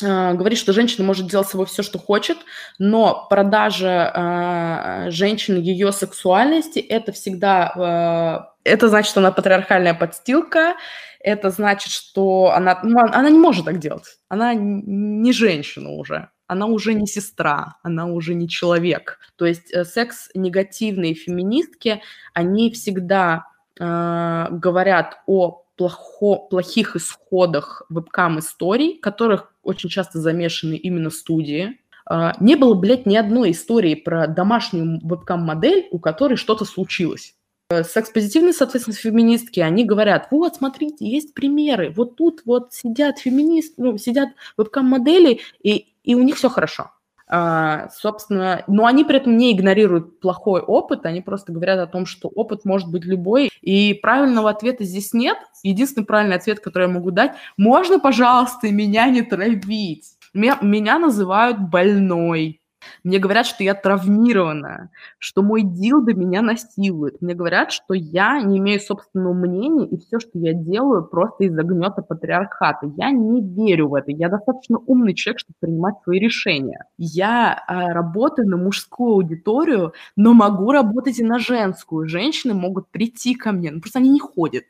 говорит, 0.00 0.58
что 0.58 0.72
женщина 0.72 1.04
может 1.04 1.28
делать 1.28 1.46
с 1.46 1.50
собой 1.50 1.66
все, 1.66 1.82
что 1.82 1.98
хочет, 1.98 2.38
но 2.78 3.26
продажа 3.30 5.06
э, 5.06 5.10
женщины 5.10 5.58
ее 5.58 5.92
сексуальности 5.92 6.80
это 6.80 7.12
всегда 7.12 8.48
э, 8.48 8.54
это 8.64 8.88
значит, 8.88 9.10
что 9.10 9.20
она 9.20 9.30
патриархальная 9.30 9.94
подстилка, 9.94 10.74
это 11.20 11.50
значит, 11.50 11.92
что 11.92 12.52
она, 12.54 12.80
ну, 12.82 12.98
она 13.00 13.30
не 13.30 13.38
может 13.38 13.64
так 13.64 13.78
делать. 13.78 14.18
Она 14.28 14.54
не 14.54 15.32
женщина 15.32 15.90
уже. 15.90 16.28
Она 16.46 16.66
уже 16.66 16.92
не 16.92 17.06
сестра, 17.06 17.76
она 17.82 18.06
уже 18.06 18.34
не 18.34 18.48
человек. 18.48 19.18
То 19.36 19.46
есть 19.46 19.72
э, 19.72 19.84
секс-негативные 19.84 21.14
феминистки, 21.14 22.02
они 22.34 22.70
всегда 22.70 23.46
э, 23.78 24.46
говорят 24.50 25.22
о 25.26 25.63
плохо, 25.76 26.46
плохих 26.48 26.96
исходах 26.96 27.82
вебкам-историй, 27.88 28.98
которых 28.98 29.52
очень 29.62 29.88
часто 29.88 30.20
замешаны 30.20 30.74
именно 30.74 31.10
студии. 31.10 31.80
Э, 32.08 32.32
не 32.40 32.56
было, 32.56 32.74
блядь, 32.74 33.06
ни 33.06 33.16
одной 33.16 33.52
истории 33.52 33.94
про 33.94 34.26
домашнюю 34.26 35.00
вебкам-модель, 35.06 35.88
у 35.90 35.98
которой 35.98 36.36
что-то 36.36 36.64
случилось. 36.64 37.34
Э, 37.70 37.82
секс-позитивные, 37.82 38.52
соответственно, 38.52 38.96
феминистки, 38.96 39.60
они 39.60 39.84
говорят, 39.84 40.28
вот, 40.30 40.56
смотрите, 40.56 41.08
есть 41.08 41.34
примеры, 41.34 41.90
вот 41.90 42.16
тут 42.16 42.42
вот 42.44 42.72
сидят 42.74 43.18
феминисты, 43.18 43.74
ну, 43.78 43.96
сидят 43.98 44.28
вебкам-модели, 44.56 45.40
и, 45.62 45.94
и 46.04 46.14
у 46.14 46.22
них 46.22 46.36
все 46.36 46.50
хорошо. 46.50 46.90
А, 47.36 47.88
собственно, 47.88 48.62
но 48.68 48.86
они 48.86 49.02
при 49.02 49.16
этом 49.16 49.36
не 49.36 49.50
игнорируют 49.50 50.20
плохой 50.20 50.60
опыт, 50.60 51.04
они 51.04 51.20
просто 51.20 51.50
говорят 51.50 51.80
о 51.80 51.88
том, 51.88 52.06
что 52.06 52.28
опыт 52.28 52.64
может 52.64 52.88
быть 52.88 53.04
любой, 53.04 53.50
и 53.60 53.92
правильного 53.94 54.50
ответа 54.50 54.84
здесь 54.84 55.12
нет. 55.12 55.36
Единственный 55.64 56.04
правильный 56.04 56.36
ответ, 56.36 56.60
который 56.60 56.84
я 56.84 56.94
могу 56.94 57.10
дать, 57.10 57.32
можно, 57.56 57.98
пожалуйста, 57.98 58.70
меня 58.70 59.10
не 59.10 59.22
травить. 59.22 60.12
Меня, 60.32 60.58
меня 60.62 61.00
называют 61.00 61.58
больной, 61.58 62.60
мне 63.02 63.18
говорят, 63.18 63.46
что 63.46 63.64
я 63.64 63.74
травмированная, 63.74 64.90
что 65.18 65.42
мой 65.42 65.62
дилдо 65.62 66.14
меня 66.14 66.42
насилует. 66.42 67.20
Мне 67.20 67.34
говорят, 67.34 67.72
что 67.72 67.94
я 67.94 68.40
не 68.40 68.58
имею 68.58 68.80
собственного 68.80 69.32
мнения, 69.32 69.86
и 69.86 69.98
все, 69.98 70.18
что 70.18 70.38
я 70.38 70.52
делаю, 70.52 71.04
просто 71.04 71.44
из-за 71.44 71.62
гнета 71.62 72.02
патриархата. 72.02 72.90
Я 72.96 73.10
не 73.10 73.42
верю 73.42 73.88
в 73.88 73.94
это. 73.94 74.10
Я 74.10 74.28
достаточно 74.28 74.78
умный 74.86 75.14
человек, 75.14 75.40
чтобы 75.40 75.56
принимать 75.60 75.94
свои 76.02 76.18
решения. 76.18 76.86
Я 76.98 77.64
э, 77.68 77.92
работаю 77.92 78.48
на 78.48 78.56
мужскую 78.56 79.14
аудиторию, 79.14 79.92
но 80.16 80.34
могу 80.34 80.72
работать 80.72 81.18
и 81.18 81.24
на 81.24 81.38
женскую. 81.38 82.08
Женщины 82.08 82.54
могут 82.54 82.88
прийти 82.90 83.34
ко 83.34 83.52
мне, 83.52 83.70
но 83.70 83.80
просто 83.80 83.98
они 83.98 84.10
не 84.10 84.20
ходят. 84.20 84.64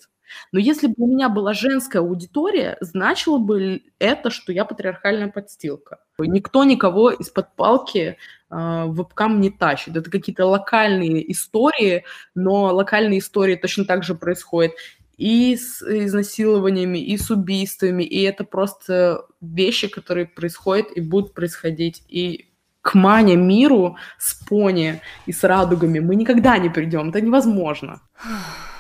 Но 0.53 0.59
если 0.59 0.89
бы 0.89 0.95
у 0.99 1.07
меня 1.07 1.29
была 1.29 1.53
женская 1.53 2.01
аудитория, 2.01 2.77
значило 2.81 3.39
бы 3.39 3.83
это, 3.99 4.31
что 4.31 4.53
я 4.53 4.65
патриархальная 4.65 5.29
подстилка. 5.29 6.01
Никто 6.19 6.65
никого 6.65 7.11
из-под 7.11 7.55
палки 7.57 8.17
э, 8.51 8.85
вебкам 8.89 9.41
не 9.41 9.51
тащит. 9.51 9.97
Это 9.97 10.11
какие-то 10.11 10.47
локальные 10.47 11.31
истории, 11.33 12.05
но 12.35 12.75
локальные 12.75 13.19
истории 13.19 13.57
точно 13.57 13.85
так 13.85 14.05
же 14.05 14.15
происходят 14.15 14.73
и 15.17 15.57
с 15.57 15.83
изнасилованиями, 15.83 16.99
и 16.99 17.17
с 17.17 17.31
убийствами, 17.31 18.03
и 18.03 18.23
это 18.23 18.45
просто 18.45 19.27
вещи, 19.41 19.89
которые 19.89 20.27
происходят 20.27 20.91
и 20.95 21.01
будут 21.01 21.35
происходить. 21.35 22.03
И 22.09 22.51
к 22.83 22.95
Мане 22.95 23.37
миру 23.37 23.97
с 24.19 24.35
пони 24.35 25.01
и 25.27 25.33
с 25.33 25.43
радугами 25.43 26.01
мы 26.01 26.17
никогда 26.17 26.59
не 26.59 26.69
придем, 26.69 27.11
это 27.11 27.21
невозможно. 27.21 28.03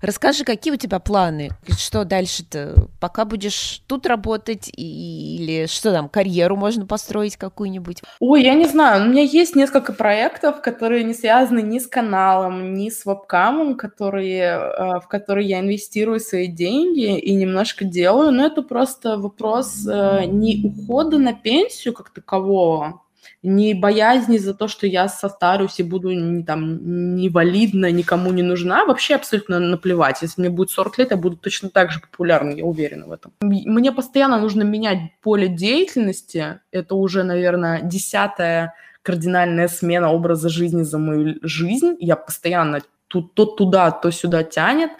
Расскажи, 0.00 0.44
какие 0.44 0.72
у 0.72 0.76
тебя 0.76 0.98
планы? 0.98 1.50
Что 1.76 2.04
дальше-то? 2.04 2.88
Пока 3.00 3.24
будешь 3.24 3.82
тут 3.86 4.06
работать 4.06 4.70
или 4.74 5.66
что 5.66 5.92
там, 5.92 6.08
карьеру 6.08 6.56
можно 6.56 6.86
построить 6.86 7.36
какую-нибудь? 7.36 8.02
Ой, 8.20 8.42
я 8.42 8.54
не 8.54 8.66
знаю. 8.66 9.04
У 9.04 9.08
меня 9.10 9.22
есть 9.22 9.56
несколько 9.56 9.92
проектов, 9.92 10.60
которые 10.62 11.04
не 11.04 11.14
связаны 11.14 11.60
ни 11.60 11.78
с 11.78 11.86
каналом, 11.86 12.74
ни 12.74 12.90
с 12.90 13.04
вебкамом, 13.04 13.76
которые, 13.76 14.42
э, 14.42 15.00
в 15.00 15.08
которые 15.08 15.48
я 15.48 15.60
инвестирую 15.60 16.20
свои 16.20 16.46
деньги 16.46 17.18
и 17.18 17.34
немножко 17.34 17.84
делаю. 17.84 18.32
Но 18.32 18.46
это 18.46 18.62
просто 18.62 19.18
вопрос 19.18 19.86
э, 19.86 20.24
не 20.26 20.62
ухода 20.64 21.18
на 21.18 21.32
пенсию 21.34 21.94
как 21.94 22.10
такового, 22.10 23.02
не 23.42 23.74
боязни 23.74 24.38
за 24.38 24.54
то, 24.54 24.68
что 24.68 24.86
я 24.86 25.08
состарюсь 25.08 25.78
и 25.80 25.82
буду 25.82 26.10
не, 26.10 26.42
там, 26.42 27.16
невалидна, 27.16 27.90
никому 27.90 28.32
не 28.32 28.42
нужна, 28.42 28.84
вообще 28.84 29.14
абсолютно 29.14 29.58
наплевать. 29.60 30.22
Если 30.22 30.40
мне 30.40 30.50
будет 30.50 30.70
40 30.70 30.98
лет, 30.98 31.10
я 31.10 31.16
буду 31.16 31.36
точно 31.36 31.70
так 31.70 31.90
же 31.90 32.00
популярна, 32.00 32.50
я 32.50 32.64
уверена 32.64 33.06
в 33.06 33.12
этом. 33.12 33.32
Мне 33.40 33.92
постоянно 33.92 34.40
нужно 34.40 34.62
менять 34.62 34.98
поле 35.22 35.48
деятельности. 35.48 36.60
Это 36.72 36.94
уже, 36.94 37.22
наверное, 37.22 37.80
десятая 37.82 38.74
кардинальная 39.02 39.68
смена 39.68 40.12
образа 40.12 40.48
жизни 40.48 40.82
за 40.82 40.98
мою 40.98 41.36
жизнь. 41.42 41.96
Я 42.00 42.16
постоянно 42.16 42.80
тут, 43.06 43.34
то 43.34 43.46
туда, 43.46 43.90
то 43.90 44.10
сюда 44.10 44.42
тянет, 44.42 44.90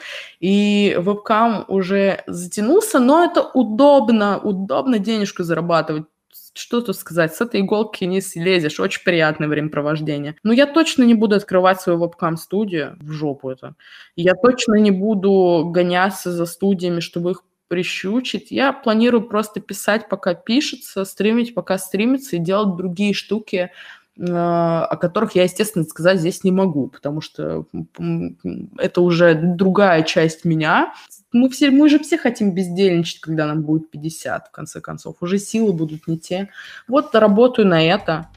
и 0.40 0.96
вебкам 0.98 1.64
уже 1.68 2.22
затянулся, 2.26 2.98
но 2.98 3.24
это 3.24 3.42
удобно, 3.42 4.38
удобно 4.38 4.98
денежку 4.98 5.42
зарабатывать 5.42 6.04
что 6.58 6.80
тут 6.80 6.96
сказать, 6.96 7.34
с 7.34 7.40
этой 7.40 7.60
иголки 7.60 8.04
не 8.04 8.20
слезешь, 8.20 8.80
очень 8.80 9.02
приятное 9.04 9.48
времяпровождение. 9.48 10.36
Но 10.42 10.52
я 10.52 10.66
точно 10.66 11.04
не 11.04 11.14
буду 11.14 11.36
открывать 11.36 11.80
свою 11.80 11.98
вебкам-студию, 11.98 12.96
в 13.00 13.12
жопу 13.12 13.50
это. 13.50 13.74
Я 14.16 14.34
точно 14.34 14.74
не 14.74 14.90
буду 14.90 15.70
гоняться 15.72 16.32
за 16.32 16.46
студиями, 16.46 17.00
чтобы 17.00 17.30
их 17.30 17.42
прищучить. 17.68 18.50
Я 18.50 18.72
планирую 18.72 19.28
просто 19.28 19.60
писать, 19.60 20.08
пока 20.08 20.34
пишется, 20.34 21.04
стримить, 21.04 21.54
пока 21.54 21.78
стримится, 21.78 22.36
и 22.36 22.40
делать 22.40 22.76
другие 22.76 23.14
штуки, 23.14 23.70
о 24.20 24.96
которых 25.00 25.36
я, 25.36 25.44
естественно, 25.44 25.84
сказать 25.84 26.18
здесь 26.18 26.42
не 26.42 26.50
могу, 26.50 26.88
потому 26.88 27.20
что 27.20 27.66
это 28.78 29.00
уже 29.00 29.34
другая 29.34 30.02
часть 30.02 30.44
меня. 30.44 30.92
Мы, 31.32 31.48
все, 31.50 31.70
мы 31.70 31.88
же 31.88 31.98
все 32.00 32.18
хотим 32.18 32.52
бездельничать, 32.52 33.20
когда 33.20 33.46
нам 33.46 33.62
будет 33.62 33.90
50, 33.90 34.48
в 34.48 34.50
конце 34.50 34.80
концов. 34.80 35.16
Уже 35.20 35.38
силы 35.38 35.72
будут 35.72 36.08
не 36.08 36.18
те. 36.18 36.48
Вот 36.88 37.14
работаю 37.14 37.68
на 37.68 37.84
это. 37.84 38.28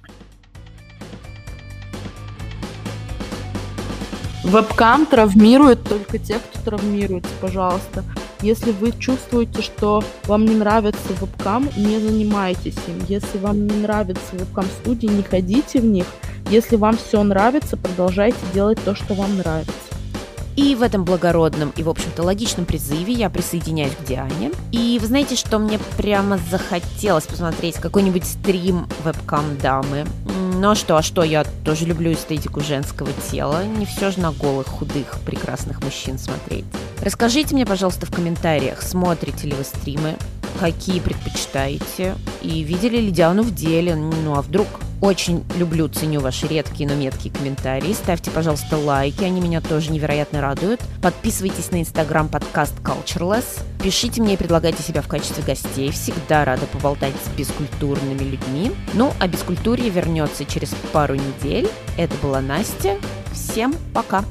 Вебкам 4.44 5.06
травмирует 5.06 5.84
только 5.84 6.20
тех, 6.20 6.42
кто 6.42 6.72
травмируется, 6.72 7.32
пожалуйста. 7.40 8.04
Если 8.42 8.72
вы 8.72 8.92
чувствуете, 8.92 9.62
что 9.62 10.04
вам 10.26 10.46
не 10.46 10.56
нравится 10.56 11.14
вебкам, 11.20 11.70
не 11.78 12.00
занимайтесь 12.00 12.78
им. 12.88 13.06
Если 13.08 13.38
вам 13.38 13.68
не 13.68 13.76
нравится 13.76 14.22
вебкам-студии, 14.34 15.08
не 15.08 15.22
ходите 15.22 15.80
в 15.80 15.86
них. 15.86 16.06
Если 16.50 16.76
вам 16.76 16.98
все 16.98 17.22
нравится, 17.22 17.78
продолжайте 17.78 18.40
делать 18.54 18.80
то, 18.84 18.96
что 18.96 19.14
вам 19.14 19.38
нравится. 19.38 19.91
И 20.56 20.76
в 20.76 20.82
этом 20.82 21.04
благородном 21.04 21.72
и, 21.76 21.84
в 21.84 21.90
общем-то, 21.90 22.24
логичном 22.24 22.66
призыве 22.66 23.14
я 23.14 23.30
присоединяюсь 23.30 23.96
к 23.96 24.04
Диане. 24.06 24.52
И 24.72 24.98
вы 25.00 25.08
знаете, 25.08 25.36
что 25.36 25.60
мне 25.60 25.80
прямо 25.98 26.38
захотелось 26.50 27.26
посмотреть 27.26 27.76
какой-нибудь 27.76 28.26
стрим 28.26 28.88
вебкам-дамы. 29.04 30.06
Ну 30.56 30.72
а 30.72 30.76
что, 30.76 30.98
а 30.98 31.02
что, 31.02 31.24
я 31.24 31.44
тоже 31.66 31.86
люблю 31.86 32.14
эстетику 32.14 32.60
женского 32.60 33.10
тела. 33.32 33.66
Не 33.66 33.86
все 33.86 34.12
же 34.12 34.20
на 34.20 34.32
голых, 34.32 34.68
худых, 34.68 35.20
прекрасных 35.26 35.84
мужчин 35.84 36.20
смотреть. 36.20 36.66
Расскажите 37.02 37.56
мне, 37.56 37.66
пожалуйста, 37.66 38.06
в 38.06 38.12
комментариях, 38.12 38.82
смотрите 38.82 39.48
ли 39.48 39.54
вы 39.54 39.64
стримы, 39.64 40.18
какие 40.62 41.00
предпочитаете, 41.00 42.16
и 42.44 42.62
видели 42.62 42.98
ли 42.98 43.10
Диану 43.10 43.42
в 43.42 43.52
деле, 43.52 43.96
ну 43.96 44.36
а 44.36 44.44
вдруг? 44.44 44.68
Очень 45.02 45.44
люблю, 45.58 45.88
ценю 45.88 46.20
ваши 46.20 46.46
редкие, 46.46 46.88
но 46.88 46.94
меткие 46.94 47.34
комментарии. 47.34 47.92
Ставьте, 47.94 48.30
пожалуйста, 48.30 48.78
лайки, 48.78 49.24
они 49.24 49.42
меня 49.42 49.60
тоже 49.60 49.92
невероятно 49.92 50.40
радуют. 50.40 50.80
Подписывайтесь 51.02 51.72
на 51.72 51.82
инстаграм 51.82 52.30
подкаст 52.30 52.76
Cultureless. 52.84 53.64
Пишите 53.82 54.22
мне 54.22 54.36
и 54.36 54.38
предлагайте 54.38 54.84
себя 54.84 55.02
в 55.02 55.08
качестве 55.08 55.44
гостей. 55.44 55.90
Всегда 55.90 56.46
рада 56.46 56.68
поболтать 56.68 57.16
с 57.26 57.36
бескультурными 57.36 58.24
людьми. 58.24 58.72
Ну, 58.94 59.12
а 59.20 59.28
бескультурье 59.28 59.90
вернется 59.90 60.46
через 60.46 60.70
пару 60.94 61.16
недель. 61.16 61.68
Это 61.98 62.14
была 62.22 62.40
Настя. 62.40 63.00
Всем 63.34 63.74
пока! 63.96 64.24